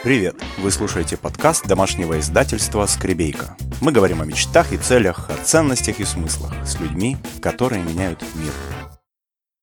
Привет! 0.00 0.34
Вы 0.58 0.72
слушаете 0.72 1.16
подкаст 1.16 1.68
домашнего 1.68 2.18
издательства 2.18 2.86
«Скребейка». 2.86 3.56
Мы 3.80 3.92
говорим 3.92 4.20
о 4.20 4.24
мечтах 4.24 4.72
и 4.72 4.76
целях, 4.76 5.30
о 5.30 5.34
ценностях 5.44 6.00
и 6.00 6.04
смыслах 6.04 6.52
с 6.66 6.80
людьми, 6.80 7.16
которые 7.40 7.84
меняют 7.84 8.20
мир. 8.34 8.52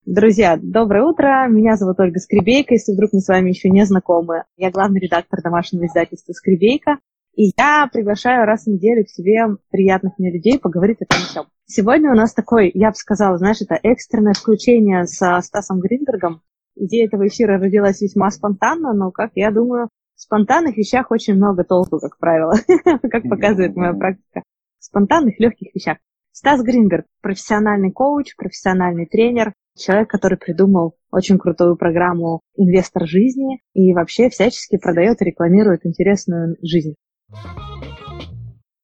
Друзья, 0.06 0.58
доброе 0.62 1.04
утро. 1.04 1.46
Меня 1.50 1.76
зовут 1.76 2.00
Ольга 2.00 2.20
Скребейка, 2.20 2.76
если 2.76 2.94
вдруг 2.94 3.12
мы 3.12 3.20
с 3.20 3.28
вами 3.28 3.50
еще 3.50 3.70
не 3.70 3.86
знакомы. 3.86 4.46
Я 4.56 4.72
главный 4.72 5.02
редактор 5.02 5.42
домашнего 5.42 5.86
издательства 5.88 6.32
«Скребейка». 6.32 7.00
И 7.36 7.52
я 7.58 7.90
приглашаю 7.92 8.46
раз 8.46 8.64
в 8.64 8.68
неделю 8.68 9.04
к 9.04 9.10
себе 9.10 9.58
приятных 9.72 10.14
мне 10.20 10.32
людей 10.32 10.58
поговорить 10.58 11.02
о 11.02 11.06
том 11.06 11.20
всем. 11.20 11.46
Сегодня 11.66 12.12
у 12.12 12.16
нас 12.16 12.34
такой, 12.34 12.72
я 12.74 12.92
бы 12.92 12.96
сказала, 12.96 13.38
знаешь, 13.38 13.62
это 13.62 13.78
экстренное 13.84 14.34
включение 14.34 15.06
со 15.06 15.40
Стасом 15.42 15.80
Гринбергом. 15.80 16.42
Идея 16.76 17.08
этого 17.08 17.28
эфира 17.28 17.60
родилась 17.60 18.00
весьма 18.00 18.32
спонтанно, 18.32 18.94
но, 18.94 19.12
как 19.12 19.32
я 19.36 19.52
думаю, 19.52 19.90
в 20.20 20.22
спонтанных 20.22 20.76
вещах 20.76 21.12
очень 21.12 21.36
много 21.36 21.64
толку, 21.64 21.98
как 21.98 22.18
правило, 22.18 22.54
как 23.10 23.24
показывает 23.24 23.74
моя 23.78 23.94
практика. 23.94 24.44
В 24.78 24.84
спонтанных, 24.84 25.40
легких 25.40 25.74
вещах. 25.74 25.98
Стас 26.34 26.62
Гринберг, 26.62 27.06
профессиональный 27.22 27.92
коуч, 27.94 28.36
профессиональный 28.36 29.06
тренер, 29.06 29.54
человек, 29.78 30.10
который 30.10 30.38
придумал 30.38 30.98
очень 31.10 31.38
крутую 31.38 31.78
программу 31.78 32.42
«Инвестор 32.58 33.08
жизни» 33.08 33.62
и 33.74 33.94
вообще 33.94 34.30
всячески 34.30 34.78
продает 34.78 35.22
и 35.22 35.26
рекламирует 35.26 35.86
интересную 35.86 36.58
жизнь. 36.62 36.96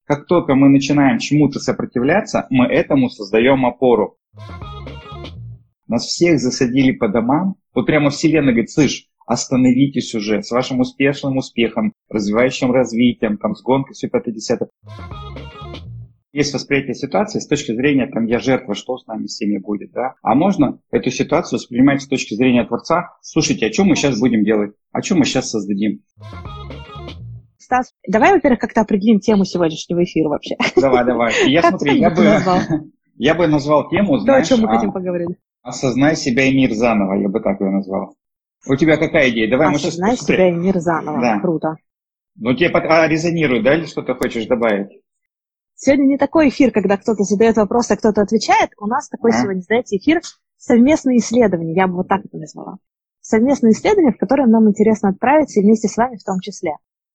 Как 0.06 0.28
только 0.28 0.56
мы 0.56 0.70
начинаем 0.70 1.20
чему-то 1.20 1.60
сопротивляться, 1.60 2.48
мы 2.50 2.68
этому 2.68 3.10
создаем 3.10 3.66
опору. 3.66 4.16
Нас 5.88 6.06
всех 6.06 6.40
засадили 6.40 6.94
по 6.94 7.10
домам. 7.10 7.56
Вот 7.74 7.88
прямо 7.88 8.10
вселенная 8.10 8.54
говорит, 8.54 8.72
слышь, 8.72 9.10
остановитесь 9.26 10.14
уже 10.16 10.42
с 10.42 10.52
вашим 10.52 10.80
успешным 10.80 11.38
успехом, 11.38 11.94
развивающим 12.10 12.72
развитием, 12.72 13.38
там, 13.38 13.56
с 13.56 13.62
гонкой, 13.62 13.94
все 13.94 14.08
50 14.08 14.70
есть 16.36 16.54
восприятие 16.54 16.96
ситуации 16.96 17.40
с 17.40 17.48
точки 17.48 17.74
зрения, 17.74 18.08
там, 18.08 18.26
я 18.26 18.40
жертва, 18.40 18.76
что 18.76 18.98
с 18.98 19.08
нами 19.08 19.26
всеми 19.26 19.58
будет, 19.58 19.94
да? 19.94 20.16
А 20.22 20.36
можно 20.36 20.80
эту 20.92 21.10
ситуацию 21.10 21.60
воспринимать 21.60 22.02
с 22.02 22.08
точки 22.08 22.36
зрения 22.36 22.66
Творца. 22.66 23.16
Слушайте, 23.22 23.68
а 23.68 23.72
что 23.72 23.86
мы 23.86 23.96
сейчас 23.96 24.20
будем 24.20 24.44
делать? 24.44 24.74
А 24.92 25.02
что 25.02 25.16
мы 25.16 25.24
сейчас 25.24 25.50
создадим? 25.50 26.02
Стас, 27.58 27.94
давай, 28.06 28.34
во-первых, 28.34 28.60
как-то 28.60 28.82
определим 28.82 29.22
тему 29.22 29.46
сегодняшнего 29.46 30.04
эфира 30.04 30.28
вообще. 30.28 30.56
Давай, 30.76 31.06
давай. 31.06 31.34
Я 31.48 31.62
смотри, 31.62 32.00
я 32.00 32.10
бы, 32.10 32.22
я 33.16 33.34
бы 33.34 33.48
назвал 33.48 33.90
тему, 33.90 34.18
знаешь, 34.18 34.50
То, 34.50 34.56
о 34.56 34.58
чем 34.58 34.68
мы 34.68 34.76
хотим 34.76 34.92
поговорить. 34.92 35.30
Осознай 35.62 36.18
себя 36.18 36.44
и 36.44 36.54
мир 36.54 36.74
заново, 36.74 37.14
я 37.14 37.30
бы 37.30 37.40
так 37.40 37.62
ее 37.62 37.72
назвал. 37.72 38.18
У 38.68 38.76
тебя 38.76 38.98
какая 38.98 39.30
идея? 39.30 39.50
Давай 39.50 39.70
мы 39.70 39.78
сейчас... 39.78 39.94
Осознай 39.94 40.18
себя 40.18 40.50
и 40.50 40.52
мир 40.52 40.80
заново. 40.80 41.22
Да. 41.22 41.40
Круто. 41.40 41.76
Ну, 42.36 42.54
тебе 42.54 42.70
а, 42.70 43.08
резонирует, 43.08 43.64
да, 43.64 43.76
или 43.76 43.86
что-то 43.86 44.16
хочешь 44.16 44.46
добавить? 44.46 45.02
Сегодня 45.76 46.06
не 46.06 46.18
такой 46.18 46.50
эфир, 46.50 46.72
когда 46.72 46.98
кто-то 46.98 47.24
задает 47.24 47.58
вопрос, 47.58 47.92
а 47.92 47.98
кто-то 47.98 48.22
отвечает. 48.22 48.72
У 48.78 48.88
нас 48.88 49.10
такой 49.10 49.32
а? 49.32 49.42
сегодня, 49.42 49.62
знаете, 49.62 49.98
эфир 49.98 50.22
совместные 50.58 51.18
исследования, 51.18 51.74
я 51.74 51.88
бы 51.88 51.96
вот 51.96 52.08
так 52.08 52.26
это 52.26 52.38
назвала. 52.38 52.78
Совместные 53.22 53.74
исследования, 53.74 54.14
в 54.14 54.18
которые 54.18 54.48
нам 54.48 54.70
интересно 54.70 55.10
отправиться, 55.10 55.60
и 55.60 55.64
вместе 55.64 55.88
с 55.88 55.98
вами 55.98 56.18
в 56.18 56.24
том 56.24 56.40
числе. 56.40 56.72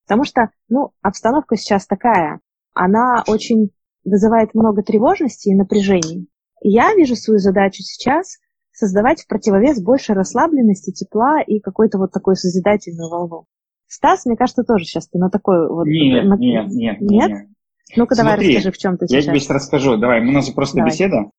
Потому 0.06 0.24
что, 0.24 0.50
ну, 0.68 0.90
обстановка 1.02 1.56
сейчас 1.56 1.86
такая, 1.86 2.40
она 2.74 3.24
очень 3.26 3.70
вызывает 4.04 4.54
много 4.54 4.82
тревожности 4.82 5.48
и 5.48 5.54
напряжений. 5.54 6.28
И 6.62 6.70
я 6.70 6.94
вижу 6.94 7.16
свою 7.16 7.38
задачу 7.38 7.82
сейчас 7.82 8.38
создавать 8.80 9.22
в 9.22 9.28
противовес 9.28 9.82
больше 9.82 10.14
расслабленности, 10.14 10.90
тепла 10.90 11.42
и 11.42 11.60
какой-то 11.60 11.98
вот 11.98 12.10
такой 12.10 12.34
созидательную 12.36 13.10
волну. 13.10 13.44
Стас, 13.86 14.24
мне 14.24 14.36
кажется, 14.36 14.62
тоже 14.62 14.84
сейчас 14.84 15.08
ты 15.08 15.18
на 15.18 15.30
такой 15.30 15.68
вот... 15.68 15.86
Нет, 15.86 16.24
на... 16.24 16.36
нет, 16.36 16.68
нет, 16.68 17.00
нет. 17.00 17.28
нет. 17.28 17.48
Ну-ка 17.96 18.16
давай 18.16 18.36
расскажи, 18.36 18.70
в 18.72 18.78
чем 18.78 18.96
ты 18.96 19.06
сейчас. 19.06 19.24
Я 19.24 19.30
тебе 19.30 19.40
сейчас 19.40 19.50
расскажу. 19.50 19.96
Давай, 19.96 20.20
у 20.20 20.30
нас 20.30 20.46
же 20.46 20.52
просто 20.52 20.76
давай. 20.76 20.90
беседа. 20.90 21.30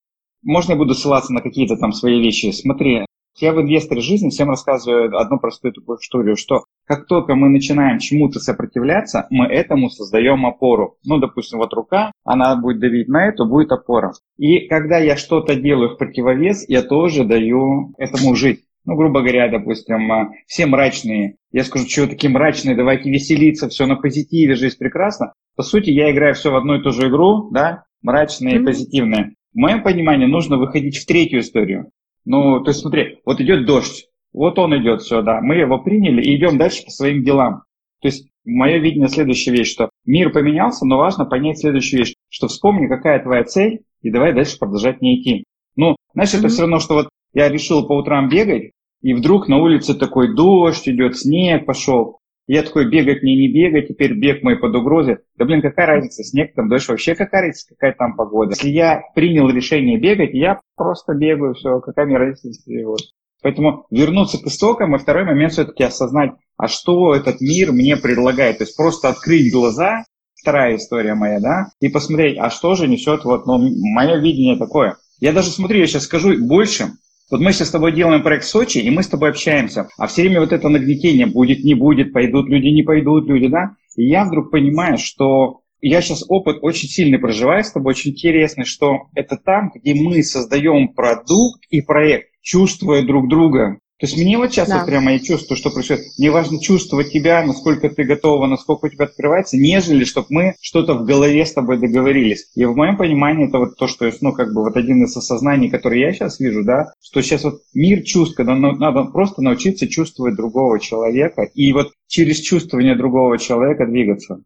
Можно 0.44 0.74
я 0.74 0.78
буду 0.78 0.94
ссылаться 0.94 1.34
на 1.34 1.42
какие-то 1.42 1.78
там 1.78 1.94
свои 1.94 2.20
вещи? 2.20 2.52
Смотри, 2.52 3.06
я 3.40 3.54
в 3.54 3.62
инвесторе 3.62 4.02
жизни 4.02 4.30
всем 4.30 4.50
рассказываю 4.50 5.18
одну 5.18 5.40
простую 5.40 5.74
такую 5.74 5.98
историю, 5.98 6.36
что 6.36 6.66
как 6.86 7.08
только 7.08 7.36
мы 7.36 7.50
начинаем 7.50 8.00
чему-то 8.00 8.40
сопротивляться, 8.40 9.28
мы 9.30 9.46
этому 9.46 9.90
создаем 9.90 10.46
опору. 10.46 10.98
Ну, 11.06 11.18
допустим, 11.18 11.60
вот 11.60 11.74
рука, 11.74 12.12
она 12.24 12.56
будет 12.56 12.80
давить 12.80 13.08
на 13.08 13.28
эту, 13.28 13.46
будет 13.46 13.72
опора. 13.72 14.14
И 14.38 14.68
когда 14.68 14.98
я 14.98 15.16
что-то 15.16 15.56
делаю 15.56 15.92
в 15.92 15.98
противовес, 15.98 16.68
я 16.68 16.82
тоже 16.82 17.24
даю 17.24 17.94
этому 17.98 18.36
жить. 18.36 18.66
Ну, 18.84 18.96
грубо 18.96 19.22
говоря, 19.22 19.48
допустим, 19.48 20.12
а, 20.12 20.32
все 20.48 20.66
мрачные. 20.66 21.36
Я 21.52 21.64
скажу, 21.64 21.88
что 21.88 22.08
такие 22.08 22.32
мрачные, 22.32 22.76
давайте 22.76 23.12
веселиться, 23.12 23.70
все 23.70 23.86
на 23.86 23.96
позитиве, 23.96 24.56
жизнь 24.56 24.78
прекрасна. 24.80 25.34
По 25.56 25.64
сути, 25.64 25.92
я 25.92 26.12
играю 26.12 26.34
все 26.34 26.52
в 26.52 26.56
одну 26.56 26.76
и 26.76 26.82
ту 26.82 26.92
же 26.92 27.08
игру, 27.08 27.52
да, 27.52 27.84
мрачные 28.02 28.56
mm-hmm. 28.56 28.62
и 28.62 28.66
позитивные. 28.66 29.34
В 29.54 29.58
моем 29.58 29.84
понимании 29.84 30.26
нужно 30.26 30.58
выходить 30.58 30.98
в 30.98 31.06
третью 31.06 31.42
историю. 31.42 31.92
Ну, 32.26 32.62
то 32.62 32.70
есть 32.70 32.82
смотри, 32.82 33.20
вот 33.26 33.42
идет 33.42 33.66
дождь, 33.66 34.08
вот 34.34 34.60
он 34.60 34.78
идет 34.78 35.02
сюда, 35.02 35.42
мы 35.42 35.56
его 35.56 35.80
приняли 35.80 36.22
и 36.22 36.36
идем 36.36 36.58
дальше 36.58 36.84
по 36.86 36.92
своим 36.92 37.24
делам. 37.24 37.64
То 38.02 38.08
есть 38.08 38.30
мое 38.46 38.78
видение 38.78 39.08
следующая 39.08 39.52
вещь, 39.52 39.72
что 39.72 39.90
мир 40.06 40.32
поменялся, 40.32 40.86
но 40.86 40.98
важно 40.98 41.26
понять 41.26 41.60
следующую 41.60 42.00
вещь, 42.00 42.14
что 42.30 42.48
вспомни, 42.48 42.88
какая 42.88 43.22
твоя 43.22 43.44
цель, 43.44 43.82
и 44.02 44.10
давай 44.10 44.34
дальше 44.34 44.58
продолжать 44.58 45.02
не 45.02 45.20
идти. 45.20 45.44
Ну, 45.76 45.96
знаешь, 46.14 46.34
mm-hmm. 46.34 46.40
это 46.40 46.48
все 46.48 46.62
равно, 46.62 46.80
что 46.80 46.96
вот 46.96 47.10
я 47.34 47.50
решил 47.50 47.88
по 47.88 47.94
утрам 47.94 48.30
бегать, 48.30 48.72
и 49.02 49.14
вдруг 49.14 49.48
на 49.48 49.58
улице 49.58 49.94
такой 49.94 50.36
дождь 50.36 50.88
идет, 50.88 51.18
снег 51.18 51.66
пошел. 51.66 52.20
Я 52.48 52.64
такой, 52.64 52.90
бегать 52.90 53.22
мне 53.22 53.36
не 53.36 53.54
бегать, 53.54 53.88
теперь 53.88 54.14
бег 54.14 54.44
мой 54.44 54.58
под 54.58 54.76
угрозой. 54.76 55.20
Да 55.38 55.46
блин, 55.46 55.62
какая 55.62 55.86
разница, 55.86 56.24
снег 56.24 56.54
там, 56.54 56.70
дождь, 56.70 56.90
вообще 56.90 57.16
какая 57.16 57.42
разница, 57.42 57.70
какая 57.70 57.94
там 57.94 58.16
погода. 58.16 58.52
Если 58.52 58.70
я 58.70 59.02
принял 59.16 59.50
решение 59.50 60.00
бегать, 60.00 60.34
я 60.34 60.60
просто 60.76 61.14
бегаю, 61.14 61.54
все, 61.54 61.80
какая 61.80 62.06
мне 62.06 62.18
разница. 62.18 62.50
Вот. 62.86 63.00
Поэтому 63.42 63.86
вернуться 63.90 64.38
к 64.38 64.48
истокам, 64.48 64.96
и 64.96 65.00
второй 65.00 65.26
момент 65.26 65.54
все-таки 65.54 65.84
осознать, 65.84 66.32
а 66.58 66.68
что 66.68 67.16
этот 67.16 67.42
мир 67.42 67.72
мне 67.72 67.98
предлагает. 67.98 68.60
То 68.60 68.66
есть 68.66 68.78
просто 68.78 69.10
открыть 69.10 69.52
глаза, 69.52 70.04
вторая 70.36 70.76
история 70.76 71.16
моя, 71.16 71.40
да, 71.40 71.68
и 71.80 71.90
посмотреть, 71.90 72.38
а 72.40 72.50
что 72.50 72.76
же 72.76 72.88
несет 72.88 73.24
вот, 73.24 73.46
ну, 73.46 73.58
мое 73.94 74.18
видение 74.20 74.58
такое. 74.58 74.98
Я 75.20 75.34
даже 75.34 75.50
смотрю, 75.50 75.80
я 75.80 75.88
сейчас 75.88 76.04
скажу 76.04 76.38
больше, 76.40 76.92
вот 77.32 77.40
мы 77.40 77.54
сейчас 77.54 77.70
с 77.70 77.72
тобой 77.72 77.94
делаем 77.94 78.22
проект 78.22 78.44
Сочи, 78.44 78.80
и 78.80 78.90
мы 78.90 79.04
с 79.04 79.08
тобой 79.08 79.30
общаемся. 79.30 79.88
А 79.98 80.08
все 80.08 80.24
время 80.24 80.42
вот 80.42 80.52
это 80.52 80.70
нагнетение 80.70 81.26
будет, 81.26 81.64
не 81.64 81.74
будет, 81.74 82.14
пойдут 82.14 82.48
люди, 82.50 82.68
не 82.68 82.84
пойдут 82.84 83.28
люди, 83.28 83.48
да? 83.48 83.72
И 83.96 84.08
я 84.08 84.26
вдруг 84.26 84.52
понимаю, 84.52 84.98
что 84.98 85.62
я 85.82 86.02
сейчас 86.02 86.24
опыт 86.28 86.58
очень 86.62 86.88
сильный 86.88 87.20
проживаю 87.20 87.64
с 87.64 87.72
тобой, 87.72 87.92
очень 87.92 88.12
интересный, 88.12 88.66
что 88.66 89.08
это 89.16 89.38
там, 89.38 89.72
где 89.74 89.96
мы 89.96 90.22
создаем 90.24 90.94
продукт 90.94 91.64
и 91.70 91.82
проект, 91.82 92.28
чувствуя 92.42 93.02
друг 93.02 93.30
друга. 93.30 93.80
То 94.02 94.08
есть 94.08 94.18
мне 94.18 94.36
вот 94.36 94.52
сейчас 94.52 94.68
да. 94.68 94.78
вот 94.78 94.88
прямо 94.88 95.12
я 95.14 95.20
чувствую, 95.20 95.56
что 95.56 95.70
происходит. 95.70 96.06
Мне 96.18 96.32
важно 96.32 96.60
чувствовать 96.60 97.12
тебя, 97.12 97.46
насколько 97.46 97.88
ты 97.88 98.04
готова, 98.04 98.48
насколько 98.48 98.88
у 98.88 98.90
тебя 98.90 99.06
открывается, 99.06 99.58
нежели 99.58 100.06
чтобы 100.06 100.26
мы 100.32 100.56
что-то 100.60 100.96
в 100.96 101.06
голове 101.06 101.46
с 101.46 101.54
тобой 101.54 101.78
договорились. 101.78 102.50
И 102.56 102.66
в 102.66 102.76
моем 102.76 102.98
понимании 102.98 103.48
это 103.48 103.60
вот 103.60 103.78
то, 103.78 103.86
что, 103.86 104.10
ну, 104.22 104.34
как 104.34 104.56
бы 104.56 104.64
вот 104.64 104.76
один 104.76 105.04
из 105.04 105.16
осознаний, 105.16 105.70
который 105.70 106.00
я 106.00 106.14
сейчас 106.14 106.40
вижу, 106.40 106.64
да, 106.64 106.92
что 107.00 107.22
сейчас 107.22 107.44
вот 107.44 107.62
мир 107.76 108.02
чувств, 108.02 108.36
когда 108.36 108.56
надо 108.56 109.04
просто 109.04 109.44
научиться 109.44 109.88
чувствовать 109.88 110.36
другого 110.36 110.80
человека 110.80 111.44
и 111.54 111.72
вот 111.72 111.92
через 112.08 112.40
чувствование 112.40 112.96
другого 112.96 113.38
человека 113.38 113.86
двигаться. 113.86 114.42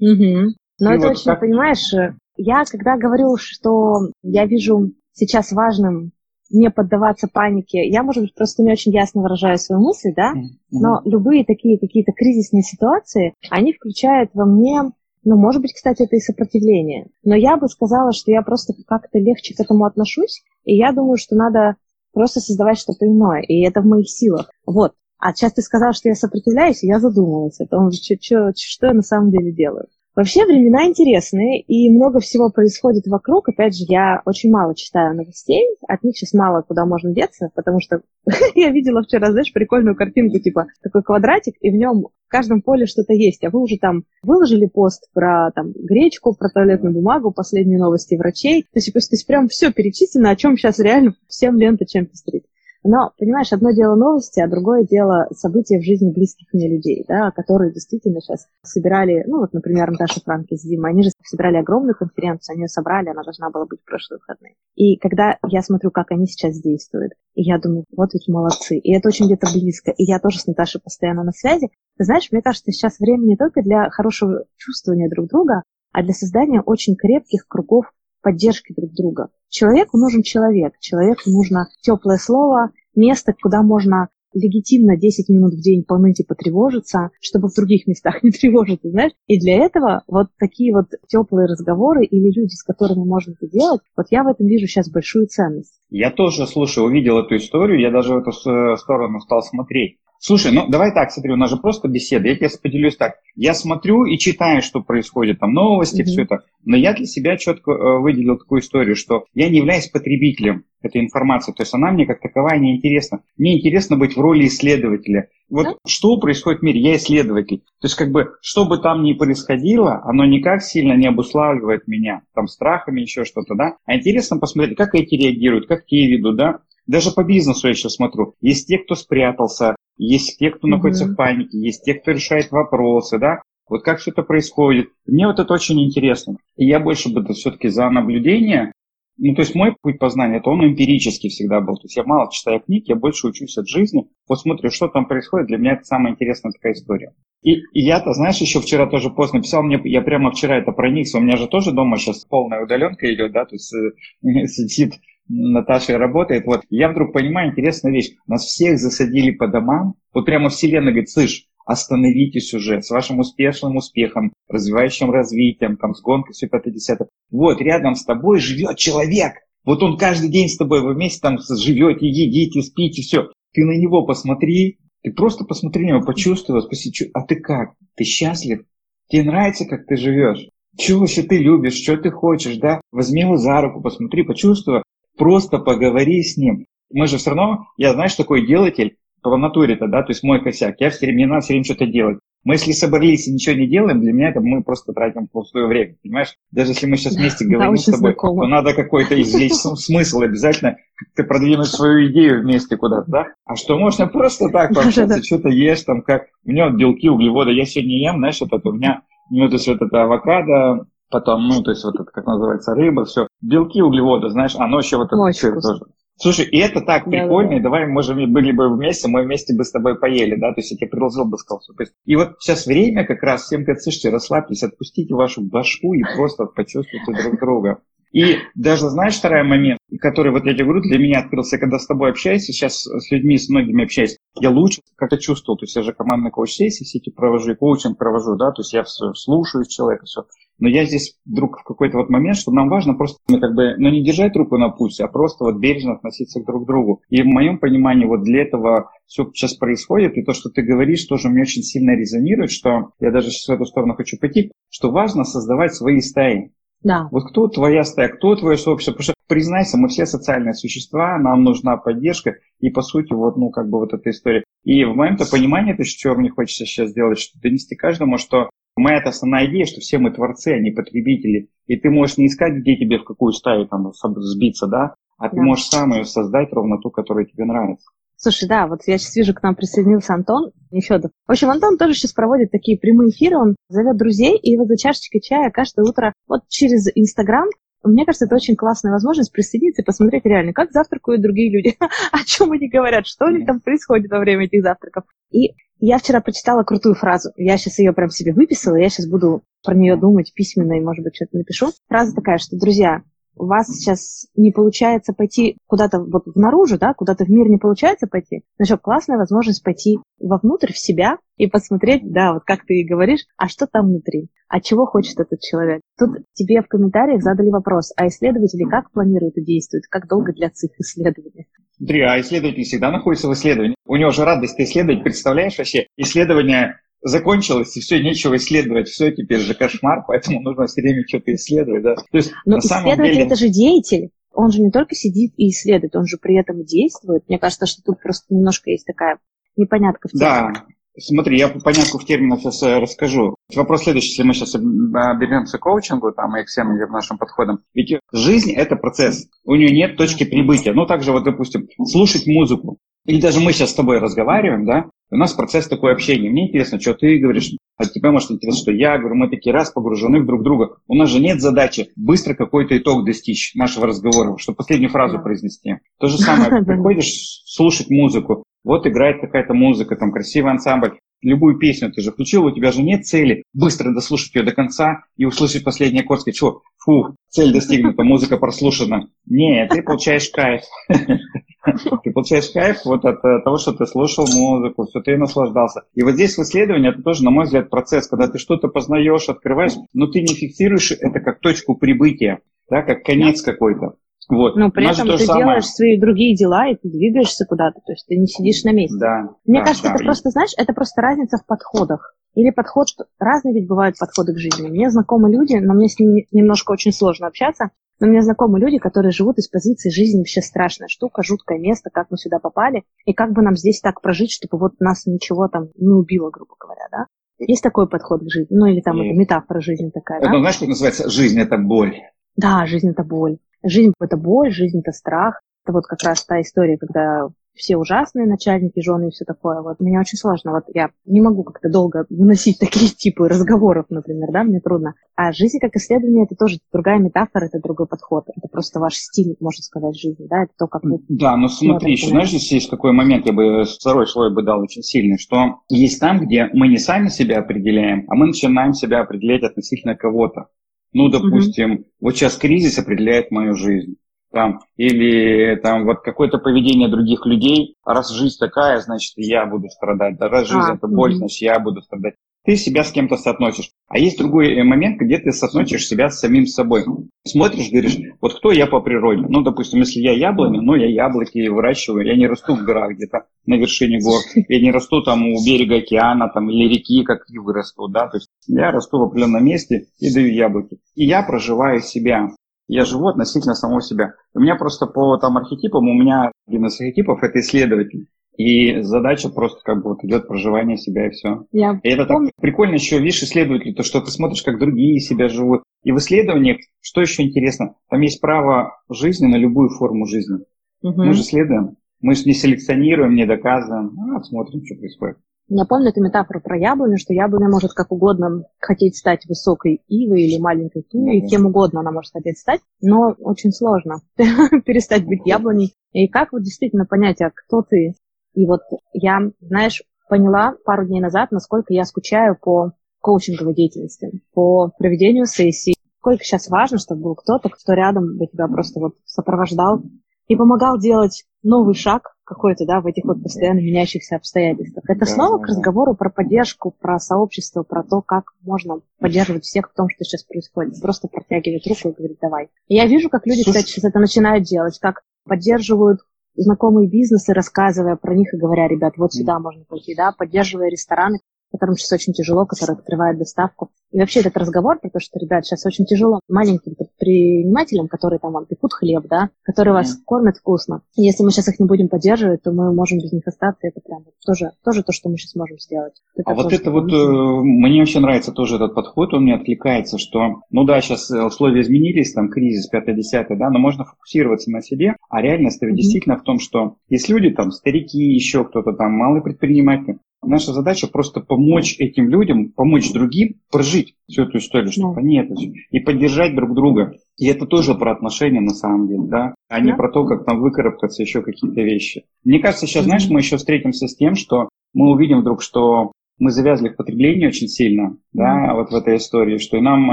Угу. 0.00 0.52
Ну, 0.80 0.90
это 0.90 1.06
вот 1.06 1.12
очень, 1.12 1.24
как... 1.26 1.38
понимаешь, 1.38 1.92
я 2.36 2.64
когда 2.64 2.96
говорю, 2.96 3.36
что 3.36 4.10
я 4.24 4.46
вижу 4.46 4.90
сейчас 5.12 5.52
важным 5.52 6.10
не 6.50 6.70
поддаваться 6.70 7.28
панике. 7.32 7.88
Я, 7.88 8.02
может 8.02 8.22
быть, 8.22 8.34
просто 8.34 8.62
не 8.62 8.72
очень 8.72 8.92
ясно 8.92 9.22
выражаю 9.22 9.58
свою 9.58 9.82
мысль, 9.82 10.12
да, 10.14 10.32
но 10.70 11.00
любые 11.04 11.44
такие 11.44 11.78
какие-то 11.78 12.12
кризисные 12.12 12.62
ситуации, 12.62 13.34
они 13.50 13.72
включают 13.72 14.30
во 14.34 14.44
мне 14.46 14.92
ну, 15.28 15.36
может 15.36 15.60
быть, 15.60 15.74
кстати, 15.74 16.04
это 16.04 16.14
и 16.14 16.20
сопротивление. 16.20 17.08
Но 17.24 17.34
я 17.34 17.56
бы 17.56 17.66
сказала, 17.66 18.12
что 18.12 18.30
я 18.30 18.42
просто 18.42 18.74
как-то 18.86 19.18
легче 19.18 19.54
к 19.54 19.60
этому 19.60 19.84
отношусь, 19.84 20.44
и 20.64 20.76
я 20.76 20.92
думаю, 20.92 21.16
что 21.16 21.34
надо 21.34 21.74
просто 22.12 22.38
создавать 22.38 22.78
что-то 22.78 23.06
иное, 23.06 23.42
и 23.42 23.60
это 23.62 23.80
в 23.80 23.86
моих 23.86 24.08
силах. 24.08 24.48
Вот. 24.64 24.92
А 25.18 25.34
сейчас 25.34 25.52
ты 25.54 25.62
сказала, 25.62 25.92
что 25.94 26.08
я 26.08 26.14
сопротивляюсь, 26.14 26.84
и 26.84 26.86
я 26.86 27.00
задумалась 27.00 27.60
о 27.60 27.66
том, 27.66 27.90
что, 27.90 28.14
что, 28.20 28.52
что 28.54 28.86
я 28.86 28.92
на 28.92 29.02
самом 29.02 29.32
деле 29.32 29.52
делаю. 29.52 29.88
Вообще 30.16 30.46
времена 30.46 30.86
интересные, 30.86 31.60
и 31.60 31.90
много 31.90 32.20
всего 32.20 32.50
происходит 32.50 33.06
вокруг. 33.06 33.50
Опять 33.50 33.76
же, 33.76 33.84
я 33.86 34.22
очень 34.24 34.50
мало 34.50 34.74
читаю 34.74 35.14
новостей, 35.14 35.62
от 35.86 36.02
них 36.02 36.16
сейчас 36.16 36.32
мало 36.32 36.62
куда 36.62 36.86
можно 36.86 37.12
деться, 37.12 37.50
потому 37.54 37.80
что 37.80 38.00
я 38.54 38.70
видела 38.70 39.02
вчера, 39.02 39.30
знаешь, 39.30 39.52
прикольную 39.52 39.94
картинку, 39.94 40.38
типа 40.38 40.68
такой 40.82 41.02
квадратик, 41.02 41.56
и 41.60 41.70
в 41.70 41.74
нем 41.74 42.06
в 42.26 42.28
каждом 42.28 42.62
поле 42.62 42.86
что-то 42.86 43.12
есть, 43.12 43.44
а 43.44 43.50
вы 43.50 43.60
уже 43.60 43.76
там 43.76 44.04
выложили 44.22 44.64
пост 44.64 45.10
про 45.12 45.50
там 45.54 45.72
гречку, 45.72 46.34
про 46.34 46.48
туалетную 46.48 46.94
бумагу, 46.94 47.30
последние 47.30 47.78
новости 47.78 48.14
врачей. 48.14 48.62
То 48.62 48.78
есть, 48.78 48.90
то 48.90 48.98
есть 48.98 49.26
прям 49.26 49.48
все 49.48 49.70
перечислено, 49.70 50.30
о 50.30 50.36
чем 50.36 50.56
сейчас 50.56 50.78
реально 50.78 51.14
всем 51.28 51.58
лента 51.58 51.84
чем 51.84 52.06
пестрит. 52.06 52.46
Но, 52.86 53.12
понимаешь, 53.18 53.52
одно 53.52 53.72
дело 53.72 53.96
новости, 53.96 54.40
а 54.40 54.48
другое 54.48 54.84
дело 54.84 55.26
события 55.32 55.78
в 55.78 55.84
жизни 55.84 56.12
близких 56.12 56.46
мне 56.52 56.68
людей, 56.68 57.04
да, 57.08 57.32
которые 57.32 57.72
действительно 57.72 58.20
сейчас 58.20 58.46
собирали, 58.62 59.24
ну 59.26 59.40
вот, 59.40 59.52
например, 59.52 59.90
Наташа 59.90 60.20
Франки 60.20 60.54
с 60.54 60.62
Димой, 60.62 60.90
они 60.90 61.02
же 61.02 61.10
собирали 61.24 61.56
огромную 61.56 61.96
конференцию, 61.96 62.54
они 62.54 62.62
ее 62.62 62.68
собрали, 62.68 63.08
она 63.08 63.22
должна 63.24 63.50
была 63.50 63.66
быть 63.66 63.80
в 63.80 63.84
прошлые 63.84 64.20
выходные. 64.20 64.54
И 64.76 64.96
когда 64.98 65.36
я 65.48 65.62
смотрю, 65.62 65.90
как 65.90 66.12
они 66.12 66.26
сейчас 66.26 66.60
действуют, 66.60 67.12
и 67.34 67.42
я 67.42 67.58
думаю, 67.58 67.84
вот 67.96 68.14
ведь 68.14 68.28
молодцы, 68.28 68.78
и 68.78 68.94
это 68.94 69.08
очень 69.08 69.26
где-то 69.26 69.48
близко, 69.52 69.90
и 69.90 70.04
я 70.04 70.20
тоже 70.20 70.38
с 70.38 70.46
Наташей 70.46 70.80
постоянно 70.80 71.24
на 71.24 71.32
связи, 71.32 71.70
ты 71.98 72.04
знаешь, 72.04 72.28
мне 72.30 72.42
кажется, 72.42 72.70
сейчас 72.70 73.00
время 73.00 73.24
не 73.24 73.36
только 73.36 73.62
для 73.62 73.90
хорошего 73.90 74.44
чувствования 74.56 75.10
друг 75.10 75.28
друга, 75.28 75.62
а 75.92 76.02
для 76.02 76.12
создания 76.12 76.60
очень 76.60 76.94
крепких 76.94 77.48
кругов 77.48 77.86
поддержки 78.22 78.74
друг 78.76 78.92
друга. 78.94 79.28
Человеку 79.48 79.98
нужен 79.98 80.22
человек, 80.22 80.74
человеку 80.80 81.30
нужно 81.30 81.68
теплое 81.82 82.18
слово, 82.18 82.72
место, 82.94 83.34
куда 83.40 83.62
можно 83.62 84.08
легитимно 84.36 84.96
10 84.96 85.28
минут 85.28 85.54
в 85.54 85.60
день 85.62 85.84
поныть 85.84 86.20
и 86.20 86.24
потревожиться, 86.24 87.10
чтобы 87.20 87.48
в 87.48 87.54
других 87.54 87.86
местах 87.86 88.16
не 88.22 88.30
тревожиться, 88.30 88.90
знаешь. 88.90 89.12
И 89.26 89.40
для 89.40 89.64
этого 89.64 90.02
вот 90.06 90.28
такие 90.38 90.74
вот 90.74 90.86
теплые 91.08 91.46
разговоры 91.46 92.04
или 92.04 92.30
люди, 92.32 92.54
с 92.54 92.62
которыми 92.62 93.04
можно 93.04 93.32
это 93.32 93.50
делать, 93.50 93.80
вот 93.96 94.06
я 94.10 94.24
в 94.24 94.28
этом 94.28 94.46
вижу 94.46 94.66
сейчас 94.66 94.90
большую 94.90 95.26
ценность. 95.26 95.75
Я 95.88 96.10
тоже, 96.10 96.46
слушай, 96.46 96.84
увидел 96.84 97.18
эту 97.18 97.36
историю, 97.36 97.80
я 97.80 97.90
даже 97.90 98.14
в 98.14 98.18
эту 98.18 98.32
сторону 98.76 99.20
стал 99.20 99.42
смотреть. 99.42 99.98
Слушай, 100.18 100.52
ну 100.52 100.66
давай 100.66 100.92
так, 100.92 101.10
смотри, 101.12 101.32
у 101.32 101.36
нас 101.36 101.50
же 101.50 101.56
просто 101.56 101.88
беседа. 101.88 102.28
Я 102.28 102.36
тебе 102.36 102.48
поделюсь 102.60 102.96
так. 102.96 103.16
Я 103.34 103.54
смотрю 103.54 104.04
и 104.06 104.18
читаю, 104.18 104.62
что 104.62 104.82
происходит, 104.82 105.40
там 105.40 105.52
новости, 105.52 106.00
mm-hmm. 106.00 106.04
все 106.04 106.22
это. 106.22 106.40
Но 106.64 106.76
я 106.76 106.94
для 106.94 107.06
себя 107.06 107.36
четко 107.36 107.72
э, 107.72 108.00
выделил 108.00 108.38
такую 108.38 108.60
историю, 108.60 108.96
что 108.96 109.26
я 109.34 109.48
не 109.48 109.58
являюсь 109.58 109.88
потребителем 109.88 110.64
этой 110.80 111.02
информации. 111.02 111.52
То 111.52 111.62
есть 111.62 111.74
она 111.74 111.92
мне 111.92 112.06
как 112.06 112.20
таковая 112.20 112.58
не 112.58 112.76
интересна. 112.76 113.20
Мне 113.36 113.58
интересно 113.58 113.96
быть 113.96 114.16
в 114.16 114.20
роли 114.20 114.46
исследователя. 114.46 115.28
Вот 115.48 115.66
mm-hmm. 115.66 115.78
что 115.86 116.18
происходит 116.18 116.60
в 116.60 116.62
мире? 116.64 116.80
Я 116.80 116.96
исследователь. 116.96 117.58
То 117.80 117.86
есть 117.86 117.94
как 117.94 118.10
бы 118.10 118.34
что 118.40 118.64
бы 118.64 118.78
там 118.78 119.02
ни 119.02 119.12
происходило, 119.12 120.02
оно 120.04 120.24
никак 120.24 120.62
сильно 120.62 120.94
не 120.94 121.06
обуславливает 121.06 121.86
меня. 121.86 122.22
Там 122.34 122.48
страхами, 122.48 123.00
еще 123.00 123.24
что-то, 123.24 123.54
да. 123.54 123.76
А 123.84 123.96
интересно 123.96 124.38
посмотреть, 124.38 124.76
как 124.76 124.94
эти 124.94 125.14
реагируют, 125.14 125.68
как 125.68 125.86
те 125.86 126.06
ведут, 126.06 126.36
да. 126.36 126.58
Даже 126.86 127.10
по 127.10 127.24
бизнесу 127.24 127.68
я 127.68 127.74
сейчас 127.74 127.94
смотрю. 127.94 128.34
Есть 128.40 128.68
те, 128.68 128.78
кто 128.78 128.94
спрятался, 128.94 129.76
есть 129.96 130.38
те, 130.38 130.50
кто 130.50 130.68
находится 130.68 131.06
mm-hmm. 131.06 131.12
в 131.12 131.16
панике, 131.16 131.58
есть 131.58 131.84
те, 131.84 131.94
кто 131.94 132.12
решает 132.12 132.50
вопросы, 132.50 133.18
да. 133.18 133.42
Вот 133.68 133.82
как 133.82 133.98
все 133.98 134.12
это 134.12 134.22
происходит. 134.22 134.90
Мне 135.06 135.26
вот 135.26 135.40
это 135.40 135.52
очень 135.52 135.82
интересно. 135.82 136.36
И 136.56 136.66
я 136.66 136.78
больше 136.78 137.08
бы 137.08 137.24
все-таки 137.34 137.68
за 137.68 137.90
наблюдение. 137.90 138.72
Ну, 139.18 139.34
то 139.34 139.42
есть 139.42 139.54
мой 139.54 139.74
путь 139.80 139.98
познания, 139.98 140.38
это 140.38 140.50
он 140.50 140.64
эмпирический 140.64 141.30
всегда 141.30 141.60
был. 141.60 141.76
То 141.76 141.84
есть 141.84 141.96
я 141.96 142.04
мало 142.04 142.30
читаю 142.30 142.60
книг, 142.60 142.84
я 142.86 142.96
больше 142.96 143.26
учусь 143.26 143.56
от 143.56 143.66
жизни. 143.66 144.08
Вот 144.28 144.40
смотрю, 144.40 144.70
что 144.70 144.88
там 144.88 145.06
происходит. 145.06 145.46
Для 145.46 145.56
меня 145.56 145.72
это 145.72 145.84
самая 145.84 146.12
интересная 146.12 146.52
такая 146.52 146.74
история. 146.74 147.14
И, 147.42 147.54
и 147.54 147.80
я-то, 147.80 148.12
знаешь, 148.12 148.38
еще 148.38 148.60
вчера 148.60 148.86
тоже 148.86 149.10
поздно 149.10 149.40
писал, 149.40 149.62
мне, 149.62 149.80
я 149.84 150.02
прямо 150.02 150.30
вчера 150.32 150.58
это 150.58 150.72
проникся. 150.72 151.18
У 151.18 151.22
меня 151.22 151.36
же 151.36 151.46
тоже 151.46 151.72
дома 151.72 151.96
сейчас 151.96 152.24
полная 152.24 152.62
удаленка 152.62 153.12
идет, 153.12 153.32
да, 153.32 153.44
то 153.46 153.54
есть 153.54 153.72
э, 153.74 153.92
сидит 154.46 154.94
Наташа 155.28 155.98
работает. 155.98 156.46
Вот 156.46 156.62
я 156.70 156.88
вдруг 156.88 157.12
понимаю 157.12 157.50
интересную 157.50 157.94
вещь. 157.94 158.10
Нас 158.26 158.44
всех 158.44 158.78
засадили 158.78 159.30
по 159.30 159.48
домам. 159.48 159.94
Вот 160.12 160.24
прямо 160.24 160.50
вселенная 160.50 160.92
говорит, 160.92 161.10
слышь, 161.10 161.46
остановитесь 161.66 162.54
уже 162.54 162.80
с 162.80 162.90
вашим 162.90 163.18
успешным 163.18 163.76
успехом, 163.76 164.32
развивающим 164.48 165.10
развитием, 165.10 165.76
там, 165.76 165.94
с 165.94 166.00
гонкой, 166.00 166.32
все 166.32 166.48
50 166.48 167.00
Вот, 167.30 167.60
рядом 167.60 167.96
с 167.96 168.04
тобой 168.04 168.38
живет 168.38 168.78
человек. 168.78 169.34
Вот 169.64 169.82
он 169.82 169.98
каждый 169.98 170.30
день 170.30 170.48
с 170.48 170.56
тобой, 170.56 170.80
вы 170.80 170.94
вместе 170.94 171.20
там 171.20 171.38
живете, 171.38 172.06
едите, 172.06 172.62
спите, 172.62 173.02
все. 173.02 173.30
Ты 173.52 173.64
на 173.64 173.76
него 173.76 174.06
посмотри, 174.06 174.78
ты 175.02 175.12
просто 175.12 175.44
посмотри 175.44 175.84
на 175.84 175.88
него, 175.88 176.02
почувствуй, 176.02 176.62
спроси, 176.62 177.10
а 177.12 177.22
ты 177.26 177.34
как? 177.34 177.74
Ты 177.96 178.04
счастлив? 178.04 178.60
Тебе 179.08 179.24
нравится, 179.24 179.66
как 179.66 179.86
ты 179.86 179.96
живешь? 179.96 180.48
Чего 180.78 181.00
вообще 181.00 181.22
ты 181.22 181.38
любишь, 181.38 181.82
что 181.82 181.96
ты 181.96 182.10
хочешь, 182.10 182.58
да? 182.58 182.80
Возьми 182.92 183.22
его 183.22 183.36
за 183.38 183.60
руку, 183.60 183.80
посмотри, 183.80 184.22
почувствуй, 184.22 184.82
просто 185.16 185.58
поговори 185.58 186.22
с 186.22 186.36
ним. 186.36 186.66
Мы 186.92 187.08
же 187.08 187.16
все 187.16 187.30
равно, 187.30 187.66
я 187.76 187.92
знаешь, 187.92 188.14
такой 188.14 188.46
делатель 188.46 188.96
по 189.30 189.36
натуре-то, 189.36 189.88
да, 189.88 190.02
то 190.02 190.10
есть 190.10 190.22
мой 190.22 190.42
косяк, 190.42 190.76
я 190.80 190.90
все 190.90 191.06
время, 191.06 191.14
мне 191.14 191.26
надо 191.26 191.40
все 191.40 191.54
время 191.54 191.64
что-то 191.64 191.86
делать. 191.86 192.18
Мы 192.44 192.54
если 192.54 192.70
собрались 192.70 193.26
и 193.26 193.32
ничего 193.32 193.56
не 193.56 193.66
делаем, 193.66 194.00
для 194.00 194.12
меня 194.12 194.28
это 194.28 194.40
мы 194.40 194.62
просто 194.62 194.92
тратим 194.92 195.26
пустое 195.26 195.66
время, 195.66 195.96
понимаешь? 196.00 196.36
Даже 196.52 196.70
если 196.70 196.86
мы 196.86 196.96
сейчас 196.96 197.16
вместе 197.16 197.44
говорим 197.48 197.74
да, 197.74 197.80
с 197.80 197.84
тобой, 197.86 198.12
знакомо. 198.12 198.42
то 198.44 198.48
надо 198.48 198.72
какой-то 198.72 199.20
извлечь 199.20 199.52
смысл 199.52 200.20
обязательно, 200.20 200.76
как-то 200.94 201.24
продвинуть 201.24 201.66
свою 201.66 202.08
идею 202.10 202.42
вместе 202.42 202.76
куда-то, 202.76 203.10
да? 203.10 203.26
А 203.44 203.56
что 203.56 203.76
можно 203.76 204.06
просто 204.06 204.48
так 204.48 204.72
пообщаться, 204.72 205.22
что-то 205.24 205.48
ешь 205.48 205.82
там, 205.82 206.02
как... 206.02 206.26
У 206.44 206.50
меня 206.50 206.68
вот 206.68 206.78
белки, 206.78 207.08
углеводы, 207.08 207.50
я 207.50 207.64
сегодня 207.64 208.00
ем, 208.00 208.18
знаешь, 208.18 208.40
вот 208.40 208.52
это 208.52 208.68
у 208.68 208.72
меня, 208.72 209.02
ну, 209.28 209.48
то 209.48 209.54
есть 209.54 209.66
вот 209.66 209.82
это 209.82 210.04
авокадо, 210.04 210.86
потом, 211.10 211.48
ну, 211.48 211.62
то 211.64 211.72
есть 211.72 211.82
вот 211.82 211.96
это, 211.96 212.04
как 212.04 212.26
называется, 212.26 212.74
рыба, 212.74 213.04
все. 213.06 213.26
Белки, 213.40 213.82
углеводы, 213.82 214.28
знаешь, 214.28 214.54
оно 214.56 214.78
еще 214.78 214.98
вот 214.98 215.08
это 215.08 215.32
сыр 215.32 215.60
тоже. 215.60 215.80
Слушай, 216.18 216.46
и 216.46 216.58
это 216.58 216.80
так 216.80 217.04
да, 217.04 217.10
прикольно, 217.10 217.50
да, 217.50 217.56
да. 217.56 217.62
давай, 217.64 217.86
может, 217.86 218.16
были 218.16 218.50
бы 218.50 218.74
вместе, 218.74 219.06
мы 219.06 219.22
вместе 219.22 219.54
бы 219.54 219.64
с 219.64 219.70
тобой 219.70 219.98
поели, 219.98 220.34
да, 220.34 220.52
то 220.52 220.60
есть 220.60 220.70
я 220.70 220.76
тебе 220.78 220.88
предложил 220.88 221.26
бы 221.26 221.36
сказал, 221.36 221.60
что... 221.62 221.74
И 222.06 222.16
вот 222.16 222.36
сейчас 222.40 222.66
время 222.66 223.04
как 223.04 223.22
раз 223.22 223.44
всем 223.44 223.64
говорят, 223.64 223.82
слушайте, 223.82 224.08
расслабьтесь, 224.08 224.62
отпустите 224.62 225.14
вашу 225.14 225.42
башку 225.42 225.92
и 225.92 226.02
просто 226.16 226.46
почувствуйте 226.46 227.12
друг 227.22 227.38
друга. 227.38 227.78
И 228.12 228.38
даже, 228.54 228.88
знаешь, 228.88 229.16
второй 229.16 229.42
момент, 229.42 229.78
который, 230.00 230.32
вот 230.32 230.46
я 230.46 230.54
тебе 230.54 230.64
говорю, 230.64 230.80
для 230.80 230.98
меня 230.98 231.18
открылся, 231.20 231.58
когда 231.58 231.78
с 231.78 231.86
тобой 231.86 232.10
общаюсь, 232.10 232.44
сейчас 232.44 232.84
с 232.84 233.10
людьми, 233.10 233.36
с 233.36 233.50
многими 233.50 233.84
общаюсь, 233.84 234.15
я 234.40 234.50
лучше 234.50 234.82
как-то 234.96 235.18
чувствовал, 235.18 235.58
то 235.58 235.64
есть 235.64 235.76
я 235.76 235.82
же 235.82 235.92
командный 235.92 236.30
коуч-сессии 236.30 236.84
все 236.84 236.98
эти 236.98 237.10
провожу, 237.10 237.52
и 237.52 237.54
коучинг 237.54 237.98
провожу, 237.98 238.36
да, 238.36 238.50
то 238.52 238.60
есть 238.60 238.72
я 238.72 238.82
все 238.82 239.12
слушаю 239.14 239.64
человека, 239.66 240.04
все. 240.06 240.26
Но 240.58 240.68
я 240.68 240.84
здесь 240.84 241.18
вдруг 241.26 241.60
в 241.60 241.64
какой-то 241.64 241.98
вот 241.98 242.08
момент, 242.08 242.36
что 242.36 242.50
нам 242.50 242.68
важно 242.68 242.94
просто, 242.94 243.18
ну, 243.28 243.40
как 243.40 243.54
бы, 243.54 243.76
ну, 243.76 243.90
не 243.90 244.02
держать 244.02 244.34
руку 244.36 244.56
на 244.56 244.70
пульсе, 244.70 245.04
а 245.04 245.08
просто 245.08 245.44
вот 245.44 245.56
бережно 245.56 245.94
относиться 245.94 246.42
друг 246.42 246.64
к 246.64 246.66
другу. 246.66 247.02
И 247.10 247.22
в 247.22 247.26
моем 247.26 247.58
понимании 247.58 248.06
вот 248.06 248.22
для 248.22 248.42
этого 248.42 248.90
все 249.06 249.30
сейчас 249.34 249.54
происходит, 249.54 250.16
и 250.16 250.22
то, 250.22 250.32
что 250.32 250.48
ты 250.48 250.62
говоришь, 250.62 251.04
тоже 251.04 251.28
мне 251.28 251.42
очень 251.42 251.62
сильно 251.62 251.90
резонирует, 251.90 252.50
что 252.50 252.90
я 253.00 253.10
даже 253.10 253.30
сейчас 253.30 253.48
в 253.48 253.52
эту 253.52 253.66
сторону 253.66 253.94
хочу 253.94 254.18
пойти, 254.18 254.50
что 254.70 254.90
важно 254.90 255.24
создавать 255.24 255.74
свои 255.74 256.00
стаи. 256.00 256.52
Да. 256.82 257.08
Вот 257.10 257.30
кто 257.30 257.48
твоя 257.48 257.84
стая, 257.84 258.08
кто 258.08 258.36
твое 258.36 258.56
сообщество? 258.56 258.92
Потому 258.92 259.04
что, 259.04 259.14
признайся, 259.26 259.76
мы 259.76 259.88
все 259.88 260.06
социальные 260.06 260.54
существа, 260.54 261.18
нам 261.18 261.42
нужна 261.42 261.76
поддержка, 261.76 262.36
и 262.60 262.70
по 262.70 262.82
сути 262.82 263.12
вот, 263.12 263.36
ну, 263.36 263.50
как 263.50 263.68
бы 263.68 263.78
вот 263.78 263.92
эта 263.92 264.10
история. 264.10 264.44
И 264.64 264.84
в 264.84 264.94
моем-то 264.94 265.26
понимании, 265.26 265.74
то, 265.74 265.84
что 265.84 266.14
мне 266.14 266.30
хочется 266.30 266.64
сейчас 266.64 266.90
сделать, 266.90 267.18
что 267.18 267.40
донести 267.40 267.74
каждому, 267.74 268.18
что 268.18 268.50
Моя 268.76 268.98
это 268.98 269.08
основная 269.08 269.46
идея, 269.46 269.64
что 269.64 269.80
все 269.80 269.98
мы 269.98 270.10
творцы, 270.10 270.48
а 270.48 270.60
не 270.60 270.70
потребители. 270.70 271.48
И 271.66 271.76
ты 271.76 271.88
можешь 271.88 272.18
не 272.18 272.26
искать, 272.26 272.56
где 272.56 272.76
тебе 272.76 272.98
в 272.98 273.04
какую 273.04 273.32
стаю 273.32 273.66
там 273.66 273.90
сбиться, 273.94 274.66
да, 274.66 274.94
а 275.16 275.30
ты 275.30 275.36
да. 275.36 275.42
можешь 275.42 275.64
сам 275.64 275.94
ее 275.94 276.04
создать 276.04 276.52
ровно 276.52 276.78
ту, 276.78 276.90
которая 276.90 277.24
тебе 277.24 277.46
нравится. 277.46 277.88
Слушай, 278.16 278.48
да, 278.48 278.66
вот 278.66 278.80
я 278.86 278.98
сейчас 278.98 279.14
вижу, 279.16 279.34
к 279.34 279.42
нам 279.42 279.54
присоединился 279.54 280.14
Антон 280.14 280.52
Нефедов. 280.70 281.10
В 281.26 281.32
общем, 281.32 281.50
Антон 281.50 281.76
тоже 281.76 281.94
сейчас 281.94 282.12
проводит 282.12 282.50
такие 282.50 282.78
прямые 282.78 283.10
эфиры, 283.10 283.36
он 283.36 283.56
зовет 283.68 283.96
друзей, 283.96 284.38
и 284.38 284.56
вот 284.56 284.68
за 284.68 284.76
чашечкой 284.76 285.20
чая 285.20 285.50
каждое 285.50 285.84
утро 285.84 286.12
вот 286.26 286.42
через 286.48 286.86
Инстаграм 286.94 287.48
мне 287.86 288.04
кажется, 288.04 288.26
это 288.26 288.34
очень 288.34 288.56
классная 288.56 288.92
возможность 288.92 289.32
присоединиться 289.32 289.82
и 289.82 289.84
посмотреть 289.84 290.24
реально, 290.24 290.52
как 290.52 290.72
завтракают 290.72 291.22
другие 291.22 291.50
люди, 291.50 291.76
о 292.12 292.24
чем 292.24 292.52
они 292.52 292.68
говорят, 292.68 293.06
что 293.06 293.26
у 293.26 293.30
них 293.30 293.46
там 293.46 293.60
происходит 293.60 294.10
во 294.10 294.18
время 294.18 294.46
этих 294.46 294.62
завтраков. 294.62 295.04
И 295.30 295.54
я 295.78 295.98
вчера 295.98 296.20
прочитала 296.20 296.62
крутую 296.62 296.94
фразу. 296.94 297.30
Я 297.36 297.56
сейчас 297.58 297.78
ее 297.78 297.92
прям 297.92 298.10
себе 298.10 298.32
выписала, 298.32 298.76
я 298.76 298.88
сейчас 298.88 299.06
буду 299.06 299.42
про 299.64 299.74
нее 299.74 299.96
думать 299.96 300.32
письменно 300.34 300.74
и, 300.74 300.80
может 300.80 301.04
быть, 301.04 301.16
что-то 301.16 301.36
напишу. 301.36 301.68
Фраза 301.88 302.14
такая, 302.14 302.38
что, 302.38 302.56
друзья, 302.56 303.02
у 303.36 303.46
вас 303.46 303.68
сейчас 303.68 304.26
не 304.34 304.50
получается 304.50 305.12
пойти 305.12 305.58
куда-то 305.66 306.00
вот 306.00 306.24
внаружи, 306.26 306.78
да, 306.78 306.94
куда-то 306.94 307.24
в 307.24 307.28
мир 307.28 307.48
не 307.48 307.58
получается 307.58 308.06
пойти, 308.06 308.42
значит, 308.58 308.80
классная 308.80 309.18
возможность 309.18 309.62
пойти 309.62 309.98
вовнутрь, 310.18 310.72
в 310.72 310.78
себя 310.78 311.18
и 311.36 311.46
посмотреть, 311.46 312.10
да, 312.10 312.32
вот 312.32 312.44
как 312.44 312.64
ты 312.64 312.80
и 312.80 312.88
говоришь, 312.88 313.26
а 313.36 313.48
что 313.48 313.66
там 313.66 313.86
внутри, 313.86 314.28
а 314.48 314.60
чего 314.60 314.86
хочет 314.86 315.20
этот 315.20 315.40
человек. 315.40 315.80
Тут 315.98 316.24
тебе 316.32 316.62
в 316.62 316.68
комментариях 316.68 317.22
задали 317.22 317.50
вопрос, 317.50 317.92
а 317.96 318.06
исследователи 318.08 318.64
как 318.64 318.90
планируют 318.90 319.36
и 319.36 319.44
действуют, 319.44 319.84
как 319.88 320.08
долго 320.08 320.32
длятся 320.32 320.66
их 320.66 320.78
исследования? 320.80 321.46
Смотри, 321.76 322.00
а 322.02 322.18
исследователь 322.20 322.64
всегда 322.64 322.90
находится 322.90 323.28
в 323.28 323.34
исследовании. 323.34 323.76
У 323.86 323.96
него 323.96 324.10
же 324.10 324.24
радость 324.24 324.58
исследовать, 324.58 325.02
представляешь 325.02 325.58
вообще? 325.58 325.86
Исследование 325.96 326.80
закончилось, 327.02 327.76
и 327.76 327.80
все, 327.80 328.02
нечего 328.02 328.36
исследовать, 328.36 328.88
все, 328.88 329.12
теперь 329.12 329.40
же 329.40 329.54
кошмар, 329.54 330.04
поэтому 330.06 330.40
нужно 330.40 330.66
все 330.66 330.82
время 330.82 331.04
что-то 331.06 331.34
исследовать, 331.34 331.82
да. 331.82 331.94
То 331.96 332.16
есть, 332.16 332.32
Но 332.44 332.56
на 332.56 332.60
исследователь 332.60 333.12
деле... 333.14 333.26
это 333.26 333.36
же 333.36 333.48
деятель. 333.48 334.10
Он 334.32 334.50
же 334.50 334.60
не 334.60 334.70
только 334.70 334.94
сидит 334.94 335.32
и 335.38 335.48
исследует, 335.48 335.96
он 335.96 336.06
же 336.06 336.18
при 336.18 336.38
этом 336.38 336.62
действует. 336.62 337.24
Мне 337.26 337.38
кажется, 337.38 337.64
что 337.64 337.82
тут 337.82 338.02
просто 338.02 338.34
немножко 338.34 338.70
есть 338.70 338.84
такая 338.86 339.18
непонятка 339.56 340.08
в 340.08 340.12
терминах. 340.12 340.52
Да, 340.52 340.66
смотри, 340.98 341.38
я 341.38 341.48
понятку 341.48 341.98
в 341.98 342.04
терминах 342.04 342.40
сейчас 342.40 342.62
э, 342.62 342.78
расскажу. 342.78 343.34
Вопрос 343.54 343.84
следующий, 343.84 344.10
если 344.10 344.24
мы 344.24 344.34
сейчас 344.34 344.54
беремся 344.54 345.56
к 345.56 345.62
коучингу 345.62 346.12
там, 346.12 346.36
и 346.36 346.44
к 346.44 346.48
всем 346.48 346.76
нашим 346.90 347.16
подходам. 347.16 347.60
Ведь 347.72 347.98
жизнь– 348.12 348.52
это 348.56 348.76
процесс. 348.76 349.26
У 349.44 349.54
нее 349.54 349.70
нет 349.70 349.96
точки 349.96 350.24
прибытия. 350.24 350.74
Ну, 350.74 350.84
также 350.84 351.12
вот, 351.12 351.24
допустим, 351.24 351.68
слушать 351.86 352.26
музыку. 352.26 352.78
Или 353.06 353.20
даже 353.20 353.40
мы 353.40 353.52
сейчас 353.52 353.70
с 353.70 353.74
тобой 353.74 353.98
разговариваем, 353.98 354.64
да, 354.64 354.86
у 355.10 355.16
нас 355.16 355.32
процесс 355.32 355.68
такой 355.68 355.92
общения. 355.92 356.28
Мне 356.28 356.48
интересно, 356.48 356.80
что 356.80 356.94
ты 356.94 357.18
говоришь, 357.18 357.52
а 357.76 357.84
тебе 357.84 358.10
может 358.10 358.30
интересно, 358.30 358.60
что 358.60 358.72
я 358.72 358.98
говорю, 358.98 359.14
мы 359.14 359.28
такие 359.28 359.54
раз 359.54 359.70
погружены 359.70 360.20
в 360.20 360.26
друг 360.26 360.42
друга. 360.42 360.76
У 360.88 360.94
нас 360.94 361.08
же 361.08 361.20
нет 361.20 361.40
задачи 361.40 361.90
быстро 361.94 362.34
какой-то 362.34 362.76
итог 362.76 363.04
достичь 363.04 363.54
нашего 363.54 363.86
разговора, 363.86 364.36
чтобы 364.38 364.56
последнюю 364.56 364.90
фразу 364.90 365.20
произнести. 365.20 365.76
То 366.00 366.08
же 366.08 366.18
самое, 366.18 366.62
приходишь 366.64 367.42
слушать 367.44 367.88
музыку, 367.90 368.44
вот 368.64 368.86
играет 368.86 369.20
какая-то 369.20 369.54
музыка, 369.54 369.94
там 369.94 370.10
красивый 370.10 370.50
ансамбль, 370.50 370.98
любую 371.22 371.58
песню 371.58 371.92
ты 371.92 372.02
же 372.02 372.12
включил, 372.12 372.44
у 372.44 372.50
тебя 372.50 372.72
же 372.72 372.82
нет 372.82 373.06
цели 373.06 373.42
быстро 373.52 373.92
дослушать 373.92 374.34
ее 374.34 374.42
до 374.42 374.52
конца 374.52 375.04
и 375.16 375.24
услышать 375.24 375.64
последний 375.64 376.00
аккорд, 376.00 376.22
сказать, 376.22 376.36
что, 376.36 376.62
фу, 376.78 377.16
цель 377.28 377.52
достигнута, 377.52 378.02
музыка 378.02 378.36
прослушана. 378.36 379.08
Нет, 379.26 379.70
ты 379.70 379.82
получаешь 379.82 380.30
кайф. 380.30 380.62
Ты 382.04 382.12
получаешь 382.12 382.50
кайф 382.50 382.84
вот 382.84 383.04
от 383.04 383.24
э, 383.24 383.40
того, 383.42 383.56
что 383.58 383.72
ты 383.72 383.86
слушал 383.86 384.24
музыку, 384.32 384.86
что 384.88 385.00
ты 385.00 385.16
наслаждался. 385.16 385.82
И 385.94 386.04
вот 386.04 386.12
здесь 386.12 386.38
в 386.38 386.42
исследовании 386.42 386.90
это 386.90 387.02
тоже, 387.02 387.24
на 387.24 387.30
мой 387.30 387.44
взгляд, 387.46 387.70
процесс, 387.70 388.06
когда 388.06 388.28
ты 388.28 388.38
что-то 388.38 388.68
познаешь, 388.68 389.28
открываешь, 389.28 389.72
но 389.92 390.06
ты 390.06 390.20
не 390.20 390.34
фиксируешь 390.34 390.92
это 390.92 391.18
как 391.18 391.40
точку 391.40 391.74
прибытия, 391.74 392.38
да, 392.70 392.82
как 392.82 393.02
конец 393.02 393.42
какой-то. 393.42 393.96
Вот. 394.28 394.56
Но 394.56 394.70
при 394.70 394.90
этом 394.90 395.08
ты 395.08 395.18
самое... 395.18 395.44
делаешь 395.44 395.66
свои 395.66 396.00
другие 396.00 396.34
дела, 396.36 396.68
и 396.68 396.74
ты 396.74 396.88
двигаешься 396.88 397.44
куда-то, 397.46 397.80
то 397.84 397.92
есть 397.92 398.06
ты 398.06 398.16
не 398.16 398.26
сидишь 398.26 398.64
на 398.64 398.72
месте. 398.72 398.98
Да, 398.98 399.30
Мне 399.44 399.60
да, 399.60 399.66
кажется, 399.66 399.88
да. 399.88 399.94
это 399.94 400.04
просто, 400.04 400.30
знаешь, 400.30 400.52
это 400.56 400.72
просто 400.72 401.00
разница 401.00 401.38
в 401.38 401.46
подходах. 401.46 402.16
Или 402.34 402.50
подход, 402.50 402.88
разные 403.18 403.54
ведь 403.54 403.68
бывают 403.68 403.96
подходы 403.98 404.34
к 404.34 404.38
жизни. 404.38 404.68
Мне 404.68 404.90
знакомы 404.90 405.30
люди, 405.30 405.56
но 405.56 405.74
мне 405.74 405.88
с 405.88 405.98
ними 405.98 406.26
немножко 406.32 406.72
очень 406.72 406.92
сложно 406.92 407.28
общаться, 407.28 407.70
но 407.98 408.08
мне 408.08 408.20
знакомы 408.20 408.60
люди, 408.60 408.78
которые 408.78 409.10
живут 409.10 409.38
из 409.38 409.48
позиции 409.48 409.90
жизни 409.90 410.18
вообще 410.18 410.42
страшная 410.42 410.88
штука, 410.88 411.22
жуткое 411.22 411.58
место, 411.58 411.88
как 411.90 412.08
мы 412.10 412.18
сюда 412.18 412.38
попали, 412.38 412.84
и 413.06 413.14
как 413.14 413.32
бы 413.32 413.42
нам 413.42 413.56
здесь 413.56 413.80
так 413.80 414.02
прожить, 414.02 414.32
чтобы 414.32 414.58
вот 414.58 414.72
нас 414.80 415.06
ничего 415.06 415.48
там 415.48 415.68
не 415.76 415.94
убило, 415.94 416.30
грубо 416.30 416.54
говоря, 416.60 416.86
да? 416.90 417.06
Есть 417.38 417.62
такой 417.62 417.88
подход 417.88 418.20
к 418.20 418.30
жизни, 418.30 418.54
ну 418.54 418.66
или 418.66 418.80
там 418.80 419.00
это 419.00 419.16
метафора 419.16 419.60
жизни 419.60 419.90
такая, 419.90 420.20
это, 420.20 420.30
да? 420.30 420.38
знаешь, 420.38 420.58
как 420.58 420.68
называется? 420.68 421.08
Жизнь– 421.08 421.38
это 421.40 421.56
боль. 421.58 421.94
Да, 422.36 422.66
жизнь– 422.66 422.90
это 422.90 423.02
боль. 423.02 423.38
Жизнь– 423.66 423.92
это 424.00 424.16
боль, 424.16 424.50
жизнь– 424.50 424.80
это 424.84 424.92
страх. 424.92 425.40
Это 425.64 425.72
вот 425.72 425.86
как 425.86 426.02
раз 426.04 426.24
та 426.24 426.40
история, 426.40 426.78
когда 426.78 427.28
все 427.56 427.76
ужасные 427.76 428.26
начальники, 428.26 428.80
жены 428.80 429.08
и 429.08 429.10
все 429.10 429.24
такое. 429.24 429.62
Вот 429.62 429.80
мне 429.80 429.98
очень 429.98 430.18
сложно. 430.18 430.52
Вот 430.52 430.64
я 430.74 430.90
не 431.04 431.20
могу 431.20 431.42
как-то 431.42 431.68
долго 431.68 432.06
выносить 432.10 432.58
такие 432.60 432.90
типы 432.90 433.28
разговоров, 433.28 433.86
например, 433.88 434.30
да, 434.30 434.44
мне 434.44 434.60
трудно. 434.60 434.94
А 435.16 435.32
жизнь 435.32 435.58
как 435.60 435.74
исследование 435.74 436.24
это 436.24 436.36
тоже 436.36 436.58
другая 436.72 436.98
метафора, 436.98 437.46
это 437.46 437.58
другой 437.60 437.86
подход. 437.86 438.24
Это 438.36 438.48
просто 438.48 438.78
ваш 438.78 438.94
стиль, 438.94 439.36
можно 439.40 439.62
сказать, 439.62 439.98
жизни, 439.98 440.26
да, 440.28 440.44
это 440.44 440.52
то, 440.58 440.66
как 440.68 440.84
вы... 440.84 440.98
Да, 441.08 441.36
но 441.36 441.48
смотри, 441.48 441.92
еще 441.92 442.08
знаешь, 442.08 442.28
здесь 442.28 442.52
есть 442.52 442.70
какой 442.70 442.92
момент, 442.92 443.26
я 443.26 443.32
бы 443.32 443.64
второй 443.64 444.06
слой 444.06 444.32
бы 444.32 444.42
дал 444.42 444.60
очень 444.60 444.82
сильный, 444.82 445.18
что 445.18 445.60
есть 445.68 445.98
там, 445.98 446.20
где 446.20 446.48
мы 446.52 446.68
не 446.68 446.78
сами 446.78 447.08
себя 447.08 447.38
определяем, 447.38 448.04
а 448.08 448.14
мы 448.14 448.26
начинаем 448.26 448.74
себя 448.74 449.00
определять 449.00 449.42
относительно 449.42 449.96
кого-то. 449.96 450.48
Ну, 450.96 451.10
допустим, 451.10 451.74
mm-hmm. 451.74 451.84
вот 452.00 452.16
сейчас 452.16 452.36
кризис 452.36 452.78
определяет 452.78 453.30
мою 453.30 453.54
жизнь 453.54 453.96
там, 454.32 454.60
или 454.76 455.56
там 455.56 455.84
вот 455.84 456.00
какое-то 456.00 456.38
поведение 456.38 456.88
других 456.88 457.26
людей, 457.26 457.76
раз 457.84 458.10
жизнь 458.10 458.36
такая, 458.40 458.80
значит, 458.80 459.12
я 459.16 459.44
буду 459.44 459.68
страдать, 459.68 460.16
да, 460.18 460.28
раз 460.30 460.48
жизнь 460.48 460.70
а, 460.70 460.74
это 460.74 460.86
боль, 460.86 461.10
угу. 461.10 461.18
значит, 461.18 461.42
я 461.42 461.58
буду 461.58 461.82
страдать. 461.82 462.14
Ты 462.46 462.56
себя 462.56 462.84
с 462.84 462.92
кем-то 462.92 463.16
соотносишь. 463.16 463.72
А 463.88 463.98
есть 463.98 464.18
другой 464.18 464.54
э, 464.54 464.62
момент, 464.62 465.00
где 465.00 465.18
ты 465.18 465.32
соотносишь 465.32 465.86
себя 465.86 466.10
с 466.10 466.20
самим 466.20 466.46
собой. 466.46 466.84
Смотришь, 467.26 467.70
говоришь, 467.70 467.98
вот 468.20 468.38
кто 468.38 468.52
я 468.52 468.66
по 468.66 468.80
природе? 468.80 469.26
Ну, 469.28 469.42
допустим, 469.42 469.80
если 469.80 469.98
я 470.00 470.12
яблоня, 470.12 470.60
ну, 470.60 470.76
я 470.76 470.86
яблоки 470.86 471.48
выращиваю, 471.48 472.06
я 472.06 472.16
не 472.16 472.28
расту 472.28 472.54
в 472.54 472.62
горах 472.62 472.92
где-то 472.92 473.26
на 473.46 473.54
вершине 473.54 473.98
гор, 473.98 474.20
я 474.48 474.60
не 474.60 474.70
расту 474.70 475.02
там 475.02 475.28
у 475.28 475.44
берега 475.44 475.78
океана 475.78 476.30
там, 476.32 476.48
или 476.48 476.72
реки, 476.72 477.02
как 477.02 477.28
ивы 477.28 477.52
растут, 477.52 477.92
да, 477.92 478.06
то 478.06 478.16
есть 478.16 478.28
я 478.46 478.70
расту 478.70 478.98
в 478.98 479.02
определенном 479.02 479.44
месте 479.44 479.88
и 479.98 480.14
даю 480.14 480.28
яблоки. 480.28 480.78
И 480.94 481.04
я 481.04 481.22
проживаю 481.22 481.80
себя 481.80 482.30
я 482.68 482.84
живу 482.84 483.08
относительно 483.08 483.54
самого 483.54 483.80
себя. 483.80 484.14
У 484.34 484.40
меня 484.40 484.56
просто 484.56 484.86
по 484.86 485.16
там 485.18 485.36
архетипам, 485.36 485.88
у 485.88 485.94
меня 485.94 486.32
один 486.48 486.66
из 486.66 486.80
архетипов 486.80 487.22
это 487.22 487.38
исследователь. 487.38 488.08
И 488.36 488.82
задача 488.82 489.28
просто 489.30 489.60
как 489.64 489.82
бы 489.82 489.90
вот 489.90 490.04
идет 490.04 490.28
проживание 490.28 490.76
себя 490.76 491.06
и 491.06 491.10
все. 491.10 491.46
Я 491.52 491.80
и 491.82 491.88
это 491.88 492.06
так 492.06 492.18
прикольно 492.40 492.74
еще, 492.74 492.98
видишь, 492.98 493.22
исследователь, 493.22 493.74
то, 493.74 493.82
что 493.82 494.00
ты 494.00 494.10
смотришь, 494.10 494.42
как 494.42 494.58
другие 494.58 495.00
себя 495.00 495.28
живут. 495.28 495.62
И 495.82 495.92
в 495.92 495.98
исследованиях, 495.98 496.58
что 496.80 497.00
еще 497.00 497.22
интересно, 497.22 497.74
там 497.88 498.00
есть 498.00 498.20
право 498.20 498.78
жизни 498.90 499.26
на 499.26 499.36
любую 499.36 499.70
форму 499.70 500.06
жизни. 500.06 500.38
Угу. 500.82 501.02
Мы 501.02 501.12
же 501.14 501.22
следуем. 501.22 501.76
Мы 502.00 502.14
же 502.14 502.24
не 502.24 502.34
селекционируем, 502.34 503.14
не 503.14 503.26
доказываем, 503.26 503.98
а 504.14 504.22
смотрим, 504.22 504.64
что 504.64 504.74
происходит. 504.74 505.16
Я 505.48 505.64
помню 505.64 505.90
эту 505.90 506.02
метафору 506.02 506.40
про 506.40 506.58
яблоню, 506.58 506.98
что 506.98 507.14
яблоня 507.14 507.48
может 507.48 507.72
как 507.72 507.92
угодно 507.92 508.44
хотеть 508.58 508.96
стать 508.96 509.26
высокой 509.26 509.80
ивой 509.86 510.22
или 510.22 510.40
маленькой 510.40 510.82
тувой, 510.82 511.20
mm-hmm. 511.20 511.28
кем 511.28 511.46
угодно 511.46 511.80
она 511.80 511.92
может 511.92 512.12
хотеть 512.12 512.38
стать, 512.38 512.60
но 512.82 513.14
очень 513.20 513.52
сложно 513.52 514.00
перестать 514.16 515.06
быть 515.06 515.24
яблоней. 515.24 515.74
И 515.92 516.08
как 516.08 516.32
вот 516.32 516.42
действительно 516.42 516.84
понять, 516.84 517.20
а 517.22 517.30
кто 517.30 517.62
ты? 517.62 517.94
И 518.36 518.46
вот 518.46 518.60
я, 518.92 519.18
знаешь, 519.40 519.82
поняла 520.08 520.54
пару 520.64 520.86
дней 520.86 521.00
назад, 521.00 521.32
насколько 521.32 521.72
я 521.72 521.84
скучаю 521.84 522.36
по 522.40 522.72
коучинговой 523.00 523.54
деятельности, 523.54 524.20
по 524.34 524.70
проведению 524.78 525.26
сессий. 525.26 525.74
Сколько 525.98 526.22
сейчас 526.22 526.48
важно, 526.48 526.78
чтобы 526.78 527.02
был 527.02 527.14
кто-то, 527.16 527.48
кто 527.48 527.72
рядом 527.72 528.16
бы 528.16 528.26
тебя 528.26 528.46
просто 528.46 528.78
вот 528.78 528.94
сопровождал 529.04 529.82
и 530.28 530.36
помогал 530.36 530.78
делать 530.78 531.24
новый 531.42 531.74
шаг 531.74 532.14
какой-то, 532.24 532.66
да, 532.66 532.80
в 532.80 532.86
этих 532.86 533.04
вот 533.04 533.22
постоянно 533.22 533.60
меняющихся 533.60 534.16
обстоятельствах. 534.16 534.84
Это 534.88 535.00
да, 535.00 535.06
снова 535.06 535.38
да, 535.38 535.44
к 535.44 535.48
разговору 535.48 535.94
про 535.94 536.10
поддержку, 536.10 536.74
про 536.78 536.98
сообщество, 536.98 537.62
про 537.62 537.84
то, 537.84 538.02
как 538.02 538.32
можно 538.42 538.80
поддерживать 538.98 539.44
всех 539.44 539.70
в 539.70 539.74
том, 539.74 539.88
что 539.88 540.04
сейчас 540.04 540.24
происходит. 540.24 540.80
Просто 540.82 541.08
протягивать 541.08 541.66
руку 541.68 541.88
и 541.88 541.92
говорить 541.92 542.18
«давай». 542.20 542.48
И 542.68 542.74
я 542.74 542.86
вижу, 542.86 543.08
как 543.08 543.26
люди, 543.26 543.44
кстати, 543.44 543.66
сейчас 543.66 543.84
это 543.84 543.98
начинают 544.00 544.44
делать, 544.44 544.78
как 544.80 545.02
поддерживают 545.24 546.00
знакомые 546.36 546.88
бизнесы, 546.88 547.32
рассказывая 547.32 547.96
про 547.96 548.14
них 548.14 548.32
и 548.34 548.36
говоря, 548.36 548.68
ребят, 548.68 548.94
вот 548.96 549.12
сюда 549.12 549.38
можно 549.38 549.64
пойти, 549.64 549.94
да, 549.94 550.12
поддерживая 550.12 550.68
рестораны, 550.68 551.18
которым 551.50 551.76
сейчас 551.76 551.92
очень 551.92 552.12
тяжело, 552.12 552.46
которые 552.46 552.76
открывают 552.76 553.18
доставку. 553.18 553.70
И 553.92 553.98
вообще 553.98 554.20
этот 554.20 554.36
разговор 554.36 554.78
про 554.78 554.90
то, 554.90 555.00
что, 555.00 555.18
ребят, 555.18 555.46
сейчас 555.46 555.64
очень 555.64 555.86
тяжело 555.86 556.20
маленьким 556.28 556.74
предпринимателям, 556.74 557.88
которые 557.88 558.18
там 558.18 558.32
вам 558.32 558.46
пекут 558.46 558.72
хлеб, 558.72 559.04
да, 559.08 559.30
которые 559.42 559.72
mm. 559.72 559.76
вас 559.76 559.96
кормят 560.04 560.36
вкусно. 560.36 560.82
И 560.96 561.02
если 561.02 561.22
мы 561.22 561.30
сейчас 561.30 561.48
их 561.48 561.60
не 561.60 561.66
будем 561.66 561.88
поддерживать, 561.88 562.42
то 562.42 562.52
мы 562.52 562.74
можем 562.74 562.98
без 562.98 563.12
них 563.12 563.22
остаться. 563.26 563.68
Это 563.68 563.80
прям 563.80 564.04
тоже, 564.24 564.50
тоже 564.64 564.82
то, 564.82 564.92
что 564.92 565.08
мы 565.08 565.16
сейчас 565.16 565.34
можем 565.34 565.58
сделать. 565.58 565.94
Это 566.16 566.30
а 566.30 566.34
вот 566.34 566.52
это 566.52 566.70
вот, 566.70 566.92
э, 566.92 567.42
мне 567.42 567.78
вообще 567.80 568.00
нравится 568.00 568.32
тоже 568.32 568.56
этот 568.56 568.74
подход, 568.74 569.14
он 569.14 569.22
мне 569.22 569.34
откликается, 569.34 569.98
что, 569.98 570.42
ну 570.50 570.64
да, 570.64 570.80
сейчас 570.80 571.10
э, 571.10 571.22
условия 571.22 571.62
изменились, 571.62 572.12
там 572.12 572.28
кризис 572.28 572.68
5-10, 572.72 573.36
да, 573.36 573.50
но 573.50 573.58
можно 573.58 573.84
фокусироваться 573.84 574.50
на 574.50 574.62
себе, 574.62 574.96
а 575.08 575.22
реальность 575.22 575.62
mm-hmm. 575.62 575.72
действительно 575.72 576.18
в 576.18 576.22
том, 576.22 576.38
что 576.38 576.76
есть 576.88 577.08
люди, 577.08 577.30
там, 577.30 577.50
старики, 577.50 577.98
еще 577.98 578.44
кто-то 578.44 578.72
там, 578.72 578.92
малый 578.92 579.22
предприниматель, 579.22 579.98
Наша 580.26 580.52
задача 580.52 580.88
просто 580.88 581.20
помочь 581.20 581.76
этим 581.78 582.08
людям, 582.08 582.50
помочь 582.50 582.92
другим 582.92 583.36
прожить 583.50 583.94
всю 584.08 584.22
эту 584.22 584.38
историю, 584.38 584.72
чтобы 584.72 584.94
да. 584.94 585.00
они 585.00 585.18
это 585.18 585.34
и 585.70 585.80
поддержать 585.80 586.34
друг 586.34 586.54
друга. 586.54 586.94
И 587.16 587.26
это 587.26 587.46
тоже 587.46 587.74
про 587.74 587.92
отношения 587.92 588.40
на 588.40 588.54
самом 588.54 588.88
деле, 588.88 589.04
да, 589.04 589.34
а 589.48 589.60
не 589.60 589.74
про 589.74 589.90
то, 589.90 590.04
как 590.04 590.24
там 590.24 590.40
выкарабкаться, 590.40 591.02
еще 591.02 591.22
какие-то 591.22 591.62
вещи. 591.62 592.04
Мне 592.24 592.40
кажется, 592.40 592.66
сейчас, 592.66 592.84
знаешь, 592.84 593.08
мы 593.08 593.20
еще 593.20 593.36
встретимся 593.36 593.88
с 593.88 593.96
тем, 593.96 594.14
что 594.14 594.48
мы 594.74 594.90
увидим 594.90 595.20
вдруг, 595.20 595.42
что 595.42 595.92
мы 596.18 596.30
завязли 596.30 596.68
в 596.68 596.76
потреблении 596.76 597.26
очень 597.26 597.48
сильно, 597.48 597.96
да, 598.12 598.54
вот 598.54 598.70
в 598.70 598.74
этой 598.74 598.96
истории, 598.96 599.38
что 599.38 599.60
нам 599.60 599.90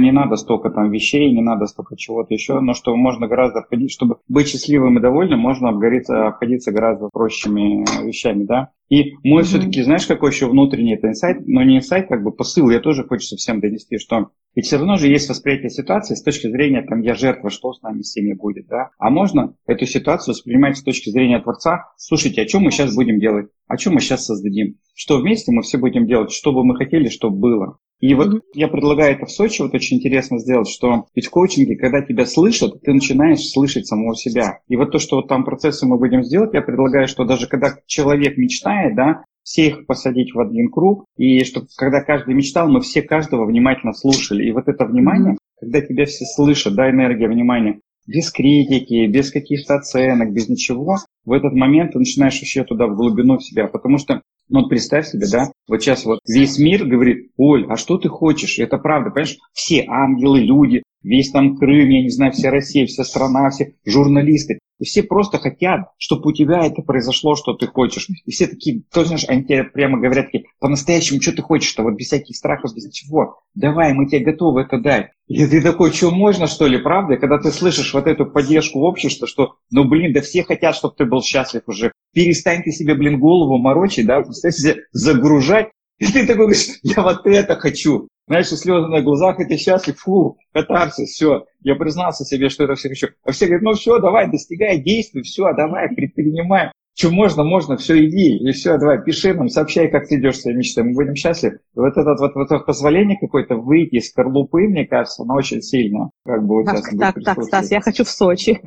не 0.00 0.12
надо 0.12 0.36
столько 0.36 0.70
там 0.70 0.90
вещей, 0.90 1.30
не 1.32 1.42
надо 1.42 1.66
столько 1.66 1.96
чего-то 1.96 2.32
еще, 2.32 2.60
но 2.60 2.74
что 2.74 2.96
можно 2.96 3.26
гораздо 3.28 3.60
обходить, 3.60 3.92
чтобы 3.92 4.18
быть 4.28 4.48
счастливым 4.48 4.98
и 4.98 5.02
довольным, 5.02 5.40
можно 5.40 5.68
обгориться, 5.68 6.28
обходиться 6.28 6.72
гораздо 6.72 7.08
прочими 7.12 7.84
вещами, 8.06 8.44
да. 8.44 8.70
И 8.88 9.14
мой 9.24 9.42
mm-hmm. 9.42 9.44
все-таки, 9.46 9.82
знаешь, 9.82 10.06
какой 10.06 10.30
еще 10.30 10.46
внутренний 10.48 10.94
это 10.94 11.08
инсайт, 11.08 11.46
но 11.46 11.62
не 11.64 11.78
инсайт, 11.78 12.08
как 12.08 12.22
бы 12.22 12.30
посыл, 12.30 12.70
я 12.70 12.78
тоже 12.78 13.04
хочется 13.04 13.36
всем 13.36 13.60
донести, 13.60 13.98
что 13.98 14.30
ведь 14.56 14.64
все 14.66 14.78
равно 14.78 14.96
же 14.96 15.08
есть 15.08 15.28
восприятие 15.28 15.68
ситуации 15.68 16.14
с 16.14 16.22
точки 16.22 16.48
зрения, 16.48 16.80
там, 16.80 17.02
я 17.02 17.14
жертва, 17.14 17.50
что 17.50 17.74
с 17.74 17.82
нами 17.82 18.00
всеми 18.00 18.32
будет, 18.32 18.68
да? 18.68 18.88
А 18.98 19.10
можно 19.10 19.54
эту 19.66 19.84
ситуацию 19.84 20.32
воспринимать 20.32 20.78
с 20.78 20.82
точки 20.82 21.10
зрения 21.10 21.40
Творца, 21.40 21.92
слушайте, 21.98 22.40
о 22.40 22.46
чем 22.46 22.62
мы 22.62 22.70
сейчас 22.70 22.94
будем 22.94 23.20
делать, 23.20 23.48
о 23.66 23.76
чем 23.76 23.94
мы 23.94 24.00
сейчас 24.00 24.26
создадим, 24.26 24.76
что 24.94 25.18
вместе 25.18 25.52
мы 25.52 25.62
все 25.62 25.78
будем 25.78 26.06
делать, 26.06 26.30
что 26.30 26.52
бы 26.52 26.64
мы 26.64 26.76
хотели, 26.76 27.08
чтобы 27.08 27.38
было. 27.38 27.78
И 28.00 28.14
вот 28.14 28.28
mm-hmm. 28.28 28.40
я 28.54 28.68
предлагаю 28.68 29.14
это 29.14 29.24
в 29.24 29.30
Сочи, 29.30 29.62
вот 29.62 29.74
очень 29.74 29.96
интересно 29.96 30.38
сделать, 30.38 30.68
что 30.68 31.06
ведь 31.14 31.26
в 31.26 31.30
коучинге, 31.30 31.76
когда 31.76 32.02
тебя 32.02 32.26
слышат, 32.26 32.82
ты 32.82 32.92
начинаешь 32.92 33.48
слышать 33.48 33.86
самого 33.86 34.14
себя. 34.14 34.60
И 34.68 34.76
вот 34.76 34.92
то, 34.92 34.98
что 34.98 35.16
вот 35.16 35.28
там 35.28 35.44
процессы 35.44 35.86
мы 35.86 35.98
будем 35.98 36.22
сделать, 36.22 36.52
я 36.52 36.60
предлагаю, 36.60 37.08
что 37.08 37.24
даже 37.24 37.48
когда 37.48 37.74
человек 37.86 38.36
мечтает, 38.36 38.94
да, 38.96 39.24
всех 39.42 39.86
посадить 39.86 40.34
в 40.34 40.40
один 40.40 40.70
круг, 40.70 41.04
и 41.16 41.42
чтобы 41.44 41.68
когда 41.76 42.02
каждый 42.02 42.34
мечтал, 42.34 42.68
мы 42.68 42.80
все 42.80 43.00
каждого 43.00 43.46
внимательно 43.46 43.94
слушали. 43.94 44.44
И 44.44 44.52
вот 44.52 44.68
это 44.68 44.84
внимание, 44.84 45.34
mm-hmm. 45.34 45.60
когда 45.60 45.80
тебя 45.80 46.04
все 46.04 46.26
слышат, 46.26 46.74
да, 46.74 46.90
энергия 46.90 47.28
внимания, 47.28 47.80
без 48.06 48.30
критики, 48.30 49.06
без 49.06 49.30
каких-то 49.30 49.76
оценок, 49.76 50.32
без 50.32 50.48
ничего, 50.48 50.98
в 51.24 51.32
этот 51.32 51.52
момент 51.52 51.92
ты 51.92 51.98
начинаешь 51.98 52.40
вообще 52.40 52.64
туда 52.64 52.86
в 52.86 52.96
глубину 52.96 53.40
себя, 53.40 53.66
потому 53.66 53.98
что 53.98 54.22
ну, 54.48 54.60
вот 54.60 54.68
представь 54.68 55.08
себе, 55.08 55.26
да, 55.30 55.50
вот 55.68 55.82
сейчас 55.82 56.04
вот 56.04 56.20
весь 56.28 56.58
мир 56.58 56.86
говорит, 56.86 57.32
Оль, 57.36 57.66
а 57.68 57.76
что 57.76 57.98
ты 57.98 58.08
хочешь? 58.08 58.60
Это 58.60 58.78
правда, 58.78 59.10
понимаешь? 59.10 59.38
Все 59.52 59.84
ангелы, 59.88 60.40
люди, 60.40 60.84
весь 61.06 61.30
там 61.30 61.56
Крым, 61.56 61.88
я 61.88 62.02
не 62.02 62.10
знаю, 62.10 62.32
вся 62.32 62.50
Россия, 62.50 62.86
вся 62.86 63.04
страна, 63.04 63.50
все 63.50 63.74
журналисты. 63.84 64.58
И 64.78 64.84
все 64.84 65.02
просто 65.02 65.38
хотят, 65.38 65.88
чтобы 65.96 66.30
у 66.30 66.32
тебя 66.34 66.66
это 66.66 66.82
произошло, 66.82 67.34
что 67.34 67.54
ты 67.54 67.66
хочешь. 67.66 68.08
И 68.26 68.30
все 68.30 68.46
такие, 68.46 68.82
тоже 68.92 69.08
знаешь, 69.08 69.24
они 69.26 69.44
тебе 69.44 69.64
прямо 69.64 69.98
говорят 69.98 70.26
такие, 70.26 70.44
по-настоящему, 70.58 71.22
что 71.22 71.32
ты 71.32 71.40
хочешь, 71.40 71.70
что 71.70 71.82
вот 71.82 71.94
без 71.94 72.06
всяких 72.06 72.36
страхов, 72.36 72.74
без 72.74 72.84
ничего. 72.84 73.40
Давай, 73.54 73.94
мы 73.94 74.06
тебе 74.06 74.20
готовы 74.20 74.62
это 74.62 74.78
дать. 74.78 75.12
И 75.28 75.46
ты 75.46 75.62
такой, 75.62 75.92
что 75.92 76.10
можно, 76.10 76.46
что 76.46 76.66
ли, 76.66 76.76
правда? 76.76 77.14
И 77.14 77.18
когда 77.18 77.38
ты 77.38 77.50
слышишь 77.52 77.94
вот 77.94 78.06
эту 78.06 78.26
поддержку 78.26 78.80
общества, 78.80 79.26
что, 79.26 79.54
ну, 79.70 79.84
блин, 79.84 80.12
да 80.12 80.20
все 80.20 80.44
хотят, 80.44 80.76
чтобы 80.76 80.94
ты 80.96 81.06
был 81.06 81.22
счастлив 81.22 81.62
уже. 81.66 81.92
Перестань 82.12 82.62
ты 82.62 82.70
себе, 82.70 82.94
блин, 82.94 83.18
голову 83.18 83.56
морочить, 83.56 84.06
да, 84.06 84.24
себе 84.24 84.82
загружать. 84.92 85.68
И 85.98 86.06
ты 86.06 86.26
такой 86.26 86.46
говоришь, 86.46 86.78
я 86.82 87.02
вот 87.02 87.26
это 87.26 87.56
хочу. 87.56 88.08
Знаешь, 88.28 88.48
слезы 88.48 88.88
на 88.88 89.02
глазах, 89.02 89.38
и 89.38 89.44
ты 89.44 89.56
счастлив, 89.56 89.96
фу, 89.98 90.36
катарсис, 90.52 91.10
все. 91.10 91.44
Я 91.60 91.76
признался 91.76 92.24
себе, 92.24 92.48
что 92.48 92.64
это 92.64 92.74
все 92.74 92.88
хочу. 92.88 93.06
А 93.24 93.30
все 93.30 93.46
говорят, 93.46 93.62
ну 93.62 93.72
все, 93.74 94.00
давай, 94.00 94.28
достигай, 94.28 94.80
действуй, 94.80 95.22
все, 95.22 95.52
давай, 95.56 95.88
предпринимай. 95.94 96.72
Что 96.98 97.10
можно, 97.10 97.44
можно, 97.44 97.76
все, 97.76 98.04
иди, 98.04 98.38
и 98.38 98.52
все, 98.52 98.78
давай, 98.78 99.02
пиши 99.02 99.34
нам, 99.34 99.48
сообщай, 99.48 99.88
как 99.88 100.08
ты 100.08 100.16
идешь 100.16 100.40
своей 100.40 100.56
мечтой, 100.56 100.84
мы 100.84 100.94
будем 100.94 101.14
счастливы. 101.14 101.60
Вот 101.74 101.96
это 101.96 102.16
вот, 102.18 102.34
вот 102.34 102.50
это 102.50 102.58
позволение 102.60 103.18
какое-то 103.20 103.56
выйти 103.56 103.96
из 103.96 104.08
скорлупы, 104.08 104.62
мне 104.62 104.86
кажется, 104.86 105.22
оно 105.22 105.34
очень 105.34 105.60
сильно, 105.60 106.10
как 106.24 106.44
бы 106.44 106.56
вот 106.56 106.64
так, 106.64 106.78
сейчас 106.78 106.98
Так, 106.98 107.14
так, 107.22 107.42
Стас, 107.44 107.70
я 107.70 107.80
хочу 107.80 108.04
в 108.04 108.08
Сочи. 108.08 108.60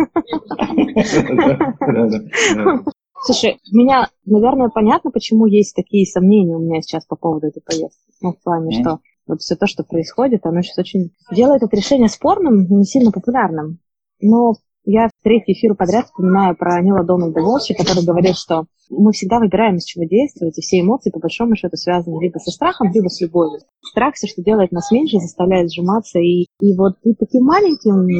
Слушай, 3.22 3.58
меня, 3.74 4.08
наверное, 4.26 4.70
понятно, 4.70 5.12
почему 5.12 5.46
есть 5.48 5.76
такие 5.76 6.06
сомнения 6.06 6.56
у 6.56 6.60
меня 6.60 6.82
сейчас 6.82 7.06
по 7.06 7.18
поводу 7.18 7.48
этой 7.48 7.62
поездки. 7.62 8.00
Ну, 8.22 8.34
в 8.34 8.44
плане, 8.44 8.80
что 8.80 9.00
вот 9.30 9.42
все 9.42 9.56
то, 9.56 9.68
что 9.68 9.84
происходит, 9.84 10.46
оно 10.46 10.62
сейчас 10.62 10.80
очень 10.80 11.12
делает 11.32 11.64
это 11.64 11.76
решение 11.76 12.10
спорным 12.10 12.66
и 12.66 12.74
не 12.74 12.84
сильно 12.84 13.12
популярным. 13.12 13.80
Но 14.20 14.56
я 14.84 15.08
в 15.08 15.24
третий 15.24 15.54
эфир 15.54 15.76
подряд 15.76 16.06
вспоминаю 16.06 16.58
про 16.58 16.82
Нила 16.82 17.04
Дональда 17.04 17.42
Волчи, 17.42 17.76
который 17.76 18.04
говорит, 18.04 18.36
что 18.36 18.66
мы 18.90 19.12
всегда 19.12 19.38
выбираем, 19.38 19.76
из 19.76 19.86
чего 19.86 20.04
действовать, 20.06 20.58
и 20.58 20.62
все 20.62 20.82
эмоции, 20.82 21.12
по 21.12 21.20
большому 21.20 21.56
счету, 21.56 21.78
связаны 21.78 22.20
либо 22.22 22.40
со 22.40 22.50
страхом, 22.50 22.92
либо 22.92 23.08
с 23.08 23.22
любовью. 23.22 23.62
Страх 23.82 24.16
все, 24.16 24.28
что 24.28 24.42
делает 24.42 24.72
нас 24.72 24.92
меньше, 24.92 25.20
заставляет 25.20 25.72
сжиматься, 25.72 26.18
и, 26.20 26.48
и 26.60 26.76
вот 26.76 26.94
ты 27.04 27.14
таким 27.14 27.44
маленьким, 27.44 28.08
и 28.08 28.20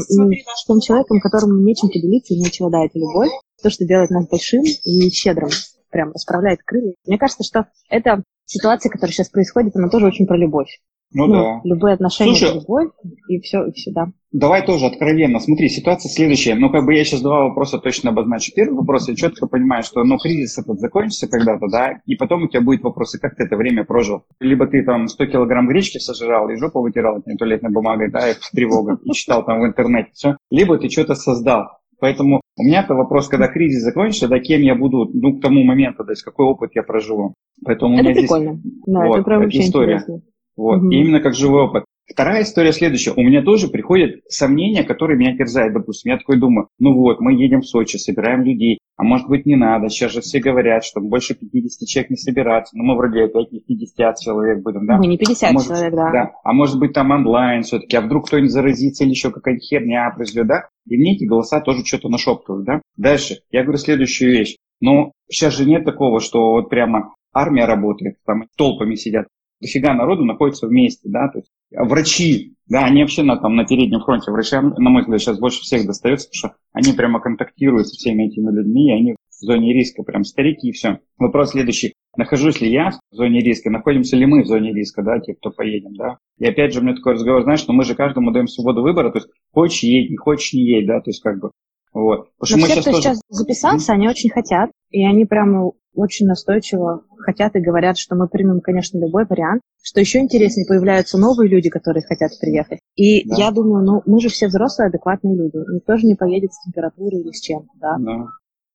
тем 0.68 0.80
человеком, 0.80 1.20
которому 1.22 1.60
нечем 1.62 1.88
поделиться 1.88 2.36
и 2.36 2.40
нечего 2.40 2.70
дать 2.70 2.92
любовь, 2.94 3.32
то, 3.64 3.70
что 3.70 3.86
делает 3.86 4.12
нас 4.12 4.28
большим 4.28 4.64
и 4.64 5.10
щедрым, 5.10 5.50
прям 5.90 6.12
расправляет 6.12 6.60
крылья. 6.64 6.94
Мне 7.08 7.18
кажется, 7.18 7.44
что 7.44 7.66
эта 7.90 8.24
ситуация, 8.46 8.92
которая 8.92 9.12
сейчас 9.12 9.30
происходит, 9.30 9.76
она 9.76 9.90
тоже 9.90 10.06
очень 10.06 10.28
про 10.28 10.38
любовь. 10.38 10.80
Ну, 11.12 11.26
ну 11.26 11.34
да. 11.34 11.62
Любые 11.64 11.94
отношения 11.96 12.36
Слушай, 12.36 12.56
любовь, 12.56 12.90
и 13.28 13.40
все, 13.40 13.66
и 13.66 13.72
все, 13.72 13.92
да. 13.92 14.12
Давай 14.32 14.64
тоже 14.64 14.86
откровенно. 14.86 15.40
Смотри, 15.40 15.68
ситуация 15.70 16.10
следующая. 16.10 16.54
Ну, 16.54 16.70
как 16.70 16.86
бы 16.86 16.94
я 16.94 17.04
сейчас 17.04 17.22
два 17.22 17.46
вопроса 17.46 17.80
точно 17.80 18.12
обозначу. 18.12 18.52
Первый 18.56 18.76
вопрос, 18.76 19.10
я 19.10 19.16
четко 19.16 19.48
понимаю, 19.48 19.82
что 19.82 20.04
ну, 20.04 20.18
кризис 20.20 20.60
этот 20.60 20.80
закончится 20.80 21.28
когда-то, 21.28 21.68
да, 21.68 22.00
и 22.06 22.16
потом 22.16 22.44
у 22.44 22.48
тебя 22.48 22.62
будут 22.62 22.84
вопросы, 22.84 23.20
как 23.20 23.36
ты 23.36 23.46
это 23.46 23.56
время 23.58 23.86
прожил. 23.86 24.24
Либо 24.40 24.68
ты 24.68 24.84
там 24.84 25.08
100 25.08 25.26
килограмм 25.26 25.68
гречки 25.68 25.98
сожрал 25.98 26.48
и 26.50 26.58
жопу 26.58 26.82
вытирал 26.82 27.20
этими 27.20 27.38
туалетной 27.38 27.72
бумагой, 27.72 28.12
да, 28.12 28.30
и 28.30 28.34
в 28.34 28.52
тревогах, 28.52 29.00
и 29.04 29.12
читал 29.14 29.44
там 29.44 29.62
в 29.62 29.66
интернете, 29.66 30.12
все. 30.14 30.38
Либо 30.52 30.78
ты 30.78 30.90
что-то 30.90 31.16
создал. 31.16 31.80
Поэтому 32.00 32.40
у 32.56 32.64
меня-то 32.64 32.94
вопрос, 32.94 33.28
когда 33.28 33.48
кризис 33.48 33.82
закончится, 33.82 34.28
да, 34.28 34.40
кем 34.40 34.62
я 34.62 34.76
буду, 34.76 35.10
ну, 35.12 35.38
к 35.38 35.42
тому 35.42 35.64
моменту, 35.64 36.06
то 36.06 36.12
есть 36.12 36.24
какой 36.24 36.46
опыт 36.46 36.72
я 36.76 36.84
проживу. 36.84 37.34
Поэтому 37.66 37.96
это 37.96 38.02
у 38.02 38.04
меня 38.04 38.22
прикольно. 38.22 38.54
здесь 38.54 38.74
да, 38.86 39.06
вот, 39.06 39.16
это 39.16 39.24
прям 39.24 39.50
история. 39.50 39.94
Интересно. 39.96 40.22
Вот. 40.60 40.80
Угу. 40.80 40.92
именно 40.92 41.22
как 41.22 41.36
живой 41.36 41.64
опыт. 41.64 41.86
Вторая 42.06 42.42
история 42.42 42.74
следующая. 42.74 43.14
У 43.16 43.22
меня 43.22 43.44
тоже 43.44 43.68
приходят 43.68 44.22
сомнения, 44.28 44.84
которые 44.84 45.18
меня 45.18 45.38
терзают. 45.38 45.74
Допустим, 45.74 46.12
я 46.12 46.18
такой 46.18 46.40
думаю, 46.40 46.68
ну 46.80 46.96
вот, 46.96 47.22
мы 47.22 47.34
едем 47.34 47.62
в 47.62 47.68
Сочи, 47.68 47.98
собираем 47.98 48.44
людей. 48.44 48.80
А 48.98 49.04
может 49.04 49.28
быть 49.28 49.46
не 49.46 49.56
надо. 49.56 49.90
Сейчас 49.90 50.12
же 50.12 50.22
все 50.22 50.40
говорят, 50.40 50.84
что 50.84 51.00
больше 51.02 51.36
50 51.36 51.88
человек 51.88 52.10
не 52.10 52.18
собираться. 52.18 52.76
Ну 52.76 52.84
мы 52.84 52.98
вроде 52.98 53.26
опять 53.26 53.52
не 53.52 53.62
50 53.62 54.20
человек 54.20 54.64
будем, 54.64 54.88
да? 54.88 54.98
Мы 54.98 55.06
не 55.06 55.18
50 55.18 55.50
а 55.50 55.54
может, 55.54 55.70
человек, 55.70 55.94
да. 55.94 56.12
да. 56.12 56.32
А 56.44 56.52
может 56.52 56.80
быть 56.80 56.94
там 56.94 57.12
онлайн 57.12 57.62
все-таки. 57.62 57.96
А 57.96 58.02
вдруг 58.02 58.26
кто-нибудь 58.26 58.52
заразится 58.52 59.04
или 59.04 59.12
еще 59.12 59.30
какая-то 59.30 59.60
херня 59.62 60.12
произойдет, 60.14 60.48
да? 60.48 60.68
И 60.90 60.98
мне 60.98 61.16
эти 61.16 61.26
голоса 61.26 61.62
тоже 61.62 61.86
что-то 61.86 62.10
нашептывают, 62.10 62.66
да? 62.66 62.82
Дальше. 62.98 63.36
Я 63.52 63.62
говорю 63.62 63.78
следующую 63.78 64.32
вещь. 64.32 64.58
Ну, 64.82 65.14
сейчас 65.30 65.56
же 65.56 65.66
нет 65.66 65.86
такого, 65.86 66.20
что 66.20 66.54
вот 66.54 66.70
прямо 66.70 67.14
армия 67.34 67.66
работает, 67.66 68.16
там 68.26 68.48
толпами 68.58 68.96
сидят 68.96 69.28
дофига 69.62 69.94
народу 69.94 70.26
находится 70.26 70.68
вместе, 70.68 71.10
да, 71.10 71.30
то 71.30 71.40
есть 71.40 71.52
врачи, 71.72 72.56
да, 72.68 72.86
они 72.86 73.02
вообще 73.02 73.24
на, 73.24 73.38
там, 73.38 73.56
на 73.56 73.66
переднем 73.66 74.02
фронте, 74.02 74.32
врачам, 74.32 74.70
на 74.78 74.90
мой 74.90 75.02
взгляд, 75.02 75.22
сейчас 75.22 75.40
больше 75.40 75.62
всех 75.62 75.86
достается, 75.86 76.28
потому 76.28 76.52
что 76.52 76.62
они 76.74 76.94
прямо 76.94 77.20
контактируют 77.20 77.88
со 77.88 77.96
всеми 77.96 78.28
этими 78.28 78.52
людьми, 78.52 78.90
и 78.90 78.94
они 78.94 79.14
в 79.14 79.46
зоне 79.46 79.74
риска, 79.74 80.04
прям 80.04 80.24
старики 80.24 80.70
и 80.70 80.72
все. 80.72 81.00
Вопрос 81.18 81.52
следующий. 81.52 81.94
Нахожусь 82.18 82.60
ли 82.60 82.70
я 82.70 82.92
в 83.12 83.16
зоне 83.16 83.40
риска, 83.40 83.70
находимся 83.70 84.18
ли 84.18 84.26
мы 84.26 84.44
в 84.44 84.48
зоне 84.48 84.74
риска, 84.74 85.04
да, 85.04 85.20
те, 85.20 85.34
кто 85.36 85.52
поедем, 85.52 85.96
да. 85.96 86.18
И 86.38 86.46
опять 86.46 86.74
же, 86.74 86.80
у 86.80 86.84
меня 86.84 86.96
такой 86.96 87.14
разговор, 87.14 87.44
знаешь, 87.44 87.60
что 87.60 87.72
мы 87.72 87.84
же 87.84 87.96
каждому 87.96 88.32
даем 88.32 88.48
свободу 88.48 88.82
выбора, 88.82 89.12
то 89.12 89.20
есть 89.20 89.30
хочешь 89.54 89.84
едь, 89.84 90.10
не 90.10 90.18
хочешь 90.18 90.54
не 90.54 90.62
едь, 90.62 90.88
да, 90.88 91.00
то 91.00 91.10
есть 91.10 91.22
как 91.22 91.40
бы 91.40 91.52
вот. 91.94 92.30
Потому 92.38 92.62
Но 92.62 92.68
все, 92.68 92.82
кто 92.82 92.92
тоже... 92.92 93.02
сейчас 93.02 93.22
записался, 93.30 93.94
они 93.94 94.08
очень 94.08 94.30
хотят, 94.30 94.72
и 94.92 95.04
они 95.06 95.26
прямо 95.26 95.72
очень 95.94 96.28
настойчиво 96.28 97.04
хотят 97.18 97.56
и 97.56 97.60
говорят, 97.60 97.98
что 97.98 98.16
мы 98.16 98.28
примем, 98.28 98.62
конечно, 98.62 98.98
любой 98.98 99.26
вариант. 99.26 99.62
Что 99.82 100.00
еще 100.00 100.20
интереснее, 100.20 100.68
появляются 100.68 101.18
новые 101.18 101.50
люди, 101.50 101.70
которые 101.70 102.04
хотят 102.04 102.32
приехать. 102.40 102.80
И 102.96 103.28
да. 103.28 103.36
я 103.38 103.52
думаю, 103.52 103.86
ну, 103.86 104.02
мы 104.06 104.20
же 104.20 104.30
все 104.30 104.48
взрослые, 104.48 104.88
адекватные 104.88 105.36
люди. 105.36 105.58
Никто 105.74 105.98
же 105.98 106.06
не 106.06 106.16
поедет 106.16 106.54
с 106.54 106.64
температурой 106.64 107.22
или 107.22 107.32
с 107.32 107.42
чем, 107.42 107.68
да? 107.80 107.98
да. 108.00 108.26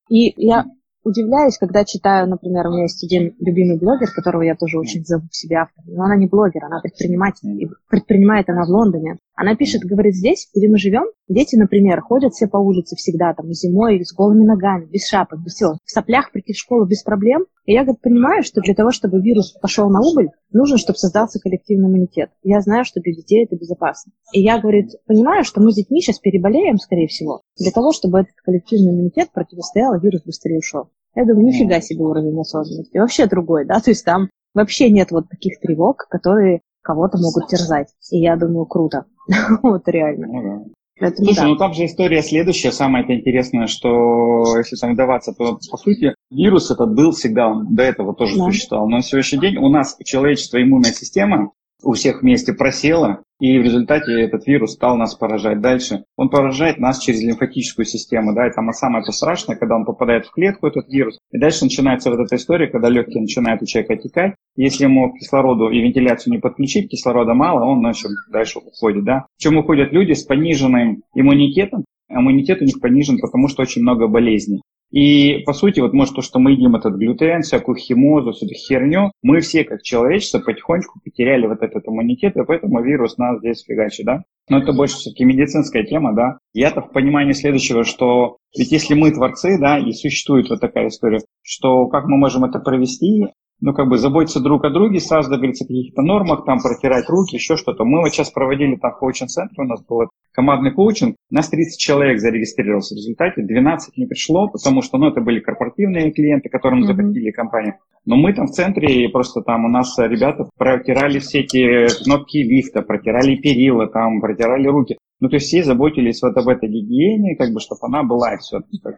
И 0.09 0.35
я 0.37 0.65
удивляюсь, 1.05 1.59
когда 1.59 1.85
читаю, 1.85 2.29
например, 2.29 2.67
у 2.67 2.71
меня 2.71 2.83
есть 2.83 3.05
один 3.05 3.35
любимый 3.39 3.79
блогер, 3.79 4.11
которого 4.11 4.43
я 4.43 4.57
тоже 4.57 4.79
очень 4.79 5.05
зову 5.05 5.27
в 5.31 5.37
себя 5.37 5.63
автором, 5.63 5.95
но 5.95 6.05
она 6.05 6.17
не 6.17 6.27
блогер, 6.27 6.65
она 6.65 6.81
предприниматель, 6.81 7.63
и 7.63 7.69
предпринимает 7.89 8.49
она 8.49 8.65
в 8.65 8.71
Лондоне. 8.71 9.19
Она 9.37 9.57
пишет, 9.57 9.83
говорит, 9.83 10.15
здесь, 10.15 10.49
где 10.55 10.69
мы 10.69 10.79
живем, 10.79 11.05
дети, 11.29 11.57
например, 11.57 12.01
ходят 12.03 12.33
все 12.33 12.47
по 12.47 12.59
улице 12.59 12.95
всегда, 12.95 13.35
там, 13.35 13.53
зимой, 13.53 14.05
с 14.05 14.13
голыми 14.13 14.45
ногами, 14.45 14.87
без 14.87 15.09
шапок, 15.09 15.43
без 15.43 15.55
всего, 15.55 15.79
в 15.85 15.91
соплях 15.91 16.31
прийти 16.31 16.53
в 16.53 16.59
школу 16.59 16.87
без 16.87 17.03
проблем. 17.03 17.47
И 17.65 17.73
я, 17.73 17.83
говорит, 17.83 18.01
понимаю, 18.01 18.45
что 18.45 18.61
для 18.61 18.75
того, 18.75 18.93
чтобы 18.93 19.21
вирус 19.21 19.53
пошел 19.61 19.91
на 19.91 20.01
убыль, 20.01 20.29
нужно, 20.53 20.79
чтобы 20.79 20.99
создался 20.99 21.41
коллективный 21.41 21.89
иммунитет. 21.89 22.31
Я 22.43 22.61
знаю, 22.61 22.85
что 22.85 23.01
для 23.01 23.13
детей 23.13 23.45
это 23.45 23.57
безопасно. 23.57 24.13
И 24.33 24.41
я, 24.41 24.61
говорит, 24.61 24.93
понимаю, 25.07 25.45
что 25.45 25.61
мы 25.61 25.73
с 25.73 25.77
детьми 25.77 26.01
сейчас 26.01 26.21
переболеем, 26.21 26.79
скорее 26.79 27.09
всего, 27.09 27.43
для 27.59 27.73
того, 27.73 27.93
чтобы 27.93 28.21
этот 28.21 28.35
коллективный 28.45 28.93
иммунитет 28.93 29.31
противостоял, 29.33 29.95
и 29.95 30.01
вирус 30.01 30.23
быстрее 30.25 30.59
ушел. 30.59 30.91
Я 31.17 31.25
думаю, 31.25 31.47
нифига 31.47 31.81
себе 31.81 32.05
уровень 32.05 32.39
осознанности. 32.39 32.99
Вообще 32.99 33.27
другой, 33.27 33.67
да, 33.67 33.81
то 33.81 33.91
есть 33.91 34.05
там 34.05 34.29
вообще 34.53 34.91
нет 34.91 35.11
вот 35.11 35.29
таких 35.29 35.59
тревог, 35.61 36.07
которые 36.09 36.61
кого-то 36.85 37.19
могут 37.19 37.49
терзать. 37.49 37.89
И 38.13 38.19
я 38.19 38.37
думаю, 38.37 38.67
круто. 38.67 39.07
вот 39.63 39.89
реально. 39.89 40.27
Ну, 40.29 40.73
Поэтому, 41.01 41.27
Слушай, 41.27 41.41
да. 41.41 41.47
ну 41.49 41.57
там 41.57 41.75
же 41.75 41.87
история 41.87 42.23
следующая, 42.23 42.71
самое 42.71 43.05
интересное, 43.19 43.67
что 43.67 44.57
если 44.59 44.77
там 44.77 44.95
вдаваться, 44.95 45.33
то 45.33 45.59
по 45.69 45.77
сути 45.77 46.15
вирус 46.31 46.71
этот 46.71 46.95
был 46.95 47.11
всегда, 47.11 47.49
он 47.49 47.75
до 47.75 47.83
этого 47.83 48.15
тоже 48.15 48.37
да. 48.37 48.45
существовал. 48.45 48.89
Но 48.89 48.99
на 48.99 49.03
сегодняшний 49.03 49.41
день 49.41 49.57
у 49.57 49.69
нас 49.69 49.97
человечество 50.05 50.63
иммунная 50.63 50.93
система 50.93 51.51
у 51.83 51.95
всех 51.95 52.23
вместе 52.23 52.53
просела, 52.53 53.23
и 53.41 53.59
в 53.59 53.63
результате 53.63 54.21
этот 54.23 54.47
вирус 54.47 54.73
стал 54.73 54.97
нас 54.97 55.15
поражать 55.15 55.61
дальше. 55.61 56.05
Он 56.17 56.29
поражает 56.29 56.79
нас 56.79 56.99
через 57.01 57.23
лимфатическую 57.23 57.85
систему, 57.85 58.35
да, 58.35 58.47
и 58.47 58.53
там 58.53 58.71
самое 58.73 59.05
страшное, 59.05 59.57
когда 59.57 59.77
он 59.77 59.85
попадает 59.85 60.27
в 60.27 60.31
клетку, 60.31 60.67
этот 60.67 60.89
вирус. 60.89 61.19
И 61.33 61.39
дальше 61.39 61.65
начинается 61.65 62.11
вот 62.11 62.21
эта 62.21 62.37
история, 62.37 62.69
когда 62.69 62.89
легкие 62.89 63.23
начинают 63.23 63.63
у 63.63 63.67
человека 63.67 63.95
отекать. 63.95 64.35
Если 64.57 64.85
ему 64.85 65.13
кислороду 65.15 65.71
и 65.71 65.81
вентиляцию 65.81 66.33
не 66.33 66.39
подключить, 66.39 66.91
кислорода 66.91 67.35
мало, 67.35 67.65
он 67.65 67.81
значит, 67.81 68.11
дальше 68.31 68.61
уходит, 68.61 69.05
да. 69.05 69.27
В 69.37 69.43
чем 69.43 69.57
уходят 69.57 69.93
люди 69.93 70.13
с 70.13 70.23
пониженным 70.23 71.03
иммунитетом, 71.15 71.85
иммунитет 72.09 72.63
у 72.63 72.65
них 72.65 72.81
понижен, 72.81 73.19
потому 73.19 73.49
что 73.49 73.63
очень 73.63 73.83
много 73.83 74.07
болезней. 74.07 74.63
И, 74.95 75.43
по 75.45 75.53
сути, 75.53 75.81
вот 75.81 75.93
может 75.93 76.15
то, 76.15 76.23
что 76.23 76.39
мы 76.39 76.53
едим 76.53 76.77
этот 76.77 76.95
глютен, 76.95 77.43
всякую 77.43 77.75
химозу, 77.75 78.31
всю 78.31 78.47
эту 78.47 78.55
херню, 78.55 79.11
мы 79.23 79.41
все, 79.41 79.65
как 79.65 79.83
человечество, 79.83 80.39
потихонечку 80.39 81.01
потеряли 81.05 81.49
вот 81.49 81.63
этот 81.63 81.89
иммунитет, 81.89 82.37
и 82.37 82.45
поэтому 82.47 82.81
вирус 82.81 83.19
нас 83.19 83.41
здесь 83.41 83.65
фигачит, 83.65 84.07
да? 84.07 84.23
Но 84.49 84.59
это 84.59 84.73
больше 84.73 84.95
все-таки 84.95 85.25
медицинская 85.25 85.83
тема, 85.83 86.15
да? 86.15 86.39
Я-то 86.53 86.81
в 86.81 86.93
понимании 86.93 87.33
следующего, 87.33 87.83
что 87.83 88.37
ведь 88.57 88.71
если 88.71 88.95
мы 88.95 89.11
творцы, 89.11 89.59
да, 89.59 89.81
и 89.81 89.91
существует 89.91 90.49
вот 90.49 90.61
такая 90.61 90.87
история, 90.87 91.23
что 91.43 91.89
как 91.89 92.05
мы 92.05 92.17
можем 92.17 92.45
это 92.45 92.61
провести, 92.61 93.25
ну, 93.61 93.73
как 93.73 93.89
бы 93.89 93.99
заботиться 93.99 94.41
друг 94.41 94.65
о 94.65 94.71
друге, 94.71 95.01
сразу 95.01 95.31
договориться 95.31 95.65
о 95.65 95.69
каких-то 95.69 96.03
нормах, 96.03 96.45
там, 96.45 96.59
протирать 96.61 97.09
руки, 97.09 97.37
еще 97.37 97.57
что-то. 97.57 97.85
Мы 97.85 98.01
вот 98.01 98.11
сейчас 98.11 98.31
проводили 98.31 98.77
там 98.77 98.93
коучинг-центр, 98.99 99.63
у 99.63 99.65
нас 99.65 99.83
был 99.85 100.09
командный 100.33 100.73
коучинг, 100.73 101.17
у 101.31 101.35
нас 101.35 101.49
30 101.49 101.79
человек 101.79 102.21
зарегистрировалось. 102.21 102.91
В 102.91 102.97
результате 102.97 103.43
12 103.43 103.97
не 103.97 104.07
пришло, 104.07 104.49
потому 104.49 104.83
что, 104.83 104.99
ну, 104.99 105.09
это 105.09 105.21
были 105.21 105.41
корпоративные 105.41 106.13
клиенты, 106.13 106.49
которым 106.49 106.83
mm-hmm. 106.83 106.87
заплатили 106.87 107.31
компанию. 107.31 107.75
Но 108.05 108.17
мы 108.17 108.35
там 108.35 108.47
в 108.47 108.51
центре, 108.51 109.05
и 109.05 109.09
просто 109.09 109.41
там 109.41 109.65
у 109.65 109.69
нас 109.69 109.97
ребята 109.99 110.47
протирали 110.59 111.21
все 111.21 111.41
эти 111.41 111.87
кнопки 112.05 112.39
лифта, 112.43 112.83
протирали 112.83 113.37
перила, 113.37 113.87
там, 113.87 114.21
протирали 114.21 114.67
руки. 114.67 114.99
Ну, 115.21 115.29
то 115.29 115.37
есть 115.37 115.47
все 115.47 115.65
заботились 115.65 116.21
вот 116.23 116.37
об 116.37 116.49
этой 116.49 116.69
гигиене, 116.69 117.37
как 117.37 117.53
бы, 117.53 117.61
чтобы 117.61 117.81
она 117.83 118.03
была 118.03 118.35
и 118.35 118.39
все. 118.39 118.61
Да? 118.83 118.91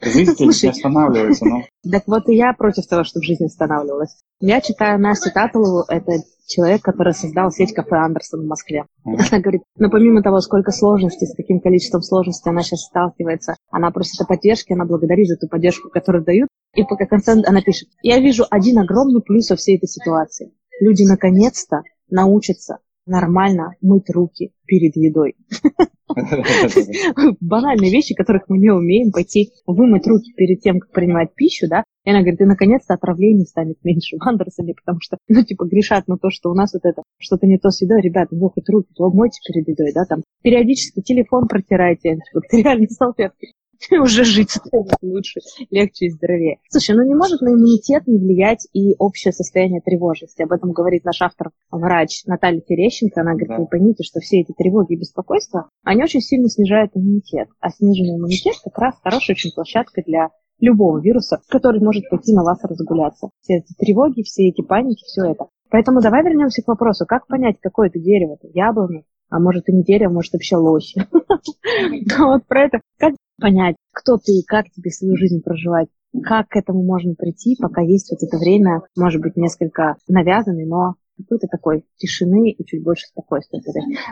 Жизнь 0.00 0.34
не 0.38 0.68
останавливается, 0.68 1.44
но... 1.46 1.62
Так 1.90 2.04
вот 2.06 2.28
и 2.28 2.36
я 2.36 2.52
против 2.52 2.86
того, 2.86 3.04
чтобы 3.04 3.24
жизнь 3.24 3.44
останавливалась. 3.44 4.16
Я 4.40 4.60
читаю 4.60 5.00
Настю 5.00 5.30
Татулову, 5.32 5.84
это 5.88 6.22
человек, 6.46 6.82
который 6.82 7.14
создал 7.14 7.50
сеть 7.50 7.72
кафе 7.72 7.96
Андерсон 7.96 8.42
в 8.42 8.46
Москве. 8.46 8.84
Она 9.04 9.40
говорит, 9.40 9.62
но 9.78 9.90
помимо 9.90 10.22
того, 10.22 10.40
сколько 10.40 10.70
сложностей, 10.70 11.26
с 11.26 11.34
каким 11.34 11.60
количеством 11.60 12.02
сложностей 12.02 12.50
она 12.50 12.62
сейчас 12.62 12.82
сталкивается, 12.82 13.56
она 13.70 13.90
просит 13.90 14.20
о 14.20 14.26
поддержке, 14.26 14.74
она 14.74 14.84
благодарит 14.84 15.28
за 15.28 15.36
ту 15.36 15.48
поддержку, 15.48 15.88
которую 15.88 16.24
дают. 16.24 16.48
И 16.74 16.82
по 16.84 16.96
конце 16.96 17.32
она 17.46 17.62
пишет, 17.62 17.88
я 18.02 18.18
вижу 18.18 18.44
один 18.50 18.78
огромный 18.78 19.22
плюс 19.22 19.50
во 19.50 19.56
всей 19.56 19.76
этой 19.76 19.88
ситуации. 19.88 20.52
Люди 20.80 21.04
наконец-то 21.04 21.82
научатся 22.10 22.78
нормально 23.06 23.72
мыть 23.80 24.10
руки 24.10 24.52
перед 24.66 24.96
едой. 24.96 25.36
Банальные 27.40 27.90
вещи, 27.90 28.14
которых 28.14 28.44
мы 28.48 28.58
не 28.58 28.70
умеем 28.70 29.10
пойти 29.10 29.50
вымыть 29.66 30.06
руки 30.06 30.32
перед 30.36 30.60
тем, 30.60 30.80
как 30.80 30.92
принимать 30.92 31.34
пищу, 31.34 31.66
да, 31.68 31.84
и 32.04 32.10
она 32.10 32.20
говорит, 32.20 32.40
и 32.40 32.44
наконец-то 32.44 32.94
отравление 32.94 33.46
станет 33.46 33.76
меньше 33.82 34.16
в 34.18 34.22
Андерсоне, 34.26 34.74
потому 34.74 35.00
что, 35.00 35.16
ну, 35.28 35.42
типа, 35.42 35.64
грешат 35.64 36.06
на 36.06 36.18
то, 36.18 36.28
что 36.30 36.50
у 36.50 36.54
нас 36.54 36.74
вот 36.74 36.84
это, 36.84 37.02
что-то 37.18 37.46
не 37.46 37.58
то 37.58 37.70
с 37.70 37.80
едой, 37.80 38.02
ребята, 38.02 38.34
ну, 38.34 38.50
хоть 38.50 38.68
руки, 38.68 38.88
то 38.94 39.10
мойте 39.10 39.40
перед 39.46 39.66
едой, 39.68 39.92
да, 39.94 40.04
там, 40.04 40.22
периодически 40.42 41.00
телефон 41.00 41.48
протирайте, 41.48 42.18
бактериальные 42.34 42.90
салфетки. 42.90 43.52
уже 44.00 44.24
жить 44.24 44.50
станет 44.50 44.96
лучше, 45.02 45.40
легче 45.70 46.06
и 46.06 46.10
здоровее. 46.10 46.58
Слушай, 46.68 46.96
ну 46.96 47.04
не 47.04 47.14
может 47.14 47.40
на 47.40 47.48
иммунитет 47.48 48.06
не 48.06 48.18
влиять 48.18 48.66
и 48.72 48.94
общее 48.98 49.32
состояние 49.32 49.80
тревожности. 49.80 50.42
Об 50.42 50.52
этом 50.52 50.72
говорит 50.72 51.04
наш 51.04 51.22
автор, 51.22 51.50
врач 51.70 52.24
Наталья 52.26 52.60
Терещенко. 52.60 53.20
Она 53.20 53.32
говорит, 53.32 53.48
да. 53.48 53.58
вы 53.58 53.66
поймите, 53.66 54.04
что 54.04 54.20
все 54.20 54.40
эти 54.40 54.52
тревоги 54.52 54.94
и 54.94 54.98
беспокойства, 54.98 55.68
они 55.82 56.02
очень 56.02 56.20
сильно 56.20 56.48
снижают 56.48 56.92
иммунитет. 56.94 57.48
А 57.60 57.70
сниженный 57.70 58.16
иммунитет 58.16 58.54
как 58.62 58.78
раз 58.78 58.94
хорошая 59.02 59.34
очень 59.34 59.52
площадка 59.52 60.02
для 60.06 60.30
любого 60.60 61.00
вируса, 61.00 61.40
который 61.48 61.80
может 61.80 62.08
пойти 62.08 62.32
на 62.34 62.42
вас 62.42 62.62
разгуляться. 62.62 63.30
Все 63.40 63.58
эти 63.58 63.74
тревоги, 63.74 64.22
все 64.22 64.48
эти 64.48 64.62
паники, 64.62 65.04
все 65.04 65.30
это. 65.32 65.46
Поэтому 65.70 66.00
давай 66.00 66.22
вернемся 66.22 66.62
к 66.62 66.68
вопросу, 66.68 67.04
как 67.06 67.26
понять, 67.26 67.56
какое 67.60 67.88
это 67.88 67.98
дерево, 67.98 68.36
это 68.40 68.48
яблоня, 68.54 69.02
а 69.28 69.40
может 69.40 69.68
и 69.68 69.72
не 69.72 69.82
дерево, 69.82 70.12
может 70.12 70.32
вообще 70.32 70.56
лось. 70.56 70.94
Вот 72.18 72.46
про 72.46 72.64
это. 72.64 72.80
Как 72.98 73.14
понять, 73.40 73.76
кто 73.92 74.16
ты 74.16 74.32
и 74.32 74.44
как 74.44 74.66
тебе 74.70 74.90
свою 74.90 75.16
жизнь 75.16 75.42
проживать, 75.42 75.88
как 76.22 76.48
к 76.48 76.56
этому 76.56 76.82
можно 76.84 77.14
прийти, 77.14 77.56
пока 77.60 77.82
есть 77.82 78.10
вот 78.10 78.26
это 78.26 78.38
время, 78.38 78.82
может 78.96 79.20
быть, 79.20 79.36
несколько 79.36 79.96
навязанный, 80.08 80.66
но 80.66 80.94
какой-то 81.16 81.46
такой 81.46 81.84
тишины 81.96 82.50
и 82.50 82.64
чуть 82.64 82.82
больше 82.82 83.06
спокойствия. 83.06 83.60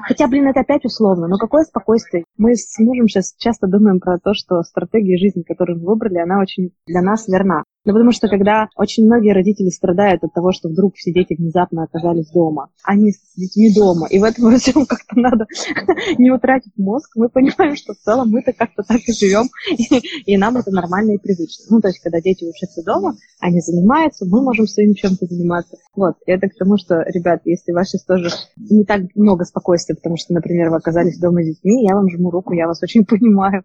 Хотя, 0.07 0.29
блин, 0.29 0.47
это 0.47 0.61
опять 0.61 0.85
условно, 0.85 1.27
но 1.27 1.37
какое 1.37 1.65
спокойствие? 1.65 2.25
Мы 2.37 2.55
с 2.55 2.79
мужем 2.79 3.09
сейчас 3.09 3.35
часто 3.39 3.67
думаем 3.67 3.99
про 3.99 4.19
то, 4.19 4.35
что 4.35 4.63
стратегия 4.63 5.19
жизни, 5.19 5.43
которую 5.43 5.81
мы 5.81 5.87
выбрали, 5.87 6.19
она 6.19 6.41
очень 6.41 6.71
для 6.87 7.03
нас 7.03 7.27
верна. 7.27 7.65
Ну, 7.85 7.93
потому 7.93 8.13
что 8.13 8.29
когда 8.29 8.69
очень 8.77 9.07
многие 9.07 9.33
родители 9.33 9.69
страдают 9.69 10.23
от 10.23 10.33
того, 10.33 10.53
что 10.53 10.69
вдруг 10.69 10.95
все 10.95 11.13
дети 11.13 11.35
внезапно 11.35 11.83
оказались 11.83 12.31
дома, 12.31 12.69
они 12.85 13.11
с 13.11 13.35
детьми 13.35 13.75
дома, 13.75 14.07
и 14.09 14.21
в 14.21 14.25
этом 14.25 14.45
во 14.45 14.57
всем 14.57 14.87
как-то 14.87 15.19
надо 15.19 15.47
не 16.19 16.31
утратить 16.31 16.73
мозг, 16.77 17.11
мы 17.17 17.29
понимаем, 17.29 17.75
что 17.75 17.95
в 17.95 17.99
целом 17.99 18.31
мы-то 18.31 18.53
как-то 18.53 18.85
так 18.85 19.01
и 19.05 19.13
живем, 19.13 19.49
и, 19.77 20.01
и 20.33 20.37
нам 20.37 20.57
это 20.57 20.71
нормально 20.71 21.13
и 21.13 21.19
привычно. 21.19 21.65
Ну, 21.71 21.81
то 21.81 21.89
есть, 21.89 22.01
когда 22.01 22.21
дети 22.21 22.45
учатся 22.45 22.85
дома, 22.85 23.17
они 23.41 23.61
занимаются, 23.61 24.27
мы 24.27 24.43
можем 24.43 24.69
своим 24.69 24.95
чем-то 24.95 25.27
заниматься. 25.27 25.77
Вот, 25.97 26.15
и 26.27 26.31
это 26.31 26.49
к 26.49 26.57
тому, 26.57 26.77
что, 26.77 27.03
ребят, 27.03 27.41
если 27.45 27.73
у 27.73 27.75
вас 27.75 27.89
сейчас 27.89 28.05
тоже 28.05 28.29
не 28.57 28.85
так 28.85 29.03
много 29.17 29.45
спокойствия, 29.45 29.97
потому 29.97 30.17
что, 30.17 30.35
например, 30.35 30.71
вы 30.71 30.77
оказались 30.77 31.19
дома 31.19 31.43
с 31.43 31.47
детьми, 31.47 31.85
я 31.85 31.97
вам 31.97 32.09
жму 32.09 32.31
руку, 32.31 32.53
я 32.53 32.69
вас 32.69 32.81
очень 32.83 33.05
понимаю. 33.07 33.65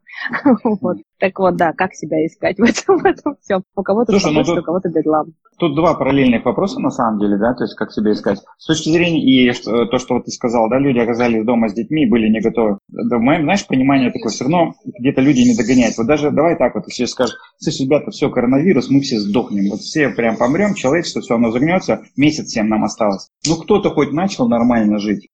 Вот. 0.64 0.98
Так 1.20 1.38
вот, 1.40 1.56
да, 1.56 1.74
как 1.74 1.94
себя 1.94 2.26
искать 2.26 2.58
в 2.58 2.64
этом, 2.64 3.00
в 3.00 3.06
этом 3.06 3.36
всем? 3.42 3.64
У 3.76 3.84
кого-то 4.08 4.20
Слушай, 4.20 4.34
ну 4.34 4.44
тут, 4.44 4.58
у 4.58 4.64
кого-то 4.64 4.90
бедлам. 4.90 5.34
Тут 5.60 5.76
два 5.76 5.94
параллельных 5.94 6.46
вопроса 6.46 6.80
на 6.80 6.90
самом 6.90 7.20
деле, 7.20 7.38
да, 7.38 7.54
то 7.54 7.64
есть 7.64 7.76
как 7.76 7.92
себя 7.92 8.12
искать. 8.12 8.40
С 8.58 8.66
точки 8.66 8.90
зрения 8.90 9.22
и 9.22 9.52
что, 9.52 9.86
то, 9.86 9.98
что 9.98 10.16
вот 10.16 10.26
ты 10.26 10.32
сказал, 10.32 10.70
да, 10.70 10.80
люди 10.80 11.00
оказались 11.00 11.46
дома 11.46 11.70
с 11.70 11.74
детьми 11.74 12.06
были 12.06 12.30
не 12.30 12.42
готовы. 12.42 12.80
Да, 12.88 13.18
в 13.18 13.22
моем, 13.22 13.44
знаешь, 13.44 13.66
понимание 13.68 14.12
такое, 14.12 14.32
все 14.32 14.46
равно 14.46 14.74
где-то 14.86 15.22
люди 15.22 15.42
не 15.42 15.56
догоняют. 15.56 15.98
Вот 15.98 16.08
даже 16.08 16.32
давай 16.32 16.58
так 16.58 16.76
вот, 16.76 16.86
если 16.88 17.06
скажешь, 17.06 17.36
слушай, 17.58 17.84
ребята, 17.86 18.12
все, 18.12 18.30
коронавирус, 18.30 18.90
мы 18.90 19.02
все 19.02 19.20
сдохнем, 19.20 19.70
вот 19.70 19.82
все 19.82 20.10
прям 20.10 20.38
помрем, 20.38 20.74
человечество, 20.74 21.22
все, 21.22 21.36
оно 21.36 21.52
загнется, 21.52 22.02
месяц 22.16 22.48
всем 22.48 22.70
нам 22.70 22.84
осталось. 22.84 23.30
Ну, 23.48 23.56
кто-то 23.56 23.90
хоть 23.90 24.12
начал 24.12 24.48
нормально 24.48 25.00
жить. 25.00 25.28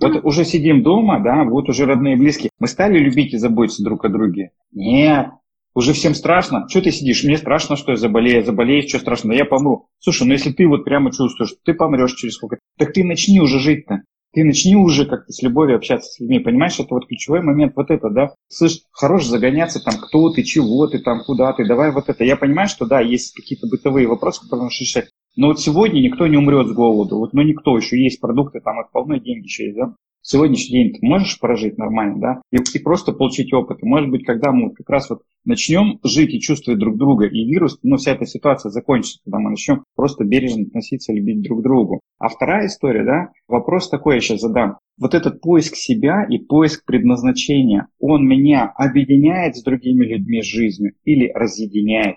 Вот 0.00 0.24
уже 0.24 0.44
сидим 0.44 0.82
дома, 0.82 1.20
да, 1.20 1.44
вот 1.44 1.68
уже 1.68 1.84
родные 1.84 2.14
и 2.14 2.18
близкие. 2.18 2.50
Мы 2.60 2.68
стали 2.68 2.98
любить 2.98 3.34
и 3.34 3.38
заботиться 3.38 3.82
друг 3.82 4.04
о 4.04 4.08
друге? 4.08 4.52
Нет. 4.72 5.30
Уже 5.74 5.92
всем 5.92 6.14
страшно. 6.14 6.66
Что 6.68 6.82
ты 6.82 6.90
сидишь? 6.90 7.24
Мне 7.24 7.38
страшно, 7.38 7.76
что 7.76 7.92
я 7.92 7.96
заболею. 7.96 8.44
Заболею, 8.44 8.88
что 8.88 8.98
страшно? 8.98 9.32
Я 9.32 9.44
помру. 9.44 9.88
Слушай, 9.98 10.26
ну 10.26 10.32
если 10.32 10.50
ты 10.52 10.66
вот 10.66 10.84
прямо 10.84 11.12
чувствуешь, 11.12 11.54
ты 11.64 11.74
помрешь 11.74 12.14
через 12.14 12.34
сколько, 12.34 12.58
так 12.76 12.92
ты 12.92 13.04
начни 13.04 13.40
уже 13.40 13.58
жить-то. 13.58 14.02
Ты 14.34 14.44
начни 14.44 14.76
уже 14.76 15.06
как-то 15.06 15.32
с 15.32 15.42
любовью 15.42 15.76
общаться 15.76 16.10
с 16.10 16.20
людьми. 16.20 16.38
Понимаешь, 16.38 16.78
это 16.78 16.94
вот 16.94 17.06
ключевой 17.06 17.42
момент 17.42 17.72
вот 17.76 17.90
это, 17.90 18.10
да? 18.10 18.34
Слышь, 18.48 18.80
хорош 18.92 19.24
загоняться 19.24 19.82
там, 19.82 19.94
кто 19.96 20.30
ты, 20.30 20.42
чего 20.42 20.86
ты 20.86 20.98
там, 20.98 21.24
куда 21.24 21.52
ты, 21.54 21.66
давай 21.66 21.92
вот 21.92 22.08
это. 22.08 22.24
Я 22.24 22.36
понимаю, 22.36 22.68
что 22.68 22.84
да, 22.84 23.00
есть 23.00 23.34
какие-то 23.34 23.66
бытовые 23.66 24.06
вопросы, 24.06 24.42
которые 24.42 24.64
нужно 24.64 24.84
решать. 24.84 25.08
Но 25.36 25.48
вот 25.48 25.60
сегодня 25.60 26.00
никто 26.00 26.26
не 26.26 26.36
умрет 26.36 26.68
с 26.68 26.72
голоду. 26.72 27.16
Вот, 27.18 27.32
ну 27.32 27.42
никто, 27.42 27.76
еще 27.76 28.02
есть 28.02 28.20
продукты, 28.20 28.60
там 28.60 28.80
их 28.80 28.90
полно, 28.92 29.16
деньги 29.16 29.44
еще 29.44 29.66
есть, 29.66 29.76
да? 29.78 29.94
Сегодняшний 30.28 30.84
день 30.84 30.92
ты 30.92 30.98
можешь 31.02 31.38
прожить 31.40 31.78
нормально, 31.78 32.20
да, 32.20 32.42
и, 32.52 32.56
и 32.56 32.78
просто 32.82 33.12
получить 33.12 33.52
опыт. 33.52 33.82
может 33.82 34.10
быть, 34.10 34.24
когда 34.24 34.52
мы 34.52 34.72
как 34.74 34.88
раз 34.88 35.10
вот 35.10 35.22
начнем 35.44 35.98
жить 36.04 36.34
и 36.34 36.40
чувствовать 36.40 36.78
друг 36.78 36.96
друга, 36.98 37.26
и 37.26 37.44
вирус, 37.44 37.78
ну, 37.82 37.96
вся 37.96 38.12
эта 38.12 38.26
ситуация 38.26 38.70
закончится, 38.70 39.20
когда 39.24 39.38
мы 39.38 39.50
начнем 39.50 39.84
просто 39.96 40.24
бережно 40.24 40.64
относиться, 40.64 41.12
любить 41.12 41.42
друг 41.42 41.62
другу. 41.62 42.00
А 42.18 42.28
вторая 42.28 42.66
история, 42.66 43.04
да, 43.04 43.30
вопрос 43.48 43.88
такой 43.88 44.16
я 44.16 44.20
сейчас 44.20 44.40
задам. 44.40 44.78
Вот 45.00 45.14
этот 45.14 45.40
поиск 45.40 45.76
себя 45.76 46.26
и 46.28 46.38
поиск 46.38 46.84
предназначения, 46.84 47.86
он 47.98 48.26
меня 48.26 48.72
объединяет 48.76 49.56
с 49.56 49.62
другими 49.62 50.04
людьми 50.04 50.42
жизнью 50.42 50.92
или 51.04 51.30
разъединяет? 51.34 52.16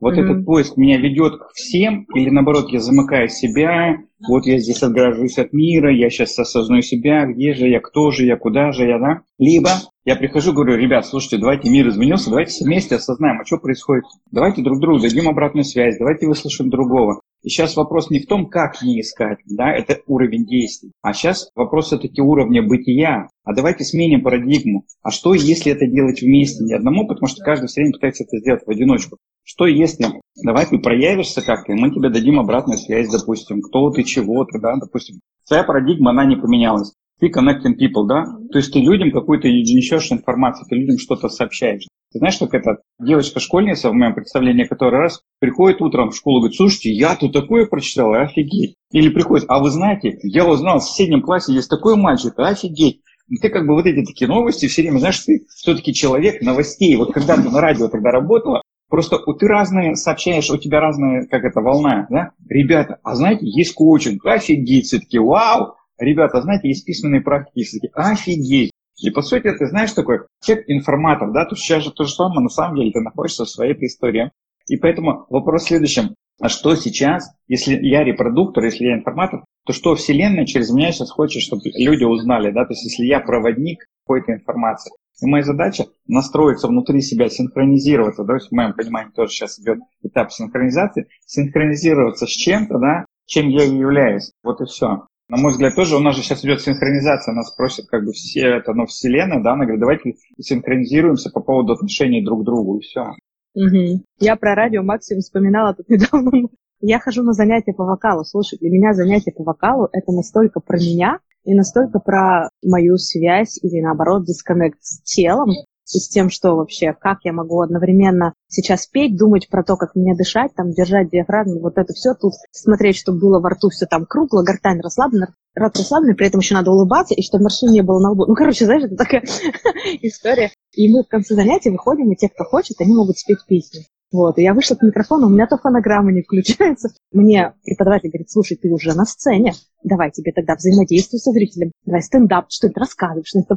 Вот 0.00 0.14
mm-hmm. 0.14 0.22
этот 0.22 0.44
поиск 0.44 0.76
меня 0.76 0.98
ведет 0.98 1.38
к 1.38 1.52
всем, 1.54 2.06
или 2.14 2.28
наоборот, 2.30 2.70
я 2.70 2.80
замыкаю 2.80 3.28
себя, 3.28 3.96
вот 4.28 4.46
я 4.46 4.58
здесь 4.58 4.82
отгражусь 4.82 5.38
от 5.38 5.52
мира, 5.52 5.94
я 5.94 6.10
сейчас 6.10 6.38
осознаю 6.38 6.82
себя, 6.82 7.26
где 7.26 7.54
же 7.54 7.68
я, 7.68 7.80
кто 7.80 8.10
же 8.10 8.26
я, 8.26 8.36
куда 8.36 8.72
же 8.72 8.86
я, 8.86 8.98
да? 8.98 9.20
Либо 9.38 9.70
я 10.04 10.16
прихожу, 10.16 10.52
говорю, 10.52 10.76
ребят, 10.76 11.06
слушайте, 11.06 11.38
давайте 11.38 11.70
мир 11.70 11.88
изменился, 11.88 12.30
давайте 12.30 12.64
вместе 12.64 12.96
осознаем, 12.96 13.40
а 13.40 13.44
что 13.44 13.58
происходит. 13.58 14.04
Давайте 14.30 14.62
друг 14.62 14.80
другу 14.80 15.00
дадим 15.00 15.28
обратную 15.28 15.64
связь, 15.64 15.98
давайте 15.98 16.26
выслушаем 16.26 16.70
другого. 16.70 17.20
И 17.42 17.48
сейчас 17.48 17.76
вопрос 17.76 18.10
не 18.10 18.20
в 18.20 18.26
том, 18.26 18.48
как 18.48 18.82
не 18.82 19.00
искать, 19.00 19.38
да, 19.46 19.70
это 19.70 20.00
уровень 20.06 20.46
действий. 20.46 20.92
А 21.02 21.12
сейчас 21.12 21.50
вопрос 21.54 21.86
все-таки 21.86 22.22
уровня 22.22 22.62
бытия. 22.62 23.28
А 23.44 23.54
давайте 23.54 23.84
сменим 23.84 24.22
парадигму. 24.22 24.86
А 25.02 25.10
что, 25.10 25.34
если 25.34 25.70
это 25.70 25.86
делать 25.86 26.22
вместе, 26.22 26.64
не 26.64 26.72
одному, 26.72 27.06
потому 27.06 27.28
что 27.28 27.44
каждый 27.44 27.66
все 27.66 27.82
время 27.82 27.92
пытается 27.92 28.24
это 28.24 28.38
сделать 28.38 28.62
в 28.66 28.70
одиночку. 28.70 29.18
Что 29.44 29.66
если, 29.66 30.06
давай 30.42 30.66
ты 30.66 30.78
проявишься 30.78 31.42
как-то, 31.42 31.72
и 31.72 31.76
мы 31.76 31.90
тебе 31.90 32.08
дадим 32.08 32.40
обратную 32.40 32.78
связь, 32.78 33.10
допустим, 33.10 33.60
кто 33.60 33.90
ты, 33.90 34.02
чего 34.02 34.44
ты, 34.46 34.58
да, 34.58 34.74
допустим. 34.76 35.20
Твоя 35.46 35.62
парадигма, 35.64 36.10
она 36.10 36.24
не 36.24 36.36
поменялась. 36.36 36.94
Ты 37.20 37.28
connecting 37.28 37.76
people, 37.78 38.06
да? 38.08 38.24
То 38.50 38.58
есть 38.58 38.72
ты 38.72 38.80
людям 38.80 39.12
какую-то 39.12 39.46
несешь 39.48 40.10
информацию, 40.10 40.66
ты 40.68 40.76
людям 40.76 40.98
что-то 40.98 41.28
сообщаешь. 41.28 41.86
Ты 42.12 42.20
знаешь, 42.20 42.38
как 42.38 42.54
эта 42.54 42.78
девочка-школьница, 42.98 43.90
в 43.90 43.94
моем 43.94 44.14
представлении, 44.14 44.64
который 44.64 44.98
раз 44.98 45.20
приходит 45.40 45.82
утром 45.82 46.10
в 46.10 46.16
школу 46.16 46.38
и 46.38 46.40
говорит, 46.42 46.56
слушайте, 46.56 46.92
я 46.92 47.14
тут 47.14 47.32
такое 47.32 47.66
прочитала, 47.66 48.22
офигеть. 48.22 48.76
Или 48.92 49.10
приходит, 49.10 49.44
а 49.48 49.60
вы 49.60 49.70
знаете, 49.70 50.18
я 50.22 50.46
узнал, 50.48 50.78
в 50.78 50.84
соседнем 50.84 51.20
классе 51.20 51.52
есть 51.52 51.68
такой 51.68 51.96
мальчик, 51.96 52.32
офигеть. 52.38 53.00
И 53.28 53.36
ты 53.36 53.48
как 53.48 53.66
бы 53.66 53.74
вот 53.74 53.86
эти 53.86 54.04
такие 54.06 54.28
новости 54.28 54.66
все 54.66 54.82
время, 54.82 54.98
знаешь, 54.98 55.20
ты 55.20 55.44
все-таки 55.54 55.92
человек 55.92 56.40
новостей. 56.40 56.94
Вот 56.96 57.12
когда 57.12 57.36
ты 57.36 57.50
на 57.50 57.60
радио 57.60 57.88
тогда 57.88 58.10
работала, 58.10 58.62
Просто 58.94 59.18
ты 59.18 59.48
разные 59.48 59.96
сообщаешь, 59.96 60.48
у 60.50 60.56
тебя 60.56 60.78
разная, 60.78 61.26
как 61.26 61.42
это, 61.42 61.60
волна, 61.60 62.06
да? 62.10 62.30
Ребята, 62.48 63.00
а 63.02 63.16
знаете, 63.16 63.44
есть 63.44 63.74
коучинг, 63.74 64.24
офигеть, 64.24 64.86
все-таки, 64.86 65.18
вау! 65.18 65.74
Ребята, 65.98 66.40
знаете, 66.42 66.68
есть 66.68 66.86
письменные 66.86 67.20
практики, 67.20 67.64
все-таки, 67.64 67.90
офигеть! 67.92 68.70
И 69.02 69.10
по 69.10 69.22
сути, 69.22 69.50
ты 69.50 69.66
знаешь 69.66 69.90
такой 69.90 70.20
человек 70.40 70.66
информатор, 70.68 71.32
да, 71.32 71.44
то 71.44 71.56
сейчас 71.56 71.82
же 71.82 71.90
то 71.90 72.04
же 72.04 72.14
самое, 72.14 72.42
на 72.42 72.48
самом 72.48 72.76
деле 72.76 72.92
ты 72.92 73.00
находишься 73.00 73.44
в 73.44 73.50
своей 73.50 73.74
истории. 73.84 74.30
И 74.68 74.76
поэтому 74.76 75.26
вопрос 75.28 75.64
в 75.64 75.66
следующем. 75.66 76.14
А 76.40 76.48
что 76.48 76.74
сейчас, 76.74 77.30
если 77.46 77.78
я 77.80 78.02
репродуктор, 78.02 78.64
если 78.64 78.86
я 78.86 78.94
информатор, 78.94 79.44
то 79.66 79.72
что 79.72 79.94
Вселенная 79.94 80.46
через 80.46 80.70
меня 80.70 80.92
сейчас 80.92 81.10
хочет, 81.10 81.42
чтобы 81.42 81.62
люди 81.76 82.04
узнали, 82.04 82.50
да, 82.50 82.64
то 82.64 82.72
есть 82.72 82.84
если 82.84 83.04
я 83.04 83.20
проводник 83.20 83.86
какой-то 84.04 84.32
информации. 84.32 84.92
И 85.22 85.26
моя 85.26 85.44
задача 85.44 85.86
настроиться 86.06 86.66
внутри 86.66 87.00
себя, 87.00 87.28
синхронизироваться, 87.28 88.24
да, 88.24 88.32
то 88.32 88.34
есть 88.34 88.48
в 88.48 88.52
моем 88.52 88.74
понимании 88.74 89.12
тоже 89.12 89.32
сейчас 89.32 89.58
идет 89.60 89.78
этап 90.02 90.32
синхронизации, 90.32 91.06
синхронизироваться 91.24 92.26
с 92.26 92.30
чем-то, 92.30 92.78
да, 92.78 93.04
чем 93.26 93.48
я 93.48 93.64
и 93.64 93.76
являюсь. 93.76 94.32
Вот 94.42 94.60
и 94.60 94.64
все. 94.64 95.06
На 95.28 95.38
мой 95.38 95.52
взгляд, 95.52 95.74
тоже 95.74 95.96
у 95.96 96.00
нас 96.00 96.16
же 96.16 96.22
сейчас 96.22 96.44
идет 96.44 96.60
синхронизация, 96.60 97.32
нас 97.32 97.54
просят 97.54 97.86
как 97.86 98.04
бы 98.04 98.12
все 98.12 98.40
это, 98.40 98.74
ну, 98.74 98.84
вселенная, 98.84 99.42
да, 99.42 99.52
она 99.52 99.64
говорит, 99.64 99.80
давайте 99.80 100.14
синхронизируемся 100.38 101.30
по 101.30 101.40
поводу 101.40 101.72
отношений 101.72 102.22
друг 102.22 102.42
к 102.42 102.44
другу, 102.44 102.78
и 102.78 102.82
все. 102.82 103.14
Угу. 103.54 104.02
Я 104.20 104.36
про 104.36 104.54
радио 104.54 104.82
максимум 104.82 105.20
вспоминала 105.20 105.74
тут 105.74 105.88
недавно. 105.90 106.48
Я 106.80 106.98
хожу 106.98 107.22
на 107.22 107.32
занятия 107.32 107.72
по 107.72 107.84
вокалу. 107.84 108.24
Слушай, 108.24 108.58
для 108.58 108.70
меня 108.70 108.92
занятия 108.92 109.32
по 109.32 109.44
вокалу 109.44 109.88
это 109.92 110.12
настолько 110.12 110.60
про 110.60 110.76
меня 110.76 111.18
и 111.44 111.54
настолько 111.54 111.98
про 111.98 112.50
мою 112.62 112.96
связь 112.96 113.58
или 113.62 113.80
наоборот 113.80 114.24
дисконнект 114.24 114.78
с 114.82 115.02
телом, 115.02 115.50
и 115.92 115.98
с 115.98 116.08
тем, 116.08 116.30
что 116.30 116.56
вообще, 116.56 116.94
как 116.98 117.18
я 117.24 117.32
могу 117.32 117.60
одновременно 117.60 118.32
сейчас 118.48 118.86
петь, 118.86 119.16
думать 119.16 119.48
про 119.48 119.62
то, 119.62 119.76
как 119.76 119.94
мне 119.94 120.14
дышать, 120.16 120.54
там, 120.54 120.70
держать 120.70 121.10
диафрагму, 121.10 121.60
вот 121.60 121.76
это 121.76 121.92
все 121.92 122.14
тут, 122.14 122.32
смотреть, 122.52 122.96
чтобы 122.96 123.18
было 123.18 123.40
во 123.40 123.50
рту 123.50 123.68
все 123.68 123.86
там 123.86 124.06
кругло, 124.06 124.42
гортань 124.42 124.80
расслаблена, 124.80 125.34
рот 125.54 125.76
расслабленный, 125.76 126.14
при 126.14 126.26
этом 126.26 126.40
еще 126.40 126.54
надо 126.54 126.70
улыбаться, 126.70 127.14
и 127.14 127.22
чтобы 127.22 127.44
морщин 127.44 127.70
не 127.70 127.82
было 127.82 128.00
на 128.00 128.12
лбу. 128.12 128.26
Ну, 128.26 128.34
короче, 128.34 128.64
знаешь, 128.64 128.84
это 128.84 128.96
такая 128.96 129.22
история. 130.02 130.50
И 130.76 130.92
мы 130.92 131.02
в 131.02 131.08
конце 131.08 131.34
занятия 131.34 131.70
выходим, 131.70 132.10
и 132.12 132.16
те, 132.16 132.28
кто 132.28 132.44
хочет, 132.44 132.80
они 132.80 132.94
могут 132.94 133.18
спеть 133.18 133.44
песню. 133.46 133.82
Вот, 134.12 134.38
и 134.38 134.42
я 134.42 134.54
вышла 134.54 134.76
к 134.76 134.82
микрофону, 134.82 135.26
у 135.26 135.30
меня 135.30 135.46
то 135.46 135.56
фонограмма 135.58 136.12
не 136.12 136.22
включается. 136.22 136.90
Мне 137.12 137.54
преподаватель 137.64 138.10
говорит, 138.10 138.30
слушай, 138.30 138.56
ты 138.56 138.70
уже 138.70 138.94
на 138.94 139.04
сцене, 139.04 139.54
давай 139.82 140.12
тебе 140.12 140.30
тогда 140.32 140.54
взаимодействуй 140.54 141.18
со 141.18 141.32
зрителем, 141.32 141.72
давай 141.84 142.02
стендап, 142.02 142.46
что 142.48 142.68
ты 142.68 142.78
рассказываешь, 142.78 143.26
что-то 143.26 143.56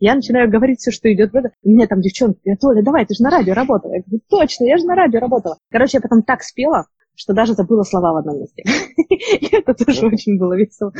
я 0.00 0.14
начинаю 0.14 0.50
говорить 0.50 0.80
все, 0.80 0.90
что 0.90 1.12
идет 1.12 1.32
в 1.32 1.36
это. 1.36 1.50
И 1.62 1.70
мне 1.72 1.86
там 1.86 2.00
девчонки 2.00 2.40
говорят, 2.42 2.64
Оля, 2.64 2.82
давай, 2.82 3.06
ты 3.06 3.14
же 3.14 3.22
на 3.22 3.30
радио 3.30 3.52
работала. 3.52 3.92
Я 3.92 4.00
говорю, 4.00 4.22
точно, 4.28 4.64
я 4.64 4.78
же 4.78 4.86
на 4.86 4.94
радио 4.94 5.20
работала. 5.20 5.58
Короче, 5.70 5.98
я 5.98 6.00
потом 6.00 6.22
так 6.22 6.42
спела, 6.42 6.86
что 7.14 7.34
даже 7.34 7.52
забыла 7.52 7.82
слова 7.82 8.14
в 8.14 8.16
одном 8.16 8.40
месте. 8.40 8.64
И 9.40 9.54
это 9.54 9.74
тоже 9.74 10.06
очень 10.06 10.38
было 10.38 10.56
весело. 10.56 10.92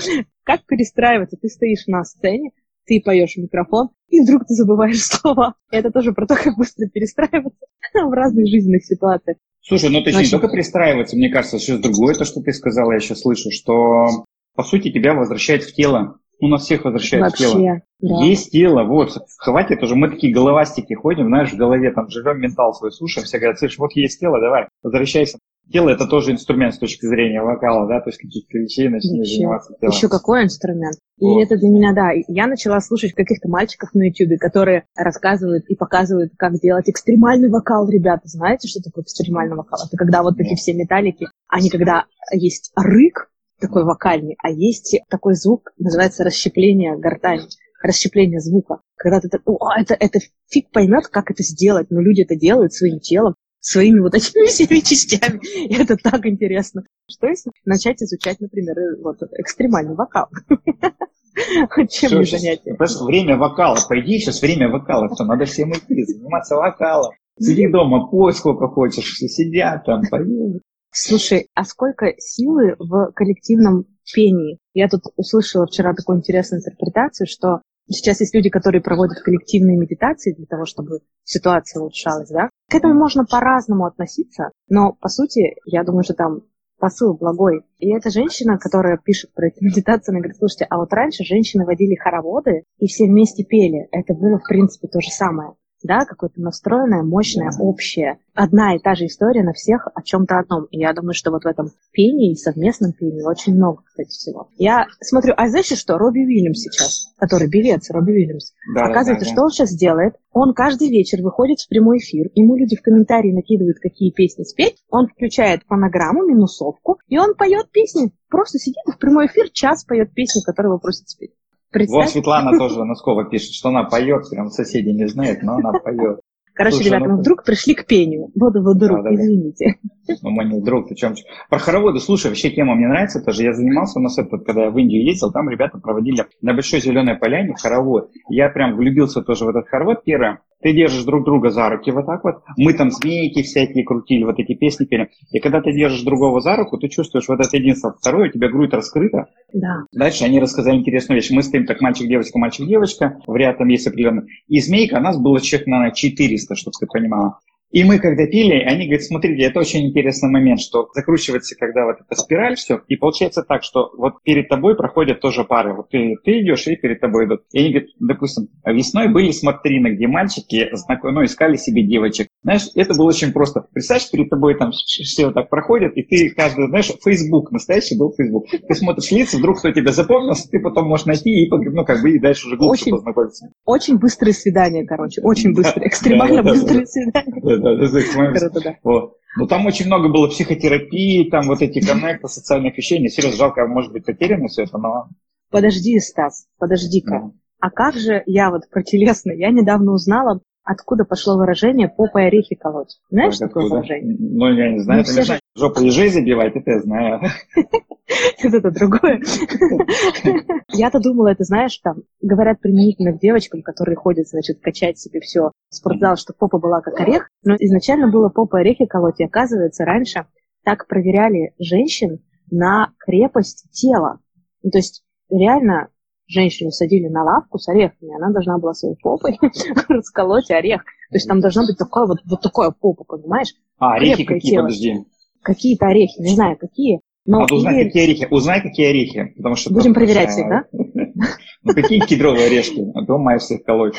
Как 0.44 0.66
перестраиваться? 0.66 1.38
Ты 1.40 1.48
стоишь 1.48 1.86
на 1.86 2.04
сцене, 2.04 2.50
ты 2.90 3.00
поешь 3.00 3.34
в 3.34 3.38
микрофон, 3.38 3.90
и 4.08 4.20
вдруг 4.20 4.46
ты 4.46 4.54
забываешь 4.54 5.00
слова. 5.04 5.54
Это 5.70 5.92
тоже 5.92 6.12
про 6.12 6.26
то, 6.26 6.34
как 6.34 6.56
быстро 6.56 6.88
перестраиваться 6.88 7.66
в 7.94 8.12
разных 8.12 8.48
жизненных 8.48 8.84
ситуациях. 8.84 9.36
Слушай, 9.62 9.90
ну 9.90 10.02
ты 10.02 10.10
же 10.10 10.22
не 10.22 10.28
только 10.28 10.48
перестраиваться, 10.48 11.16
мне 11.16 11.28
кажется, 11.28 11.58
еще 11.58 11.78
другое, 11.78 12.14
то, 12.14 12.24
что 12.24 12.40
ты 12.40 12.52
сказала, 12.52 12.92
я 12.92 12.96
еще 12.96 13.14
слышу, 13.14 13.50
что 13.52 14.24
по 14.56 14.64
сути 14.64 14.90
тебя 14.90 15.14
возвращает 15.14 15.62
в 15.62 15.72
тело 15.72 16.18
у 16.40 16.48
нас 16.48 16.62
всех 16.62 16.84
возвращает 16.84 17.22
Вообще, 17.22 17.44
тело. 17.44 17.82
Да. 18.00 18.24
Есть 18.24 18.50
тело, 18.50 18.84
вот, 18.84 19.10
хватит 19.38 19.82
уже, 19.82 19.94
мы 19.94 20.08
такие 20.08 20.32
головастики 20.32 20.94
ходим, 20.94 21.26
знаешь, 21.26 21.52
в 21.52 21.56
голове 21.56 21.92
там 21.92 22.08
живем, 22.08 22.40
ментал 22.40 22.72
свой 22.72 22.92
слушаем, 22.92 23.26
все 23.26 23.38
говорят, 23.38 23.58
слышь, 23.58 23.78
вот 23.78 23.92
есть 23.94 24.20
тело, 24.20 24.40
давай, 24.40 24.68
возвращайся. 24.82 25.38
Тело 25.72 25.88
это 25.90 26.06
тоже 26.06 26.32
инструмент 26.32 26.74
с 26.74 26.78
точки 26.78 27.06
зрения 27.06 27.42
вокала, 27.42 27.86
да, 27.86 28.00
то 28.00 28.08
есть 28.08 28.18
каких-то 28.18 28.58
вещей 28.58 28.88
Еще. 28.88 29.36
заниматься 29.36 29.72
телом. 29.80 29.92
Еще 29.92 30.08
какой 30.08 30.44
инструмент? 30.44 30.96
Вот. 31.20 31.38
И 31.38 31.44
это 31.44 31.56
для 31.56 31.68
меня, 31.68 31.94
да, 31.94 32.10
я 32.26 32.48
начала 32.48 32.80
слушать 32.80 33.12
каких-то 33.12 33.48
мальчиков 33.48 33.90
на 33.94 34.08
ютюбе, 34.08 34.36
которые 34.36 34.86
рассказывают 34.96 35.64
и 35.68 35.76
показывают, 35.76 36.32
как 36.36 36.54
делать 36.54 36.90
экстремальный 36.90 37.50
вокал, 37.50 37.88
ребята. 37.88 38.22
Знаете, 38.24 38.66
что 38.66 38.82
такое 38.82 39.04
экстремальный 39.04 39.56
вокал? 39.56 39.78
Это 39.86 39.96
когда 39.96 40.22
вот 40.22 40.36
такие 40.36 40.56
все 40.56 40.74
металлики, 40.74 41.28
они 41.48 41.70
когда 41.70 42.06
есть 42.32 42.72
рык, 42.74 43.30
такой 43.60 43.84
вокальный, 43.84 44.36
а 44.42 44.50
есть 44.50 44.98
такой 45.08 45.34
звук, 45.34 45.70
называется 45.78 46.24
расщепление 46.24 46.98
гортани, 46.98 47.46
расщепление 47.80 48.40
звука. 48.40 48.80
Когда 48.96 49.20
ты 49.20 49.28
так, 49.28 49.42
о, 49.46 49.58
это, 49.78 49.94
это 49.94 50.18
фиг 50.48 50.70
поймет, 50.72 51.06
как 51.08 51.30
это 51.30 51.42
сделать, 51.42 51.90
но 51.90 52.00
люди 52.00 52.22
это 52.22 52.34
делают 52.34 52.72
своим 52.72 52.98
телом, 52.98 53.34
своими 53.60 54.00
вот 54.00 54.14
этими 54.14 54.46
всеми 54.48 54.80
частями. 54.80 55.40
И 55.66 55.74
это 55.74 55.96
так 55.96 56.26
интересно. 56.26 56.82
Что 57.08 57.28
если 57.28 57.52
начать 57.64 58.02
изучать, 58.02 58.40
например, 58.40 58.76
вот 59.02 59.22
экстремальный 59.38 59.94
вокал? 59.94 60.28
Чем 61.90 62.18
не 62.18 62.24
занятие? 62.24 62.76
Время 63.04 63.36
вокала. 63.36 63.78
По 63.88 64.00
идее, 64.00 64.18
сейчас 64.18 64.42
время 64.42 64.68
вокала. 64.68 65.08
Что, 65.14 65.24
надо 65.24 65.44
всем 65.44 65.72
идти, 65.72 66.04
заниматься 66.04 66.56
вокалом. 66.56 67.12
Сиди 67.38 67.68
дома, 67.68 68.06
пой 68.08 68.34
сколько 68.34 68.68
хочешь, 68.68 69.16
сидят 69.16 69.84
там, 69.86 70.02
поют. 70.10 70.62
Слушай, 70.92 71.46
а 71.54 71.64
сколько 71.64 72.12
силы 72.18 72.74
в 72.78 73.12
коллективном 73.12 73.86
пении? 74.12 74.58
Я 74.74 74.88
тут 74.88 75.02
услышала 75.16 75.66
вчера 75.66 75.94
такую 75.94 76.18
интересную 76.18 76.60
интерпретацию, 76.60 77.26
что 77.26 77.62
сейчас 77.94 78.20
есть 78.20 78.34
люди, 78.34 78.50
которые 78.50 78.82
проводят 78.82 79.22
коллективные 79.22 79.76
медитации 79.76 80.34
для 80.34 80.46
того, 80.46 80.64
чтобы 80.64 81.00
ситуация 81.24 81.80
улучшалась, 81.80 82.30
да? 82.30 82.50
К 82.68 82.74
этому 82.74 82.94
можно 82.94 83.24
по-разному 83.24 83.86
относиться, 83.86 84.50
но, 84.68 84.92
по 84.92 85.08
сути, 85.08 85.56
я 85.64 85.84
думаю, 85.84 86.04
что 86.04 86.14
там 86.14 86.42
посыл 86.78 87.14
благой. 87.14 87.62
И 87.78 87.94
эта 87.94 88.10
женщина, 88.10 88.58
которая 88.58 88.98
пишет 88.98 89.32
про 89.34 89.48
эти 89.48 89.60
медитации, 89.62 90.12
она 90.12 90.20
говорит, 90.20 90.38
слушайте, 90.38 90.66
а 90.68 90.78
вот 90.78 90.92
раньше 90.92 91.24
женщины 91.24 91.64
водили 91.64 91.94
хороводы 91.94 92.64
и 92.78 92.86
все 92.86 93.04
вместе 93.04 93.44
пели. 93.44 93.88
Это 93.92 94.14
было, 94.14 94.38
в 94.38 94.48
принципе, 94.48 94.88
то 94.88 95.00
же 95.00 95.10
самое 95.10 95.54
да, 95.82 96.04
какое-то 96.04 96.40
настроенное, 96.40 97.02
мощное, 97.02 97.50
общее. 97.58 98.18
Одна 98.34 98.76
и 98.76 98.78
та 98.78 98.94
же 98.94 99.06
история 99.06 99.42
на 99.42 99.52
всех 99.52 99.88
о 99.94 100.02
чем-то 100.02 100.38
одном. 100.38 100.64
И 100.66 100.78
я 100.78 100.92
думаю, 100.92 101.14
что 101.14 101.30
вот 101.30 101.44
в 101.44 101.46
этом 101.46 101.70
пении, 101.92 102.34
совместном 102.34 102.92
пении 102.92 103.22
очень 103.22 103.54
много, 103.54 103.82
кстати, 103.84 104.08
всего. 104.08 104.48
Я 104.56 104.86
смотрю, 105.00 105.34
а 105.36 105.48
знаешь 105.48 105.66
что, 105.66 105.98
Робби 105.98 106.20
Уильямс 106.20 106.58
сейчас, 106.58 107.12
который 107.18 107.48
белец, 107.48 107.90
Робби 107.90 108.12
Уильямс, 108.12 108.52
да, 108.74 108.86
оказывается, 108.86 109.24
да, 109.24 109.30
да. 109.30 109.34
что 109.34 109.42
он 109.42 109.50
сейчас 109.50 109.74
делает? 109.74 110.14
Он 110.32 110.54
каждый 110.54 110.88
вечер 110.88 111.22
выходит 111.22 111.60
в 111.60 111.68
прямой 111.68 111.98
эфир, 111.98 112.30
ему 112.34 112.56
люди 112.56 112.76
в 112.76 112.82
комментарии 112.82 113.32
накидывают, 113.32 113.78
какие 113.78 114.10
песни 114.10 114.44
спеть, 114.44 114.76
он 114.90 115.08
включает 115.08 115.62
фонограмму, 115.66 116.24
минусовку, 116.24 116.98
и 117.08 117.18
он 117.18 117.34
поет 117.34 117.70
песни. 117.70 118.12
Просто 118.28 118.58
сидит 118.58 118.84
в 118.86 118.98
прямой 118.98 119.26
эфир, 119.26 119.50
час 119.50 119.84
поет 119.84 120.12
песни, 120.14 120.40
которые 120.40 120.70
его 120.70 120.78
просят 120.78 121.08
спеть. 121.08 121.32
Представь. 121.70 122.04
Вот 122.04 122.10
Светлана 122.10 122.58
тоже 122.58 122.84
Носкова 122.84 123.24
пишет, 123.24 123.52
что 123.52 123.68
она 123.68 123.84
поет, 123.84 124.28
прям 124.28 124.50
соседи 124.50 124.88
не 124.90 125.06
знают, 125.06 125.42
но 125.42 125.54
она 125.54 125.72
поет. 125.72 126.19
Короче, 126.60 126.76
Слушай, 126.76 126.88
ребята, 126.88 127.04
ну, 127.06 127.12
мы 127.12 127.20
вдруг 127.20 127.42
пришли 127.42 127.74
к 127.74 127.86
пению. 127.86 128.28
Воду 128.34 128.60
вдруг, 128.60 129.02
да, 129.02 129.08
да, 129.08 129.14
извините. 129.14 129.76
Ну, 130.20 130.30
мы 130.30 130.44
не 130.44 130.60
вдруг, 130.60 130.88
ты 130.88 130.94
чем 130.94 131.14
Про 131.48 131.58
хороводы, 131.58 132.00
слушай, 132.00 132.26
вообще 132.26 132.50
тема 132.50 132.74
мне 132.74 132.86
нравится 132.86 133.22
тоже. 133.22 133.44
Я 133.44 133.54
занимался 133.54 133.98
у 133.98 134.02
нас 134.02 134.18
это, 134.18 134.36
когда 134.36 134.64
я 134.64 134.70
в 134.70 134.76
Индию 134.76 135.02
ездил, 135.02 135.32
там 135.32 135.48
ребята 135.48 135.78
проводили 135.78 136.26
на 136.42 136.52
большой 136.52 136.80
зеленой 136.80 137.14
поляне 137.14 137.54
хоровод. 137.54 138.10
Я 138.28 138.50
прям 138.50 138.76
влюбился 138.76 139.22
тоже 139.22 139.46
в 139.46 139.48
этот 139.48 139.68
хоровод 139.68 140.04
первый. 140.04 140.36
Ты 140.62 140.74
держишь 140.74 141.04
друг 141.04 141.24
друга 141.24 141.48
за 141.50 141.70
руки 141.70 141.90
вот 141.90 142.06
так 142.06 142.22
вот. 142.22 142.42
Мы 142.58 142.74
там 142.74 142.90
змейки 142.90 143.42
всякие 143.42 143.84
крутили, 143.84 144.24
вот 144.24 144.38
эти 144.38 144.54
песни 144.54 144.84
пели. 144.84 145.08
И 145.32 145.40
когда 145.40 145.62
ты 145.62 145.72
держишь 145.72 146.02
другого 146.02 146.40
за 146.40 146.56
руку, 146.56 146.76
ты 146.76 146.88
чувствуешь 146.88 147.28
вот 147.28 147.40
это 147.40 147.56
единство. 147.56 147.94
Второе, 147.98 148.28
у 148.28 148.32
тебя 148.32 148.50
грудь 148.50 148.74
раскрыта. 148.74 149.28
Да. 149.54 149.84
Дальше 149.92 150.24
они 150.24 150.38
рассказали 150.38 150.76
интересную 150.76 151.20
вещь. 151.20 151.30
Мы 151.30 151.42
стоим 151.42 151.64
так 151.64 151.80
мальчик-девочка, 151.80 152.38
мальчик-девочка. 152.38 153.18
В 153.26 153.34
ряд 153.36 153.56
там 153.56 153.68
есть 153.68 153.86
определенный. 153.86 154.24
И 154.48 154.60
змейка, 154.60 154.96
у 154.96 155.00
нас 155.00 155.18
было 155.18 155.40
человек, 155.40 155.66
наверное, 155.66 155.94
400, 155.94 156.49
чтобы 156.54 156.74
ты 156.78 156.86
понимала. 156.86 157.38
И 157.70 157.84
мы 157.84 157.98
когда 157.98 158.26
пили, 158.26 158.54
они 158.64 158.86
говорят, 158.86 159.04
смотрите, 159.04 159.44
это 159.44 159.60
очень 159.60 159.86
интересный 159.86 160.28
момент, 160.28 160.60
что 160.60 160.88
закручивается, 160.92 161.54
когда 161.56 161.84
вот 161.86 161.96
эта 162.04 162.20
спираль 162.20 162.56
все, 162.56 162.80
и 162.88 162.96
получается 162.96 163.42
так, 163.42 163.62
что 163.62 163.90
вот 163.96 164.22
перед 164.24 164.48
тобой 164.48 164.76
проходят 164.76 165.20
тоже 165.20 165.44
пары. 165.44 165.74
Вот 165.74 165.88
ты, 165.88 166.16
ты 166.24 166.40
идешь, 166.40 166.66
и 166.66 166.74
перед 166.74 167.00
тобой 167.00 167.26
идут. 167.26 167.42
И 167.52 167.60
они 167.60 167.70
говорят, 167.70 167.90
допустим, 168.00 168.48
весной 168.64 169.08
были 169.08 169.30
смотрины, 169.30 169.94
где 169.94 170.08
мальчики 170.08 170.68
знаком, 170.72 171.14
ну, 171.14 171.24
искали 171.24 171.56
себе 171.56 171.84
девочек. 171.84 172.28
Знаешь, 172.42 172.68
это 172.74 172.94
было 172.94 173.08
очень 173.08 173.32
просто. 173.32 173.66
Представляешь, 173.72 174.10
перед 174.10 174.30
тобой 174.30 174.56
там 174.58 174.72
все 174.72 175.26
вот 175.26 175.34
так 175.34 175.48
проходят, 175.48 175.92
и 175.94 176.02
ты 176.02 176.30
каждый, 176.30 176.66
знаешь, 176.66 176.90
Facebook, 177.04 177.52
настоящий 177.52 177.96
был 177.96 178.12
Facebook. 178.16 178.46
Ты 178.50 178.74
смотришь 178.74 179.12
лица, 179.12 179.38
вдруг 179.38 179.58
кто 179.58 179.70
тебя 179.70 179.92
запомнился, 179.92 180.48
ты 180.48 180.58
потом 180.58 180.88
можешь 180.88 181.06
найти 181.06 181.44
и, 181.44 181.48
ну, 181.48 181.84
как 181.84 182.02
бы, 182.02 182.10
и 182.10 182.18
дальше 182.18 182.48
уже 182.48 182.56
глубже 182.56 182.82
очень, 182.82 182.92
познакомиться. 182.92 183.52
Очень 183.64 183.98
быстрые 183.98 184.34
свидания, 184.34 184.84
короче, 184.84 185.20
очень 185.22 185.54
быстрые, 185.54 185.86
экстремально 185.86 186.42
быстрые 186.42 186.84
свидания 186.86 187.59
да, 187.60 188.50
да, 188.50 188.60
да. 188.60 188.76
Вот. 188.82 189.16
Ну, 189.36 189.46
там 189.46 189.66
очень 189.66 189.86
много 189.86 190.08
было 190.08 190.28
психотерапии, 190.28 191.30
там 191.30 191.46
вот 191.46 191.62
эти 191.62 191.80
коннекты, 191.80 192.28
социальных 192.28 192.76
вещей. 192.76 193.06
Серьезно, 193.08 193.38
жалко, 193.38 193.66
может 193.66 193.92
быть, 193.92 194.04
потеряно 194.04 194.48
все 194.48 194.64
это, 194.64 194.78
но... 194.78 195.08
Подожди, 195.50 195.98
Стас, 196.00 196.46
подожди-ка. 196.58 197.10
Да. 197.10 197.30
А 197.60 197.70
как 197.70 197.94
же 197.94 198.22
я 198.26 198.50
вот 198.50 198.68
про 198.70 198.82
телесное? 198.82 199.36
Я 199.36 199.50
недавно 199.50 199.92
узнала 199.92 200.40
откуда 200.64 201.04
пошло 201.04 201.36
выражение 201.36 201.88
«попой 201.88 202.26
орехи 202.26 202.54
колоть». 202.54 203.00
Знаешь 203.10 203.38
так, 203.38 203.48
такое 203.48 203.64
откуда? 203.64 203.80
выражение? 203.80 204.16
Ну, 204.18 204.52
я 204.52 204.72
не 204.72 204.80
знаю, 204.80 205.00
это 205.02 205.12
не 205.12 205.22
знаю. 205.22 205.40
Жопу 205.56 205.82
ежей 205.82 206.08
забивать, 206.08 206.54
это 206.54 206.70
я 206.70 206.80
знаю. 206.80 207.20
Это 208.42 208.70
другое. 208.70 209.20
Я-то 210.72 210.98
думала, 210.98 211.28
это 211.28 211.44
знаешь, 211.44 211.78
там, 211.78 212.02
говорят 212.20 212.60
применительно 212.60 213.12
к 213.12 213.20
девочкам, 213.20 213.62
которые 213.62 213.96
ходят, 213.96 214.26
значит, 214.26 214.60
качать 214.60 214.98
себе 214.98 215.20
все 215.20 215.52
в 215.68 215.74
спортзал, 215.74 216.16
что 216.16 216.32
попа 216.36 216.58
была 216.58 216.80
как 216.80 216.98
орех, 217.00 217.28
но 217.44 217.54
изначально 217.54 218.10
было 218.10 218.28
попа 218.28 218.58
орехи 218.58 218.86
колоть, 218.86 219.20
и 219.20 219.24
оказывается, 219.24 219.84
раньше 219.84 220.26
так 220.64 220.88
проверяли 220.88 221.54
женщин 221.58 222.20
на 222.50 222.92
крепость 222.98 223.70
тела. 223.70 224.18
Ну, 224.62 224.70
то 224.70 224.78
есть 224.78 225.04
реально 225.30 225.88
женщину 226.30 226.70
садили 226.70 227.08
на 227.08 227.24
лавку 227.24 227.58
с 227.58 227.68
орехами, 227.68 228.14
она 228.14 228.32
должна 228.32 228.58
была 228.58 228.72
своей 228.72 228.96
попой 228.96 229.38
расколоть 229.88 230.50
орех. 230.50 230.82
То 231.10 231.16
есть 231.16 231.28
там 231.28 231.40
должна 231.40 231.66
быть 231.66 231.76
такая 231.76 232.06
вот, 232.06 232.18
вот 232.24 232.40
такая 232.40 232.70
попа, 232.70 233.04
понимаешь? 233.04 233.54
А, 233.78 233.94
орехи 233.94 234.24
какие, 234.24 234.52
тело. 234.52 234.62
подожди? 234.62 235.04
Какие-то 235.42 235.86
орехи, 235.86 236.20
не 236.20 236.34
знаю, 236.34 236.56
какие. 236.56 237.00
Но 237.26 237.42
а 237.42 237.54
узнай, 237.54 237.80
или... 237.80 237.84
какие 237.84 238.04
орехи. 238.04 238.28
Узнай, 238.30 238.62
какие 238.62 238.88
орехи. 238.88 239.32
Потому 239.36 239.56
что 239.56 239.72
Будем 239.72 239.94
проверять 239.94 240.30
всех, 240.30 240.48
да? 240.48 240.64
Ну, 241.62 241.74
какие 241.74 242.00
кедровые 242.00 242.46
орешки? 242.46 242.90
А 242.94 243.04
то 243.04 243.18
маешь 243.18 243.42
всех 243.42 243.64
колоть. 243.64 243.94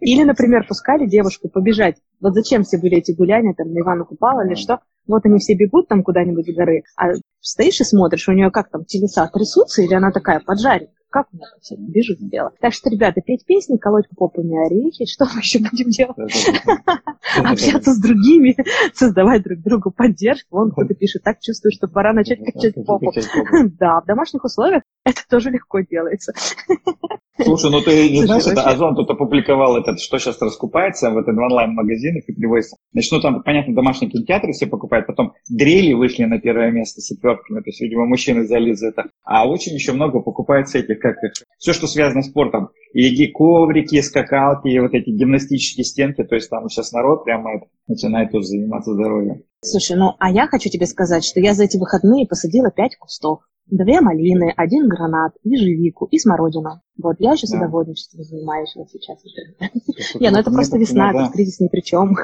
Или, 0.00 0.24
например, 0.24 0.66
пускали 0.66 1.06
девушку 1.06 1.48
побежать. 1.48 1.96
Вот 2.20 2.34
зачем 2.34 2.64
все 2.64 2.78
были 2.78 2.96
эти 2.96 3.12
гуляния, 3.12 3.54
там, 3.54 3.72
на 3.72 3.78
Ивана 3.80 4.04
Купала 4.04 4.44
или 4.46 4.54
что? 4.54 4.80
Вот 5.06 5.24
они 5.24 5.38
все 5.38 5.54
бегут 5.54 5.88
там 5.88 6.02
куда-нибудь 6.02 6.46
с 6.46 6.54
горы, 6.54 6.82
а 6.96 7.12
стоишь 7.40 7.80
и 7.80 7.84
смотришь, 7.84 8.28
у 8.28 8.32
нее 8.32 8.50
как 8.50 8.70
там 8.70 8.84
телеса 8.84 9.30
трясутся, 9.32 9.82
или 9.82 9.94
она 9.94 10.10
такая 10.10 10.40
поджарит. 10.40 10.90
Как 11.10 11.26
у 11.32 11.36
меня 11.36 11.46
все 11.60 11.76
бежит 11.76 12.18
дело. 12.20 12.52
Так 12.60 12.74
что, 12.74 12.90
ребята, 12.90 13.22
петь 13.22 13.46
песни, 13.46 13.78
колоть 13.78 14.08
попами 14.14 14.66
орехи, 14.66 15.06
что 15.06 15.24
мы 15.24 15.40
еще 15.40 15.58
будем 15.58 15.88
делать? 15.88 16.16
Общаться 17.44 17.94
с 17.94 18.00
другими, 18.00 18.56
создавать 18.92 19.42
друг 19.42 19.60
другу 19.60 19.90
поддержку. 19.90 20.56
Вон 20.56 20.70
кто-то 20.70 20.94
пишет, 20.94 21.22
так 21.22 21.40
чувствую, 21.40 21.72
что 21.72 21.88
пора 21.88 22.12
начать 22.12 22.40
качать 22.44 22.74
попу. 22.84 23.12
Да, 23.78 24.00
в 24.02 24.06
домашних 24.06 24.44
условиях 24.44 24.82
это 25.04 25.22
тоже 25.28 25.50
легко 25.50 25.80
делается. 25.80 26.32
Слушай, 27.42 27.70
ну 27.70 27.80
ты 27.80 28.10
не 28.10 28.24
знаешь, 28.24 28.46
это 28.46 28.62
Озон 28.62 28.96
тут 28.96 29.10
опубликовал 29.10 29.76
этот, 29.76 30.00
что 30.00 30.18
сейчас 30.18 30.40
раскупается 30.40 31.10
в, 31.10 31.18
этот, 31.18 31.36
в 31.36 31.38
онлайн-магазинах 31.38 32.24
и 32.26 32.32
привозится. 32.32 32.76
Значит, 32.92 33.12
ну 33.12 33.20
там, 33.20 33.42
понятно, 33.42 33.74
домашние 33.74 34.10
кинотеатры 34.10 34.52
все 34.52 34.66
покупают, 34.66 35.06
потом 35.06 35.32
дрели 35.48 35.92
вышли 35.92 36.24
на 36.24 36.40
первое 36.40 36.70
место 36.70 37.00
с 37.00 37.10
отвертками, 37.12 37.60
то 37.60 37.68
есть, 37.68 37.80
видимо, 37.80 38.06
мужчины 38.06 38.42
взяли 38.42 38.72
за 38.72 38.88
это. 38.88 39.04
А 39.24 39.48
очень 39.48 39.74
еще 39.74 39.92
много 39.92 40.20
покупается 40.20 40.78
этих, 40.78 41.00
как 41.00 41.16
их, 41.22 41.32
все, 41.58 41.72
что 41.72 41.86
связано 41.86 42.22
с 42.22 42.28
спортом. 42.28 42.70
И 42.92 43.26
коврики, 43.28 44.00
скакалки, 44.00 44.68
и 44.68 44.78
вот 44.80 44.94
эти 44.94 45.10
гимнастические 45.10 45.84
стенки, 45.84 46.24
то 46.24 46.34
есть 46.34 46.48
там 46.50 46.68
сейчас 46.68 46.92
народ 46.92 47.24
прямо 47.24 47.56
это, 47.56 47.66
начинает 47.86 48.32
тоже 48.32 48.46
заниматься 48.46 48.94
здоровьем. 48.94 49.42
Слушай, 49.62 49.96
ну 49.96 50.14
а 50.18 50.30
я 50.30 50.46
хочу 50.46 50.70
тебе 50.70 50.86
сказать, 50.86 51.24
что 51.24 51.40
я 51.40 51.54
за 51.54 51.64
эти 51.64 51.76
выходные 51.76 52.26
посадила 52.26 52.70
пять 52.70 52.96
кустов 52.96 53.40
две 53.70 54.00
малины, 54.00 54.52
один 54.56 54.88
гранат, 54.88 55.32
ежевику 55.44 56.06
и 56.06 56.18
смородину. 56.18 56.80
Вот, 57.02 57.16
я 57.18 57.32
еще 57.32 57.46
да. 57.46 57.58
садоводничеством 57.58 58.22
занимаюсь 58.24 58.74
вот 58.76 58.90
сейчас. 58.90 59.18
Не, 60.20 60.30
ну 60.30 60.38
это 60.38 60.50
просто 60.50 60.78
весна, 60.78 61.30
кризис 61.30 61.60
ни 61.60 61.68
при 61.68 61.80
чем. 61.80 62.16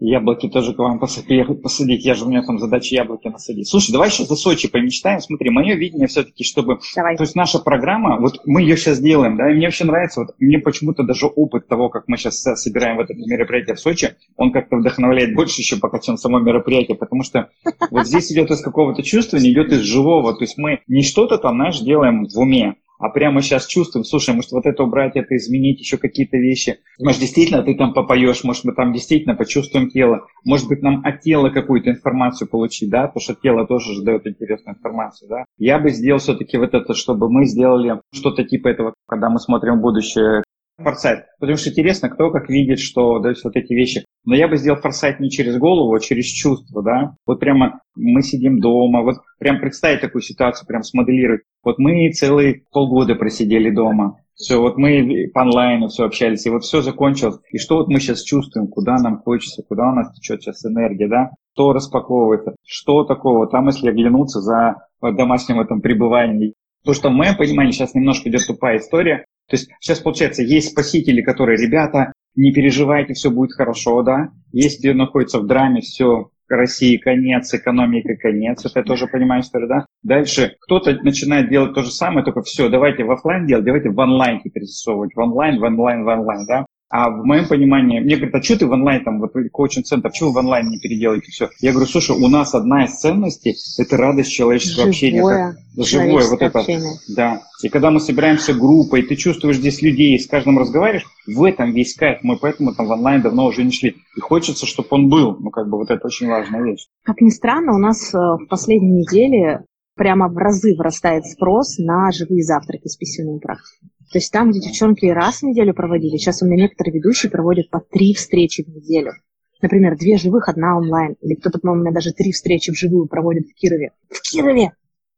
Яблоки 0.00 0.48
тоже 0.48 0.74
к 0.74 0.78
вам 0.78 1.00
приехать 1.26 1.60
посадить. 1.60 2.04
Я 2.04 2.14
же 2.14 2.24
у 2.24 2.28
меня 2.28 2.42
там 2.42 2.58
задача 2.58 2.94
яблоки 2.94 3.26
насадить. 3.28 3.68
Слушай, 3.68 3.92
давай 3.92 4.10
сейчас 4.10 4.28
за 4.28 4.36
Сочи 4.36 4.68
помечтаем. 4.68 5.20
Смотри, 5.20 5.50
мое 5.50 5.74
видение 5.74 6.06
все-таки, 6.06 6.44
чтобы... 6.44 6.78
Давай. 6.94 7.16
То 7.16 7.24
есть 7.24 7.34
наша 7.34 7.58
программа, 7.58 8.20
вот 8.20 8.40
мы 8.46 8.62
ее 8.62 8.76
сейчас 8.76 9.00
делаем, 9.00 9.36
да, 9.36 9.50
и 9.50 9.54
мне 9.54 9.66
вообще 9.66 9.84
нравится, 9.84 10.20
вот 10.20 10.34
мне 10.38 10.60
почему-то 10.60 11.02
даже 11.02 11.26
опыт 11.26 11.66
того, 11.66 11.88
как 11.88 12.04
мы 12.06 12.16
сейчас 12.16 12.38
собираем 12.38 12.98
в 12.98 13.00
это 13.00 13.14
мероприятие 13.14 13.74
в 13.74 13.80
Сочи, 13.80 14.14
он 14.36 14.52
как-то 14.52 14.76
вдохновляет 14.76 15.34
больше 15.34 15.60
еще 15.60 15.76
пока, 15.76 15.98
чем 15.98 16.16
само 16.16 16.38
мероприятие, 16.38 16.96
потому 16.96 17.24
что 17.24 17.50
вот 17.90 18.06
здесь 18.06 18.30
идет 18.30 18.50
из 18.52 18.60
какого-то 18.60 19.02
чувства, 19.02 19.38
не 19.38 19.52
идет 19.52 19.72
из 19.72 19.80
живого. 19.80 20.34
То 20.34 20.44
есть 20.44 20.58
мы 20.58 20.80
не 20.86 21.02
что-то 21.02 21.38
там, 21.38 21.56
знаешь, 21.56 21.80
делаем 21.80 22.26
в 22.26 22.38
уме, 22.38 22.76
а 22.98 23.08
прямо 23.10 23.40
сейчас 23.42 23.66
чувствуем, 23.66 24.04
слушай, 24.04 24.34
может 24.34 24.52
вот 24.52 24.66
это 24.66 24.82
убрать, 24.82 25.16
это 25.16 25.36
изменить, 25.36 25.80
еще 25.80 25.96
какие-то 25.96 26.36
вещи. 26.36 26.78
Может, 26.98 27.20
действительно 27.20 27.62
ты 27.62 27.74
там 27.74 27.94
попоешь, 27.94 28.44
может, 28.44 28.64
мы 28.64 28.74
там 28.74 28.92
действительно 28.92 29.34
почувствуем 29.34 29.88
тело. 29.88 30.26
Может 30.44 30.68
быть, 30.68 30.82
нам 30.82 31.04
от 31.04 31.20
тела 31.20 31.50
какую-то 31.50 31.90
информацию 31.90 32.48
получить, 32.48 32.90
да, 32.90 33.06
потому 33.06 33.22
что 33.22 33.34
тело 33.34 33.66
тоже 33.66 33.94
же 33.94 34.02
дает 34.02 34.26
интересную 34.26 34.76
информацию, 34.76 35.28
да. 35.28 35.44
Я 35.58 35.78
бы 35.78 35.90
сделал 35.90 36.18
все-таки 36.18 36.58
вот 36.58 36.74
это, 36.74 36.94
чтобы 36.94 37.30
мы 37.30 37.46
сделали 37.46 38.00
что-то 38.12 38.44
типа 38.44 38.68
этого, 38.68 38.94
когда 39.06 39.30
мы 39.30 39.38
смотрим 39.38 39.78
в 39.78 39.82
будущее, 39.82 40.42
форсайт. 40.78 41.26
Потому 41.38 41.56
что 41.56 41.70
интересно, 41.70 42.08
кто 42.08 42.30
как 42.30 42.48
видит, 42.48 42.78
что 42.78 43.18
да, 43.18 43.32
вот 43.42 43.56
эти 43.56 43.72
вещи. 43.72 44.04
Но 44.24 44.34
я 44.34 44.48
бы 44.48 44.56
сделал 44.56 44.80
форсайт 44.80 45.20
не 45.20 45.30
через 45.30 45.58
голову, 45.58 45.94
а 45.94 46.00
через 46.00 46.26
чувство, 46.26 46.82
да. 46.82 47.14
Вот 47.26 47.40
прямо 47.40 47.80
мы 47.94 48.22
сидим 48.22 48.60
дома, 48.60 49.02
вот 49.02 49.16
прям 49.38 49.60
представить 49.60 50.00
такую 50.00 50.22
ситуацию, 50.22 50.66
прям 50.66 50.82
смоделировать. 50.82 51.42
Вот 51.64 51.78
мы 51.78 52.10
целые 52.12 52.62
полгода 52.72 53.14
просидели 53.14 53.70
дома. 53.70 54.20
Все, 54.34 54.60
вот 54.60 54.76
мы 54.78 55.28
по 55.34 55.42
онлайну 55.42 55.88
все 55.88 56.04
общались, 56.04 56.46
и 56.46 56.50
вот 56.50 56.62
все 56.62 56.80
закончилось. 56.80 57.40
И 57.50 57.58
что 57.58 57.78
вот 57.78 57.88
мы 57.88 57.98
сейчас 57.98 58.22
чувствуем, 58.22 58.68
куда 58.68 58.96
нам 58.96 59.18
хочется, 59.18 59.64
куда 59.68 59.90
у 59.90 59.94
нас 59.94 60.12
течет 60.14 60.42
сейчас 60.42 60.64
энергия, 60.64 61.08
да? 61.08 61.30
Что 61.54 61.72
распаковывается, 61.72 62.54
что 62.64 63.02
такого, 63.02 63.48
там 63.48 63.66
если 63.66 63.88
оглянуться 63.88 64.40
за 64.40 64.76
домашним 65.02 65.60
этом 65.60 65.80
пребыванием. 65.80 66.52
То, 66.88 66.94
что 66.94 67.10
в 67.10 67.12
моем 67.12 67.36
понимании 67.36 67.72
сейчас 67.72 67.94
немножко 67.94 68.30
идет 68.30 68.46
тупая 68.46 68.78
история, 68.78 69.26
то 69.46 69.56
есть 69.56 69.68
сейчас, 69.78 69.98
получается, 69.98 70.42
есть 70.42 70.70
спасители, 70.70 71.20
которые, 71.20 71.58
ребята, 71.58 72.14
не 72.34 72.50
переживайте, 72.50 73.12
все 73.12 73.30
будет 73.30 73.52
хорошо, 73.52 74.02
да. 74.02 74.30
Есть, 74.52 74.78
где 74.78 74.94
находится 74.94 75.38
в 75.38 75.46
драме, 75.46 75.82
все, 75.82 76.30
России 76.48 76.96
конец, 76.96 77.52
экономика 77.52 78.16
конец, 78.16 78.64
это 78.64 78.78
я 78.78 78.84
тоже 78.86 79.06
понимаю 79.06 79.42
историю, 79.42 79.68
да? 79.68 79.86
Дальше 80.02 80.56
кто-то 80.60 80.94
начинает 81.02 81.50
делать 81.50 81.74
то 81.74 81.82
же 81.82 81.90
самое, 81.90 82.24
только 82.24 82.40
все, 82.40 82.70
давайте 82.70 83.04
в 83.04 83.10
офлайн 83.10 83.46
делать, 83.46 83.66
давайте 83.66 83.90
в 83.90 83.98
онлайн 83.98 84.40
теперь 84.40 84.64
засовывать, 84.64 85.14
в 85.14 85.18
онлайн, 85.18 85.60
в 85.60 85.64
онлайн, 85.64 86.04
в 86.04 86.08
онлайн, 86.08 86.46
да? 86.46 86.66
А 86.90 87.10
в 87.10 87.24
моем 87.24 87.46
понимании, 87.46 88.00
мне 88.00 88.16
говорят, 88.16 88.36
а 88.36 88.42
что 88.42 88.58
ты 88.58 88.66
в 88.66 88.70
онлайн, 88.70 89.04
там, 89.04 89.20
вот 89.20 89.32
коучинг-центр, 89.52 90.08
почему 90.08 90.32
в 90.32 90.36
онлайн 90.38 90.68
не 90.68 90.78
переделаете 90.78 91.30
все? 91.30 91.50
Я 91.60 91.72
говорю, 91.72 91.86
слушай, 91.86 92.16
у 92.16 92.28
нас 92.28 92.54
одна 92.54 92.86
из 92.86 92.98
ценностей– 92.98 93.54
это 93.78 93.98
радость 93.98 94.32
человеческого 94.32 94.90
живое, 94.90 94.90
общения. 94.90 95.22
Как, 95.22 95.84
живое, 95.84 96.28
вот 96.28 96.40
это. 96.40 96.60
Общение. 96.60 96.92
Да. 97.14 97.42
И 97.62 97.68
когда 97.68 97.90
мы 97.90 98.00
собираемся 98.00 98.54
группой, 98.54 99.02
ты 99.02 99.16
чувствуешь 99.16 99.56
здесь 99.56 99.82
людей, 99.82 100.18
с 100.18 100.26
каждым 100.26 100.58
разговариваешь, 100.58 101.04
в 101.26 101.44
этом 101.44 101.72
весь 101.72 101.94
кайф. 101.94 102.20
Мы 102.22 102.38
поэтому 102.38 102.74
там 102.74 102.86
в 102.86 102.90
онлайн 102.90 103.20
давно 103.20 103.46
уже 103.46 103.64
не 103.64 103.72
шли. 103.72 103.96
И 104.16 104.20
хочется, 104.20 104.64
чтобы 104.64 104.88
он 104.90 105.10
был. 105.10 105.36
Ну, 105.38 105.50
как 105.50 105.68
бы 105.68 105.76
вот 105.76 105.90
это 105.90 106.06
очень 106.06 106.28
важная 106.28 106.62
вещь. 106.62 106.86
Как 107.04 107.20
ни 107.20 107.28
странно, 107.28 107.74
у 107.74 107.78
нас 107.78 108.14
э, 108.14 108.18
в 108.18 108.46
последние 108.48 109.02
недели 109.02 109.60
прямо 109.94 110.28
в 110.28 110.36
разы 110.38 110.74
вырастает 110.74 111.26
спрос 111.26 111.76
на 111.76 112.10
живые 112.12 112.42
завтраки 112.42 112.88
с 112.88 112.96
письменной 112.96 113.40
практикой. 113.40 113.90
То 114.10 114.18
есть 114.18 114.32
там, 114.32 114.50
где 114.50 114.60
девчонки 114.60 115.06
раз 115.06 115.40
в 115.40 115.42
неделю 115.42 115.74
проводили, 115.74 116.16
сейчас 116.16 116.42
у 116.42 116.46
меня 116.46 116.64
некоторые 116.64 116.94
ведущие 116.94 117.30
проводят 117.30 117.70
по 117.70 117.80
три 117.80 118.14
встречи 118.14 118.64
в 118.64 118.68
неделю. 118.68 119.12
Например, 119.60 119.96
две 119.96 120.16
живых, 120.16 120.48
одна 120.48 120.76
онлайн. 120.76 121.16
Или 121.20 121.34
кто-то, 121.34 121.58
по-моему, 121.58 121.80
у 121.80 121.84
меня 121.84 121.94
даже 121.94 122.12
три 122.12 122.32
встречи 122.32 122.70
вживую 122.70 123.06
проводит 123.06 123.48
в 123.48 123.54
Кирове. 123.54 123.92
В 124.08 124.22
Кирове! 124.22 124.72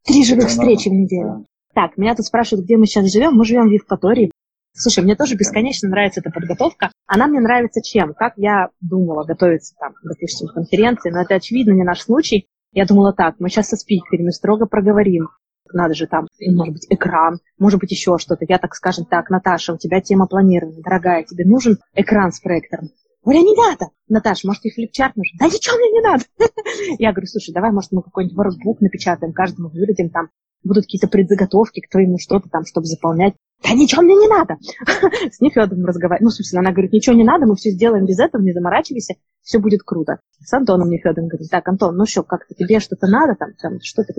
Три 0.05 0.25
живых 0.25 0.49
встречи 0.49 0.89
в 0.89 0.93
неделю. 0.93 1.47
Так, 1.75 1.97
меня 1.99 2.15
тут 2.15 2.27
спрашивают, 2.27 2.65
где 2.65 2.77
мы 2.77 2.87
сейчас 2.87 3.13
живем. 3.13 3.35
Мы 3.35 3.45
живем 3.45 3.69
в 3.69 3.73
Евпатории. 3.73 4.33
Слушай, 4.73 5.05
мне 5.05 5.15
тоже 5.15 5.37
бесконечно 5.37 5.89
нравится 5.89 6.21
эта 6.21 6.31
подготовка. 6.31 6.91
Она 7.07 7.27
мне 7.27 7.41
нравится 7.41 7.83
чем? 7.83 8.15
Как 8.15 8.33
я 8.37 8.71
думала 8.81 9.25
готовиться 9.25 9.75
там, 9.79 9.95
допустим, 10.03 10.49
к 10.49 10.55
конференции, 10.55 11.11
но 11.11 11.23
это 11.23 11.35
очевидно 11.35 11.73
не 11.73 11.85
наш 11.85 12.01
случай. 12.01 12.47
Я 12.73 12.87
думала 12.87 13.13
так, 13.13 13.37
мы 13.41 13.49
сейчас 13.49 13.69
со 13.69 13.77
спикерами 13.77 14.31
строго 14.31 14.67
проговорим, 14.67 15.29
надо 15.75 15.95
же 15.95 16.07
там, 16.07 16.27
может 16.41 16.75
быть, 16.75 16.87
экран, 16.89 17.41
может 17.59 17.81
быть, 17.81 17.91
еще 17.91 18.19
что-то. 18.19 18.45
Я 18.49 18.59
так 18.59 18.75
скажем, 18.75 19.05
так, 19.05 19.31
Наташа, 19.31 19.75
у 19.75 19.79
тебя 19.79 20.01
тема 20.01 20.27
планирования, 20.27 20.83
дорогая, 20.83 21.25
тебе 21.25 21.45
нужен 21.45 21.79
экран 21.95 22.33
с 22.33 22.41
проектором. 22.41 22.91
Оля, 23.23 23.41
не 23.41 23.55
надо! 23.55 23.91
Наташа, 24.09 24.47
может, 24.47 24.65
и 24.65 24.71
флипчарт 24.71 25.15
нужен? 25.17 25.37
Да 25.39 25.47
ничего 25.47 25.77
мне 25.77 25.91
не 25.91 26.01
надо! 26.01 26.25
Я 26.99 27.13
говорю, 27.13 27.27
слушай, 27.27 27.53
давай, 27.53 27.71
может, 27.71 27.93
мы 27.93 28.03
какой-нибудь 28.03 28.37
воркбук 28.37 28.81
напечатаем, 28.81 29.35
каждому 29.35 29.69
выдадим 29.69 30.09
там, 30.09 30.31
будут 30.65 30.85
какие-то 30.85 31.09
предзаготовки 31.09 31.81
к 31.81 31.91
твоему 31.91 32.19
что-то 32.19 32.49
там, 32.49 32.65
чтобы 32.65 32.87
заполнять. 32.87 33.35
Да 33.63 33.75
ничего 33.75 34.01
мне 34.01 34.15
не 34.15 34.27
надо! 34.27 34.57
С 35.31 35.41
Нефедовым 35.41 35.85
разговаривать. 35.85 36.23
Ну, 36.23 36.31
в 36.31 36.35
смысле, 36.35 36.61
она 36.61 36.73
говорит, 36.73 36.93
ничего 36.93 37.15
не 37.15 37.25
надо, 37.25 37.45
мы 37.45 37.57
все 37.57 37.71
сделаем 37.71 38.07
без 38.07 38.19
этого, 38.19 38.41
не 38.41 38.53
заморачивайся, 38.53 39.17
все 39.43 39.59
будет 39.59 39.83
круто. 39.83 40.21
С 40.39 40.53
Антоном 40.55 40.89
Нефедовым 40.89 41.29
говорит, 41.29 41.51
так, 41.51 41.69
Антон, 41.69 41.97
ну 41.97 42.07
что, 42.07 42.23
как-то 42.23 42.55
тебе 42.55 42.81
что-то 42.81 43.07
надо 43.07 43.35
там, 43.39 43.51
там 43.61 43.81
что-то... 43.83 44.15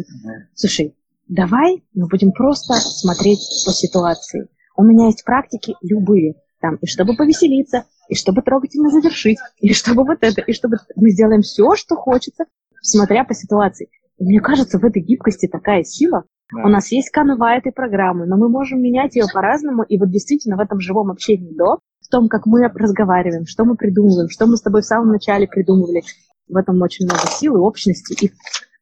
Слушай, 0.54 0.96
давай 1.32 1.84
мы 1.94 2.08
будем 2.08 2.32
просто 2.34 2.74
смотреть 2.74 3.40
по 3.66 3.72
ситуации. 3.72 4.50
У 4.76 4.84
меня 4.84 5.08
есть 5.08 5.24
практики 5.24 5.76
любые, 5.82 6.36
там, 6.60 6.76
и 6.76 6.86
чтобы 6.86 7.16
повеселиться, 7.16 7.86
и 8.10 8.16
чтобы 8.16 8.42
трогательно 8.42 8.90
завершить, 8.90 9.38
и 9.60 9.74
чтобы 9.74 10.04
вот 10.04 10.20
это, 10.22 10.42
и 10.42 10.54
чтобы 10.54 10.78
мы 10.96 11.10
сделаем 11.10 11.42
все, 11.42 11.76
что 11.76 11.96
хочется, 11.96 12.46
смотря 12.82 13.24
по 13.24 13.34
ситуации. 13.34 13.90
И 14.18 14.24
мне 14.24 14.42
кажется, 14.42 14.78
в 14.78 14.84
этой 14.84 15.02
гибкости 15.02 15.48
такая 15.48 15.84
сила. 15.84 16.24
Да. 16.54 16.66
У 16.66 16.68
нас 16.68 16.92
есть 16.92 17.10
канва 17.12 17.56
этой 17.56 17.72
программы, 17.72 18.26
но 18.26 18.36
мы 18.36 18.50
можем 18.50 18.82
менять 18.82 19.16
ее 19.16 19.26
по-разному, 19.34 19.84
и 19.84 19.98
вот 19.98 20.10
действительно 20.12 20.58
в 20.58 20.60
этом 20.60 20.82
живом 20.82 21.10
общении 21.10 21.56
до, 21.56 21.80
в 22.02 22.10
том, 22.12 22.28
как 22.28 22.46
мы 22.46 22.68
разговариваем, 22.68 23.46
что 23.46 23.64
мы 23.64 23.76
придумываем, 23.78 24.30
что 24.30 24.48
мы 24.48 24.58
с 24.58 24.62
тобой 24.62 24.82
в 24.82 24.86
самом 24.86 25.14
начале 25.14 25.48
придумывали. 25.48 26.04
В 26.50 26.58
этом 26.58 26.82
очень 26.82 27.06
много 27.06 27.26
силы, 27.28 27.62
общности 27.62 28.26
и 28.26 28.32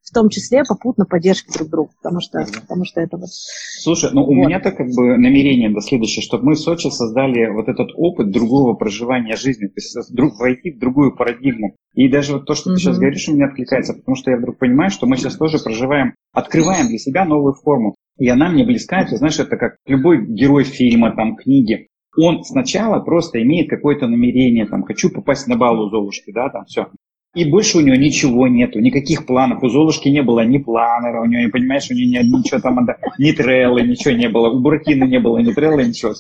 в 0.10 0.14
том 0.14 0.30
числе 0.30 0.64
попутно 0.68 1.05
поддержки 1.05 1.51
друг 1.53 1.70
друга, 1.70 1.91
потому 2.01 2.22
что, 2.22 2.45
потому 2.62 2.86
что 2.86 3.01
это 3.01 3.18
вот... 3.18 3.30
Слушай, 3.30 4.10
ну 4.14 4.22
вот. 4.22 4.30
у 4.30 4.34
меня-то 4.34 4.72
как 4.72 4.88
бы 4.88 5.18
намерение 5.18 5.70
до 5.70 5.82
следующее, 5.82 6.24
чтобы 6.24 6.45
мы 6.45 6.53
в 6.53 6.60
Сочи 6.60 6.89
создали 6.89 7.47
вот 7.53 7.68
этот 7.68 7.89
опыт 7.95 8.32
другого 8.32 8.74
проживания 8.74 9.36
жизни, 9.36 9.68
то 9.68 9.74
есть 9.76 10.12
вдруг 10.12 10.39
войти 10.39 10.72
в 10.72 10.80
другую 10.80 11.16
парадигму. 11.16 11.76
И 11.93 12.07
даже 12.10 12.34
вот 12.34 12.45
то, 12.45 12.55
что 12.55 12.70
ты 12.70 12.76
mm-hmm. 12.76 12.78
сейчас 12.80 12.97
говоришь, 12.97 13.30
у 13.30 13.34
меня 13.34 13.47
откликается, 13.47 13.93
потому 13.93 14.16
что 14.16 14.32
я 14.32 14.38
вдруг 14.38 14.57
понимаю, 14.57 14.89
что 14.89 15.05
мы 15.05 15.18
сейчас 15.18 15.36
тоже 15.38 15.60
проживаем, 15.60 16.14
открываем 16.34 16.88
для 16.88 16.97
себя 16.97 17.26
новую 17.26 17.53
форму. 17.53 17.95
И 18.18 18.28
она 18.28 18.49
мне 18.49 18.66
близка, 18.66 19.05
ты 19.05 19.18
знаешь, 19.18 19.39
это 19.39 19.57
как 19.57 19.78
любой 19.86 20.26
герой 20.26 20.64
фильма, 20.64 21.16
там, 21.16 21.36
книги. 21.36 21.88
Он 22.18 22.43
сначала 22.43 22.99
просто 22.99 23.41
имеет 23.41 23.70
какое-то 23.70 24.07
намерение, 24.07 24.66
там, 24.66 24.84
хочу 24.84 25.10
попасть 25.10 25.47
на 25.47 25.55
бал 25.55 25.80
у 25.80 25.89
Золушки, 25.89 26.32
да, 26.32 26.49
там, 26.49 26.66
все. 26.66 26.88
И 27.36 27.45
больше 27.45 27.77
у 27.77 27.82
него 27.82 27.95
ничего 27.95 28.47
нету, 28.47 28.80
никаких 28.80 29.27
планов. 29.27 29.61
У 29.61 29.69
Золушки 29.69 30.09
не 30.09 30.23
было 30.23 30.43
ни 30.43 30.57
планера, 30.57 31.21
у 31.21 31.25
нее, 31.25 31.43
не 31.43 31.49
понимаешь, 31.49 31.88
у 31.91 31.93
нее 31.93 32.23
ни, 32.23 32.38
ничего 32.38 32.59
там, 32.59 32.88
ни 33.19 33.32
треллы, 33.32 33.84
ничего 33.84 34.15
не 34.15 34.30
было. 34.30 34.49
У 34.49 34.59
Буратино 34.59 35.03
не 35.03 35.19
было 35.19 35.38
ни 35.38 35.53
треллы, 35.53 35.86
ничего. 35.86 36.13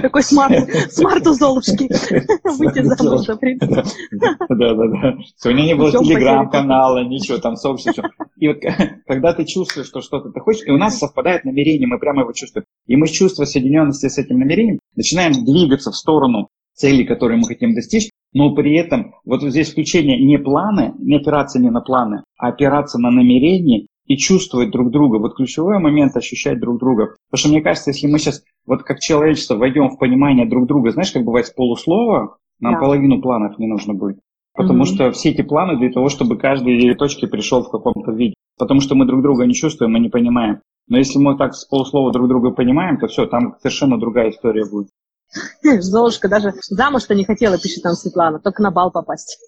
Такой 0.00 0.22
SMART, 0.22 0.70
SMART 0.90 1.26
у 1.26 1.34
Золушки. 1.34 1.90
Выйти 2.58 2.82
замуж, 2.82 3.26
Да, 3.26 4.74
да, 4.74 4.74
да. 4.74 5.16
У 5.44 5.50
нее 5.50 5.66
не 5.66 5.74
было 5.74 5.92
телеграм-канала, 5.92 7.04
ничего 7.04 7.36
там, 7.36 7.56
собственно. 7.56 8.08
И 8.38 8.48
вот 8.48 8.58
когда 9.06 9.34
ты 9.34 9.44
чувствуешь, 9.44 9.86
что 9.86 10.00
что-то 10.00 10.30
ты 10.30 10.40
хочешь, 10.40 10.66
и 10.66 10.70
у 10.70 10.78
нас 10.78 10.98
совпадает 10.98 11.44
намерение, 11.44 11.86
мы 11.86 11.98
прямо 11.98 12.22
его 12.22 12.32
чувствуем. 12.32 12.64
И 12.86 12.96
мы 12.96 13.06
с 13.06 13.10
чувства 13.10 13.44
соединенности 13.44 14.08
с 14.08 14.16
этим 14.16 14.38
намерением 14.38 14.78
начинаем 14.94 15.44
двигаться 15.44 15.90
в 15.90 15.96
сторону 15.96 16.48
цели, 16.74 17.04
которые 17.04 17.38
мы 17.38 17.46
хотим 17.46 17.74
достичь, 17.74 18.10
но 18.36 18.54
при 18.54 18.74
этом 18.76 19.14
вот 19.24 19.40
здесь 19.40 19.72
включение 19.72 20.22
не 20.22 20.38
планы, 20.38 20.92
не 20.98 21.16
опираться 21.16 21.58
не 21.58 21.70
на 21.70 21.80
планы, 21.80 22.22
а 22.38 22.48
опираться 22.48 22.98
на 22.98 23.10
намерения 23.10 23.86
и 24.04 24.18
чувствовать 24.18 24.70
друг 24.70 24.90
друга. 24.90 25.16
Вот 25.16 25.36
ключевой 25.36 25.78
момент 25.78 26.14
ощущать 26.18 26.60
друг 26.60 26.78
друга. 26.78 27.14
Потому 27.30 27.38
что 27.38 27.48
мне 27.48 27.62
кажется, 27.62 27.92
если 27.92 28.08
мы 28.08 28.18
сейчас 28.18 28.42
вот 28.66 28.82
как 28.82 28.98
человечество 29.00 29.56
войдем 29.56 29.88
в 29.88 29.98
понимание 29.98 30.46
друг 30.46 30.68
друга, 30.68 30.90
знаешь, 30.90 31.12
как 31.12 31.24
бывает 31.24 31.46
с 31.46 31.50
полуслова, 31.50 32.36
нам 32.60 32.74
да. 32.74 32.78
половину 32.78 33.22
планов 33.22 33.58
не 33.58 33.68
нужно 33.68 33.94
будет. 33.94 34.18
Потому 34.54 34.82
mm-hmm. 34.82 34.94
что 34.94 35.12
все 35.12 35.30
эти 35.30 35.40
планы 35.40 35.78
для 35.78 35.90
того, 35.90 36.10
чтобы 36.10 36.36
каждый 36.36 36.94
точки 36.94 37.24
пришел 37.24 37.62
в 37.62 37.70
каком-то 37.70 38.12
виде. 38.12 38.34
Потому 38.58 38.80
что 38.82 38.94
мы 38.96 39.06
друг 39.06 39.22
друга 39.22 39.46
не 39.46 39.54
чувствуем, 39.54 39.92
мы 39.92 39.98
не 39.98 40.10
понимаем. 40.10 40.60
Но 40.88 40.98
если 40.98 41.18
мы 41.18 41.38
так 41.38 41.54
с 41.54 41.64
полуслова 41.64 42.12
друг 42.12 42.28
друга 42.28 42.50
понимаем, 42.50 42.98
то 42.98 43.06
все, 43.06 43.24
там 43.24 43.54
совершенно 43.62 43.98
другая 43.98 44.28
история 44.28 44.66
будет. 44.70 44.88
Золушка 45.62 46.28
даже 46.28 46.54
замуж-то 46.68 47.14
не 47.14 47.24
хотела, 47.24 47.58
пишет 47.58 47.82
там 47.82 47.94
Светлана, 47.94 48.38
только 48.38 48.62
на 48.62 48.70
бал 48.70 48.90
попасть. 48.90 49.38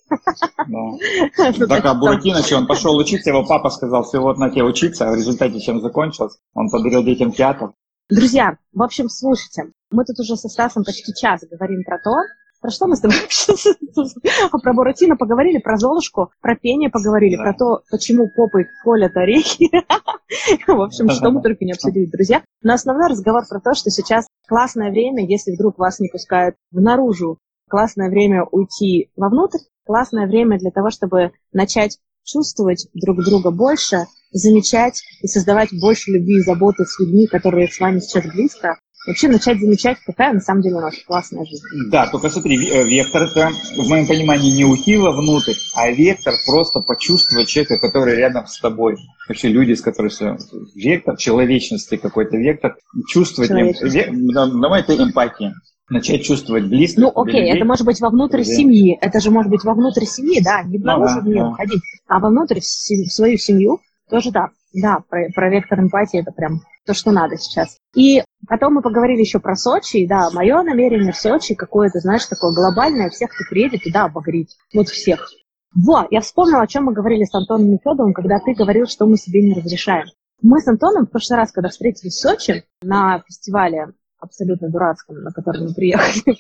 Ну, 0.66 0.99
так, 1.68 1.85
а 1.85 1.95
Буратино, 1.95 2.41
он 2.57 2.66
пошел 2.66 2.97
учиться, 2.97 3.31
его 3.31 3.45
папа 3.47 3.70
сказал, 3.70 4.05
все, 4.05 4.20
вот 4.20 4.39
на 4.39 4.51
тебе 4.51 4.64
учиться, 4.64 5.09
а 5.09 5.12
в 5.12 5.16
результате 5.16 5.61
чем 5.61 5.81
закончилось? 5.81 6.39
Он 6.55 6.68
подарил 6.70 7.03
детям 7.03 7.33
театр. 7.33 7.72
Друзья, 8.11 8.57
в 8.72 8.83
общем, 8.83 9.09
слушайте, 9.09 9.72
мы 9.91 10.05
тут 10.05 10.18
уже 10.20 10.37
со 10.37 10.49
Стасом 10.49 10.85
почти 10.85 11.12
час 11.14 11.45
говорим 11.51 11.85
про 11.85 11.99
то, 11.99 12.12
про 12.61 12.70
что 12.70 12.86
мы 12.86 12.96
с 12.96 13.00
тобой 13.00 13.16
про 14.62 14.72
Буратино 14.72 15.16
поговорили, 15.16 15.59
про 15.59 15.76
Золушку, 15.76 16.30
про 16.40 16.56
пение 16.56 16.90
поговорили, 16.90 17.36
да. 17.36 17.42
про 17.42 17.54
то, 17.54 17.82
почему 17.90 18.28
попы 18.34 18.66
колят 18.84 19.16
орехи. 19.16 19.70
В 20.66 20.80
общем, 20.80 21.09
что 21.11 21.30
мы 21.30 21.42
только 21.42 21.64
не 21.64 21.72
обсудили, 21.72 22.06
друзья. 22.06 22.42
Но 22.62 22.74
основной 22.74 23.09
разговор 23.09 23.44
про 23.48 23.61
то, 23.61 23.74
что 23.74 23.90
сейчас 23.90 24.26
классное 24.46 24.90
время, 24.90 25.26
если 25.26 25.52
вдруг 25.52 25.78
вас 25.78 26.00
не 26.00 26.09
пускают 26.09 26.56
в 26.70 26.80
наружу, 26.80 27.38
классное 27.68 28.11
время 28.11 28.44
уйти 28.44 29.11
вовнутрь, 29.16 29.59
классное 29.84 30.26
время 30.26 30.59
для 30.59 30.70
того, 30.70 30.90
чтобы 30.90 31.32
начать 31.52 31.98
чувствовать 32.24 32.88
друг 32.92 33.24
друга 33.24 33.50
больше, 33.50 34.04
замечать 34.32 35.02
и 35.22 35.26
создавать 35.26 35.70
больше 35.80 36.11
любви 36.11 36.38
и 36.38 36.42
заботы 36.42 36.84
с 36.84 36.98
людьми, 37.00 37.26
которые 37.26 37.68
с 37.68 37.80
вами 37.80 38.00
сейчас 38.00 38.26
близко, 38.26 38.78
вообще 39.07 39.28
начать 39.28 39.61
замечать, 39.61 39.99
какая 40.05 40.32
на 40.32 40.40
самом 40.40 40.62
деле 40.62 40.76
у 40.76 40.80
нас 40.80 40.94
классная 41.07 41.44
жизнь. 41.44 41.62
Да, 41.90 42.07
только 42.07 42.28
смотри, 42.28 42.57
э, 42.68 42.84
вектор 42.84 43.22
это, 43.22 43.51
в 43.76 43.88
моем 43.88 44.07
понимании, 44.07 44.51
не 44.51 44.64
уйти 44.64 44.96
вовнутрь, 44.96 45.55
а 45.74 45.90
вектор 45.90 46.34
просто 46.46 46.80
почувствовать 46.80 47.49
человека, 47.49 47.78
который 47.78 48.16
рядом 48.16 48.46
с 48.46 48.61
тобой. 48.61 48.96
Вообще 49.28 49.49
люди, 49.49 49.74
с 49.74 49.80
которыми 49.80 50.11
все. 50.11 50.36
Вектор 50.74 51.16
человечности 51.16 51.96
какой-то, 51.96 52.36
вектор 52.36 52.76
чувствовать. 53.09 53.51
Эм, 53.51 54.61
давай 54.61 54.80
это 54.80 54.96
эмпатия 54.96 55.55
начать 55.90 56.22
чувствовать 56.22 56.66
близко. 56.66 57.01
Ну, 57.01 57.12
окей, 57.14 57.40
людей. 57.40 57.57
это 57.57 57.64
может 57.64 57.86
быть 57.86 58.01
вовнутрь 58.01 58.38
людей. 58.38 58.57
семьи. 58.57 58.99
Это 59.01 59.20
же 59.20 59.30
может 59.30 59.51
быть 59.51 59.64
вовнутрь 59.64 60.05
семьи, 60.05 60.42
да, 60.42 60.62
не 60.62 60.78
наружу 60.78 61.20
в 61.20 61.24
нее 61.24 61.44
да. 61.44 61.53
ходить, 61.53 61.80
а 62.07 62.18
вовнутрь 62.18 62.61
в 62.61 62.64
свою 62.64 63.38
семью 63.38 63.80
тоже 64.11 64.30
да. 64.30 64.49
Да, 64.72 64.98
про, 65.08 65.28
про 65.34 65.50
вектор 65.50 65.80
эмпатии 65.80 66.20
это 66.20 66.32
прям 66.32 66.60
то, 66.84 66.94
что 66.94 67.10
надо 67.10 67.36
сейчас. 67.36 67.78
И 67.94 68.22
потом 68.48 68.74
мы 68.74 68.82
поговорили 68.82 69.20
еще 69.20 69.40
про 69.40 69.56
Сочи. 69.56 69.98
И 69.98 70.06
да, 70.06 70.30
мое 70.30 70.62
намерение 70.62 71.12
в 71.12 71.16
Сочи 71.16 71.54
какое-то, 71.54 72.00
знаешь, 72.00 72.26
такое 72.26 72.52
глобальное, 72.52 73.10
всех, 73.10 73.30
кто 73.30 73.44
приедет 73.48 73.82
туда, 73.84 74.04
обогреть. 74.04 74.56
Вот 74.74 74.88
всех. 74.88 75.30
Во, 75.74 76.06
я 76.10 76.20
вспомнила, 76.20 76.62
о 76.62 76.66
чем 76.66 76.84
мы 76.84 76.92
говорили 76.92 77.24
с 77.24 77.34
Антоном 77.34 77.70
Нефедовым, 77.70 78.12
когда 78.12 78.38
ты 78.38 78.54
говорил, 78.54 78.86
что 78.86 79.06
мы 79.06 79.16
себе 79.16 79.42
не 79.42 79.54
разрешаем. 79.54 80.06
Мы 80.40 80.60
с 80.60 80.68
Антоном 80.68 81.06
в 81.06 81.10
прошлый 81.10 81.38
раз, 81.38 81.52
когда 81.52 81.68
встретились 81.68 82.14
в 82.14 82.20
Сочи 82.20 82.64
на 82.82 83.22
фестивале 83.26 83.88
абсолютно 84.20 84.68
дурацком, 84.68 85.22
на 85.22 85.30
который 85.30 85.66
мы 85.66 85.74
приехали. 85.74 86.36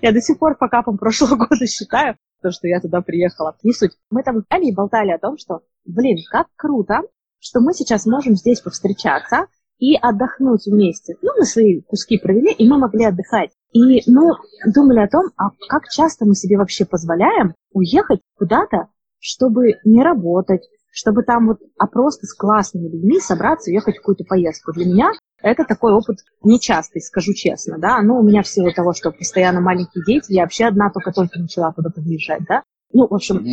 Я 0.02 0.12
до 0.12 0.20
сих 0.20 0.38
пор 0.38 0.56
по 0.56 0.68
капам 0.68 0.98
прошлого 0.98 1.36
года 1.48 1.66
считаю, 1.66 2.16
то, 2.46 2.52
что 2.52 2.68
я 2.68 2.80
туда 2.80 3.00
приехала. 3.00 3.56
Не 3.64 3.72
суть. 3.72 3.92
Мы 4.08 4.22
там 4.22 4.44
и 4.60 4.72
болтали 4.72 5.10
о 5.10 5.18
том, 5.18 5.36
что, 5.36 5.62
блин, 5.84 6.18
как 6.30 6.46
круто, 6.54 7.00
что 7.40 7.58
мы 7.60 7.74
сейчас 7.74 8.06
можем 8.06 8.36
здесь 8.36 8.60
повстречаться 8.60 9.46
и 9.78 9.96
отдохнуть 9.96 10.66
вместе. 10.66 11.16
Ну, 11.22 11.32
мы 11.36 11.44
свои 11.44 11.80
куски 11.80 12.18
провели, 12.18 12.52
и 12.52 12.68
мы 12.68 12.78
могли 12.78 13.04
отдыхать. 13.04 13.50
И 13.72 14.08
мы 14.08 14.30
думали 14.72 15.00
о 15.00 15.08
том, 15.08 15.24
а 15.36 15.50
как 15.68 15.88
часто 15.88 16.24
мы 16.24 16.34
себе 16.34 16.56
вообще 16.56 16.84
позволяем 16.84 17.54
уехать 17.72 18.20
куда-то, 18.38 18.90
чтобы 19.18 19.74
не 19.84 20.04
работать, 20.04 20.62
чтобы 20.92 21.24
там 21.24 21.48
вот, 21.48 21.58
а 21.78 21.88
просто 21.88 22.26
с 22.26 22.34
классными 22.34 22.88
людьми 22.88 23.18
собраться 23.18 23.70
и 23.70 23.74
ехать 23.74 23.96
в 23.96 23.98
какую-то 23.98 24.24
поездку. 24.24 24.72
Для 24.72 24.86
меня 24.86 25.10
это 25.42 25.64
такой 25.64 25.92
опыт 25.92 26.18
нечастый, 26.42 27.02
скажу 27.02 27.32
честно, 27.34 27.78
да. 27.78 28.00
Ну, 28.02 28.18
у 28.18 28.22
меня 28.22 28.42
в 28.42 28.48
силу 28.48 28.72
того, 28.72 28.92
что 28.92 29.10
постоянно 29.10 29.60
маленькие 29.60 30.04
дети, 30.04 30.32
я 30.32 30.42
вообще 30.42 30.66
одна 30.66 30.90
только-только 30.90 31.38
начала 31.38 31.72
куда-то 31.72 32.00
выезжать, 32.00 32.42
да. 32.48 32.62
Ну, 32.92 33.06
в 33.06 33.14
общем, 33.14 33.44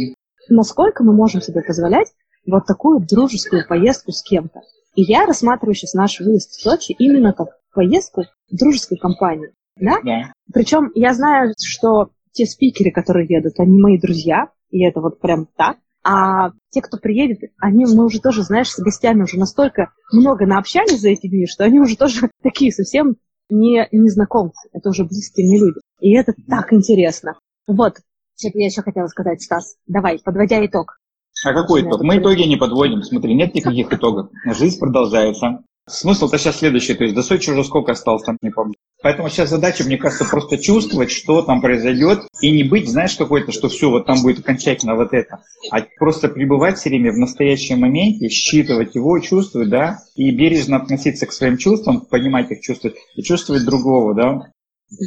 насколько 0.50 1.04
мы 1.04 1.14
можем 1.14 1.42
себе 1.42 1.62
позволять 1.62 2.14
вот 2.46 2.66
такую 2.66 3.00
дружескую 3.00 3.68
поездку 3.68 4.12
с 4.12 4.22
кем-то. 4.22 4.62
И 4.96 5.04
я 5.04 5.26
рассматриваю 5.26 5.76
сейчас 5.76 5.94
наш 5.94 6.20
выезд 6.20 6.52
в 6.52 6.62
Сочи 6.62 6.94
именно 6.98 7.34
как 7.34 7.58
поездку 7.74 8.26
в 8.50 8.56
дружеской 8.56 8.98
компании. 8.98 9.54
Да? 9.76 9.98
Yeah. 10.06 10.32
Причем 10.54 10.92
я 10.94 11.14
знаю, 11.14 11.54
что 11.58 12.12
те 12.32 12.46
спикеры, 12.46 12.92
которые 12.92 13.28
едут, 13.28 13.60
они 13.60 13.80
мои 13.80 14.00
друзья, 14.00 14.50
и 14.70 14.84
это 14.84 15.02
вот 15.02 15.20
прям 15.20 15.48
так. 15.56 15.78
А 16.04 16.52
те, 16.70 16.82
кто 16.82 16.98
приедет, 16.98 17.52
они, 17.58 17.86
мы 17.86 18.06
уже 18.06 18.20
тоже, 18.20 18.44
знаешь, 18.44 18.70
с 18.70 18.80
гостями 18.80 19.24
уже 19.24 19.38
настолько 19.40 19.92
много 20.12 20.46
наобщались 20.46 21.00
за 21.00 21.10
эти 21.10 21.28
дни, 21.28 21.48
что 21.48 21.64
они 21.64 21.80
уже 21.80 21.96
тоже 21.96 22.30
такие 22.44 22.72
совсем 22.72 23.16
не 23.50 23.88
незнакомцы. 23.92 24.70
Это 24.74 24.90
уже 24.90 25.06
близкие 25.06 25.48
мне 25.48 25.60
люди. 25.60 25.80
И 26.00 26.14
это 26.14 26.34
так 26.50 26.74
интересно. 26.74 27.38
Вот, 27.68 27.98
что 28.38 28.50
я 28.54 28.66
еще 28.66 28.82
хотела 28.82 29.08
сказать, 29.08 29.42
Стас. 29.42 29.76
Давай, 29.88 30.20
подводя 30.24 30.66
итог. 30.66 30.98
А 31.46 31.54
какой 31.54 31.82
итог? 31.82 32.02
Мы 32.02 32.18
итоги 32.18 32.44
не 32.44 32.58
подводим. 32.58 33.02
Смотри, 33.02 33.34
нет 33.34 33.56
никаких 33.56 33.92
итогов. 33.92 34.30
Жизнь 34.46 34.80
продолжается. 34.80 35.64
Смысл-то 35.88 36.38
сейчас 36.38 36.60
следующий. 36.60 36.94
То 36.94 37.04
есть 37.04 37.16
до 37.16 37.24
Сочи 37.24 37.50
уже 37.50 37.64
сколько 37.64 37.92
осталось, 37.92 38.24
там 38.24 38.38
не 38.42 38.52
помню. 38.52 38.76
Поэтому 39.02 39.30
сейчас 39.30 39.50
задача, 39.50 39.84
мне 39.84 39.98
кажется, 39.98 40.24
просто 40.24 40.58
чувствовать, 40.58 41.12
что 41.12 41.42
там 41.42 41.60
произойдет, 41.60 42.22
и 42.40 42.52
не 42.52 42.64
быть, 42.64 42.90
знаешь, 42.90 43.18
какой-то, 43.18 43.52
что 43.52 43.68
все, 43.68 43.90
вот 43.90 44.06
там 44.06 44.22
будет 44.22 44.40
окончательно 44.40 44.96
вот 44.96 45.12
это, 45.12 45.44
а 45.72 45.82
просто 46.00 46.30
пребывать 46.30 46.78
все 46.78 46.90
время 46.90 47.12
в 47.12 47.18
настоящем 47.18 47.82
моменте, 47.82 48.30
считывать 48.30 48.96
его, 48.96 49.20
чувствовать, 49.20 49.70
да, 49.70 50.00
и 50.16 50.32
бережно 50.32 50.78
относиться 50.78 51.26
к 51.26 51.34
своим 51.34 51.58
чувствам, 51.58 52.06
понимать 52.06 52.50
их, 52.50 52.62
чувствовать, 52.62 52.96
и 53.18 53.24
чувствовать 53.24 53.66
другого, 53.66 54.16
да. 54.16 54.52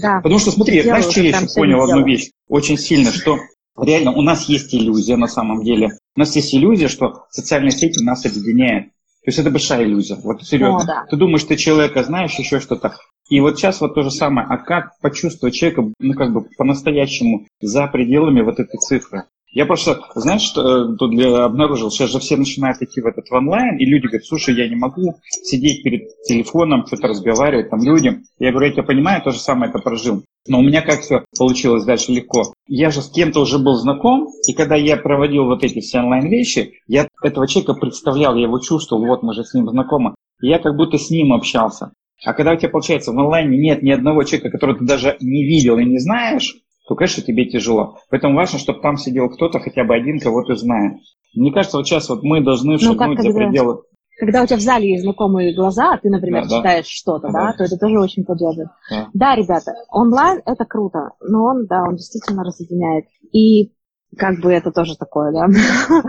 Да. 0.02 0.20
Потому 0.20 0.38
что, 0.40 0.50
смотри, 0.50 0.82
знаешь, 0.82 1.06
что 1.06 1.22
я 1.22 1.30
еще 1.30 1.46
понял 1.54 1.80
одну 1.80 2.04
вещь 2.04 2.30
очень 2.48 2.76
сильно, 2.76 3.12
что 3.12 3.38
реально 3.80 4.12
у 4.12 4.20
нас 4.20 4.46
есть 4.46 4.74
иллюзия 4.74 5.16
на 5.16 5.26
самом 5.26 5.64
деле. 5.64 5.90
У 6.16 6.20
нас 6.20 6.36
есть 6.36 6.54
иллюзия, 6.54 6.88
что 6.88 7.24
социальные 7.30 7.72
сети 7.72 8.02
нас 8.02 8.26
объединяют. 8.26 8.88
То 9.26 9.30
есть 9.30 9.40
это 9.40 9.50
большая 9.50 9.84
иллюзия. 9.84 10.14
Вот 10.22 10.44
серьезно. 10.44 10.84
О, 10.84 10.86
да. 10.86 11.06
Ты 11.10 11.16
думаешь, 11.16 11.42
ты 11.42 11.56
человека 11.56 12.04
знаешь, 12.04 12.38
еще 12.38 12.60
что-то. 12.60 12.94
И 13.28 13.40
вот 13.40 13.58
сейчас 13.58 13.80
вот 13.80 13.96
то 13.96 14.02
же 14.04 14.12
самое. 14.12 14.46
А 14.48 14.56
как 14.56 14.96
почувствовать 15.00 15.52
человека, 15.52 15.82
ну 15.98 16.14
как 16.14 16.32
бы 16.32 16.42
по-настоящему 16.56 17.44
за 17.60 17.88
пределами 17.88 18.40
вот 18.42 18.60
этой 18.60 18.78
цифры? 18.78 19.24
Я 19.50 19.64
просто, 19.64 20.00
знаешь, 20.14 20.42
что 20.42 20.60
э, 20.60 20.96
тут 20.96 21.18
обнаружил, 21.18 21.90
сейчас 21.90 22.10
же 22.10 22.18
все 22.18 22.36
начинают 22.36 22.82
идти 22.82 23.00
в 23.00 23.06
этот 23.06 23.30
онлайн, 23.30 23.78
и 23.78 23.86
люди 23.86 24.06
говорят, 24.06 24.26
слушай, 24.26 24.54
я 24.54 24.68
не 24.68 24.76
могу 24.76 25.14
сидеть 25.30 25.82
перед 25.82 26.08
телефоном, 26.24 26.86
что-то 26.86 27.08
разговаривать 27.08 27.70
там 27.70 27.82
людям. 27.82 28.22
Я 28.38 28.50
говорю, 28.50 28.66
я 28.66 28.72
тебя 28.74 28.82
понимаю, 28.82 29.22
то 29.22 29.30
же 29.30 29.38
самое 29.38 29.70
это 29.70 29.78
прожил. 29.78 30.24
Но 30.48 30.58
у 30.58 30.62
меня 30.62 30.82
как 30.82 31.00
все 31.00 31.24
получилось 31.38 31.84
дальше 31.84 32.12
легко. 32.12 32.52
Я 32.66 32.90
же 32.90 33.00
с 33.00 33.08
кем-то 33.08 33.40
уже 33.40 33.58
был 33.58 33.74
знаком, 33.74 34.28
и 34.46 34.52
когда 34.52 34.76
я 34.76 34.96
проводил 34.96 35.46
вот 35.46 35.64
эти 35.64 35.80
все 35.80 36.00
онлайн-вещи, 36.00 36.74
я 36.86 37.08
этого 37.22 37.48
человека 37.48 37.74
представлял, 37.74 38.36
я 38.36 38.42
его 38.42 38.58
чувствовал, 38.58 39.06
вот 39.06 39.22
мы 39.22 39.32
же 39.32 39.44
с 39.44 39.54
ним 39.54 39.68
знакомы. 39.68 40.14
И 40.42 40.48
я 40.48 40.58
как 40.58 40.76
будто 40.76 40.98
с 40.98 41.10
ним 41.10 41.32
общался. 41.32 41.92
А 42.24 42.32
когда 42.32 42.52
у 42.52 42.56
тебя, 42.56 42.70
получается, 42.70 43.12
в 43.12 43.18
онлайне 43.18 43.58
нет 43.58 43.82
ни 43.82 43.90
одного 43.90 44.22
человека, 44.24 44.50
которого 44.50 44.78
ты 44.78 44.84
даже 44.84 45.16
не 45.20 45.44
видел 45.44 45.78
и 45.78 45.84
не 45.84 45.98
знаешь, 45.98 46.56
то, 46.86 46.94
конечно, 46.94 47.22
тебе 47.22 47.46
тяжело. 47.46 47.98
Поэтому 48.10 48.36
важно, 48.36 48.58
чтобы 48.58 48.80
там 48.80 48.96
сидел 48.96 49.28
кто-то, 49.28 49.58
хотя 49.58 49.84
бы 49.84 49.94
один, 49.94 50.20
кого 50.20 50.44
ты 50.44 50.54
знаешь. 50.56 51.00
Мне 51.34 51.52
кажется, 51.52 51.76
вот 51.76 51.86
сейчас 51.86 52.08
вот 52.08 52.22
мы 52.22 52.42
должны 52.42 52.72
ну, 52.72 52.78
шагнуть 52.78 53.20
за 53.20 53.32
пределы... 53.32 53.82
Когда 54.18 54.42
у 54.42 54.46
тебя 54.46 54.56
в 54.56 54.62
зале 54.62 54.92
есть 54.92 55.02
знакомые 55.02 55.54
глаза, 55.54 55.92
а 55.92 55.98
ты, 55.98 56.08
например, 56.08 56.48
да, 56.48 56.56
читаешь 56.56 56.86
да. 56.86 56.90
что-то, 56.90 57.28
да, 57.28 57.48
да, 57.48 57.52
то 57.52 57.64
это 57.64 57.76
тоже 57.76 57.98
очень 57.98 58.24
победа. 58.24 58.70
Да. 58.90 59.08
да, 59.12 59.36
ребята, 59.36 59.72
онлайн 59.90 60.40
это 60.46 60.64
круто, 60.64 61.10
но 61.20 61.44
он, 61.44 61.66
да, 61.66 61.82
он 61.82 61.96
действительно 61.96 62.42
разъединяет. 62.42 63.04
И 63.32 63.74
как 64.16 64.40
бы 64.40 64.52
это 64.52 64.72
тоже 64.72 64.96
такое, 64.96 65.32
да. 65.32 65.46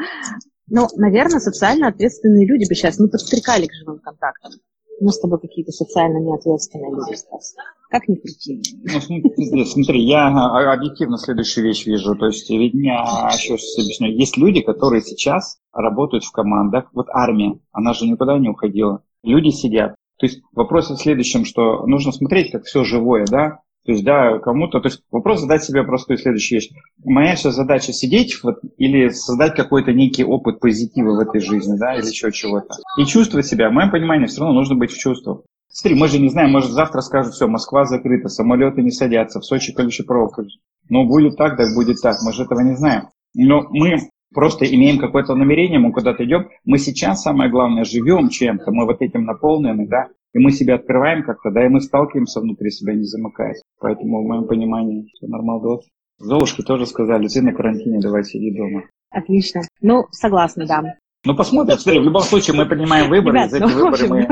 Ну, 0.70 0.86
наверное, 0.98 1.40
социально 1.40 1.88
ответственные 1.88 2.46
люди 2.46 2.68
бы 2.68 2.76
сейчас, 2.76 2.98
ну, 2.98 3.08
подстрекали 3.08 3.68
к 3.68 3.74
живым 3.74 4.00
контактам. 4.00 4.52
Мы 5.00 5.12
с 5.12 5.20
тобой 5.20 5.40
какие-то 5.40 5.72
социально 5.72 6.18
неответственные 6.18 6.92
люди, 6.92 7.16
Стас. 7.16 7.56
Как 7.90 8.08
ни 8.08 8.16
крути. 8.16 8.62
Ну, 8.84 9.00
смотри, 9.00 9.66
смотри, 9.66 10.04
я 10.04 10.28
объективно 10.74 11.18
следующую 11.18 11.66
вещь 11.66 11.86
вижу. 11.86 12.16
То 12.16 12.28
есть, 12.28 12.50
ведь 12.50 12.74
я 12.74 13.30
еще 13.34 13.54
раз 13.54 13.78
объясню. 13.78 14.10
Есть 14.10 14.38
люди, 14.38 14.62
которые 14.62 15.02
сейчас 15.02 15.60
работают 15.72 16.24
в 16.24 16.32
командах. 16.32 16.90
Вот 16.94 17.08
армия, 17.10 17.60
она 17.72 17.94
же 17.94 18.08
никуда 18.08 18.38
не 18.40 18.50
уходила. 18.50 19.04
Люди 19.24 19.50
сидят. 19.50 19.96
То 20.20 20.26
есть 20.26 20.42
вопрос 20.52 20.90
в 20.90 20.98
следующем, 20.98 21.46
что 21.46 21.86
нужно 21.86 22.12
смотреть, 22.12 22.52
как 22.52 22.66
все 22.66 22.84
живое, 22.84 23.26
да, 23.30 23.60
то 23.88 23.94
есть, 23.94 24.04
да, 24.04 24.38
кому-то, 24.40 24.82
то 24.82 24.90
есть 24.90 25.02
вопрос 25.12 25.40
задать 25.40 25.64
себе 25.64 25.82
простую 25.82 26.18
следующую 26.18 26.60
вещь. 26.60 26.72
Моя 27.06 27.38
сейчас 27.38 27.56
задача 27.56 27.94
сидеть 27.94 28.44
вот, 28.44 28.56
или 28.78 29.08
создать 29.08 29.56
какой-то 29.56 29.94
некий 29.94 30.26
опыт 30.26 30.60
позитива 30.60 31.16
в 31.16 31.20
этой 31.20 31.40
жизни, 31.40 31.78
да, 31.78 31.96
или 31.96 32.06
еще 32.06 32.30
чего-то. 32.34 32.76
И 33.00 33.06
чувствовать 33.06 33.48
себя. 33.48 33.70
В 33.70 33.72
моем 33.72 33.90
понимании 33.90 34.26
все 34.26 34.42
равно 34.42 34.56
нужно 34.56 34.76
быть 34.76 34.92
в 34.92 34.98
чувствах. 35.00 35.44
Смотри, 35.70 35.98
мы 35.98 36.10
же 36.10 36.20
не 36.20 36.28
знаем, 36.28 36.52
может 36.52 36.72
завтра 36.72 37.00
скажут, 37.00 37.34
все, 37.34 37.48
Москва 37.48 37.86
закрыта, 37.86 38.28
самолеты 38.28 38.82
не 38.82 38.92
садятся, 38.92 39.40
в 39.40 39.46
Сочи 39.46 39.72
колючая 39.72 40.06
проволока. 40.06 40.44
Ну, 40.90 41.06
будет 41.06 41.38
так, 41.38 41.56
так 41.56 41.74
будет 41.74 42.02
так, 42.02 42.18
мы 42.26 42.34
же 42.34 42.44
этого 42.44 42.60
не 42.60 42.76
знаем. 42.76 43.04
Но 43.36 43.68
мы 43.70 44.10
просто 44.34 44.66
имеем 44.66 45.00
какое-то 45.00 45.34
намерение, 45.34 45.80
мы 45.80 45.94
куда-то 45.94 46.26
идем. 46.26 46.50
Мы 46.66 46.78
сейчас, 46.78 47.22
самое 47.22 47.50
главное, 47.50 47.86
живем 47.86 48.28
чем-то, 48.28 48.70
мы 48.70 48.86
вот 48.86 49.02
этим 49.02 49.24
наполнены, 49.24 49.88
да, 49.88 50.08
и 50.34 50.40
мы 50.40 50.52
себя 50.52 50.76
открываем 50.76 51.24
как-то, 51.24 51.52
да, 51.52 51.66
и 51.66 51.70
мы 51.70 51.82
сталкиваемся 51.82 52.42
внутри 52.42 52.70
себя, 52.72 52.94
не 52.94 53.04
замыкаясь. 53.04 53.62
Поэтому, 53.80 54.24
в 54.24 54.28
моем 54.28 54.48
понимании, 54.48 55.08
все 55.14 55.28
нормально. 55.28 55.80
Золушки 56.20 56.62
тоже 56.62 56.86
сказали, 56.86 57.28
ты 57.28 57.42
на 57.42 57.54
карантине, 57.54 58.00
давай 58.00 58.24
сиди 58.24 58.56
дома. 58.56 58.84
Отлично. 59.10 59.62
Ну, 59.82 60.06
согласна, 60.12 60.66
да. 60.66 60.84
Ну, 61.26 61.36
посмотрим. 61.36 61.78
Смотри, 61.78 62.00
в 62.00 62.04
любом 62.04 62.22
случае 62.22 62.56
мы 62.56 62.66
принимаем 62.66 63.10
выборы, 63.10 63.38
Ребят, 63.38 63.52
за 63.52 63.58
эти 63.58 63.64
ну, 63.64 63.86
выборы 63.86 64.08
мы 64.08 64.28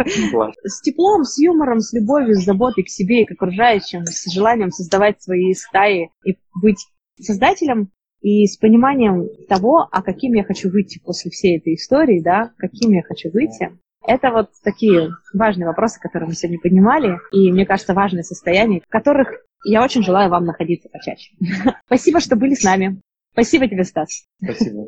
С 0.63 0.81
теплом, 0.81 1.23
с 1.23 1.37
юмором, 1.39 1.79
с 1.79 1.93
любовью, 1.93 2.35
с 2.35 2.45
заботой 2.45 2.83
к 2.83 2.89
себе 2.89 3.23
и 3.23 3.25
к 3.25 3.31
окружающим, 3.31 4.05
с 4.05 4.31
желанием 4.31 4.71
создавать 4.71 5.21
свои 5.21 5.53
стаи 5.53 6.09
и 6.23 6.37
быть 6.61 6.87
создателем 7.19 7.89
и 8.21 8.45
с 8.47 8.57
пониманием 8.57 9.27
того, 9.47 9.87
а 9.91 10.01
каким 10.01 10.33
я 10.33 10.43
хочу 10.43 10.69
выйти 10.69 10.99
после 11.03 11.31
всей 11.31 11.57
этой 11.57 11.75
истории, 11.75 12.21
да, 12.21 12.51
каким 12.57 12.91
я 12.91 13.03
хочу 13.03 13.29
выйти. 13.31 13.77
Это 14.07 14.31
вот 14.31 14.49
такие 14.63 15.11
важные 15.33 15.67
вопросы, 15.67 15.99
которые 15.99 16.29
мы 16.29 16.35
сегодня 16.35 16.59
поднимали, 16.59 17.19
и, 17.31 17.51
мне 17.51 17.65
кажется, 17.65 17.93
важные 17.93 18.23
состояния, 18.23 18.81
в 18.81 18.89
которых 18.89 19.29
я 19.63 19.83
очень 19.83 20.03
желаю 20.03 20.29
вам 20.29 20.45
находиться 20.45 20.89
почаще. 20.89 21.33
Спасибо, 21.85 22.19
что 22.19 22.35
были 22.35 22.53
с 22.53 22.63
нами. 22.63 23.01
Спасибо 23.33 23.67
тебе, 23.67 23.83
Стас. 23.83 24.25
Спасибо. 24.41 24.87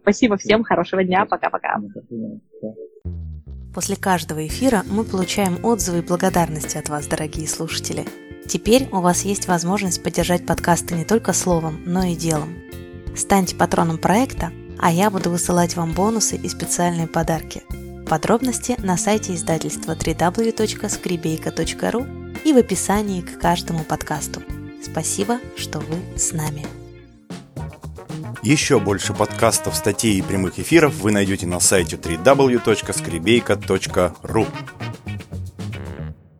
Спасибо 0.00 0.36
всем, 0.36 0.64
хорошего 0.64 1.04
дня, 1.04 1.26
пока-пока. 1.26 1.80
После 3.74 3.96
каждого 3.96 4.46
эфира 4.46 4.82
мы 4.90 5.04
получаем 5.04 5.64
отзывы 5.64 5.98
и 5.98 6.02
благодарности 6.02 6.76
от 6.76 6.88
вас, 6.88 7.06
дорогие 7.06 7.48
слушатели. 7.48 8.04
Теперь 8.46 8.88
у 8.92 9.00
вас 9.00 9.22
есть 9.22 9.48
возможность 9.48 10.02
поддержать 10.02 10.46
подкасты 10.46 10.94
не 10.94 11.04
только 11.04 11.32
словом, 11.32 11.80
но 11.86 12.04
и 12.04 12.14
делом. 12.14 12.54
Станьте 13.16 13.56
патроном 13.56 13.98
проекта, 13.98 14.50
а 14.78 14.90
я 14.90 15.10
буду 15.10 15.30
высылать 15.30 15.76
вам 15.76 15.92
бонусы 15.92 16.36
и 16.36 16.48
специальные 16.48 17.06
подарки. 17.06 17.62
Подробности 18.12 18.76
на 18.76 18.98
сайте 18.98 19.34
издательства 19.34 19.92
www.skribейка.ru 19.92 22.36
и 22.44 22.52
в 22.52 22.58
описании 22.58 23.22
к 23.22 23.40
каждому 23.40 23.84
подкасту. 23.84 24.42
Спасибо, 24.84 25.38
что 25.56 25.78
вы 25.78 25.96
с 26.18 26.32
нами. 26.32 26.66
Еще 28.42 28.78
больше 28.78 29.14
подкастов, 29.14 29.74
статей 29.74 30.18
и 30.18 30.22
прямых 30.22 30.58
эфиров 30.58 30.92
вы 30.96 31.10
найдете 31.10 31.46
на 31.46 31.58
сайте 31.58 31.96
www.skribейка.ru 31.96 34.46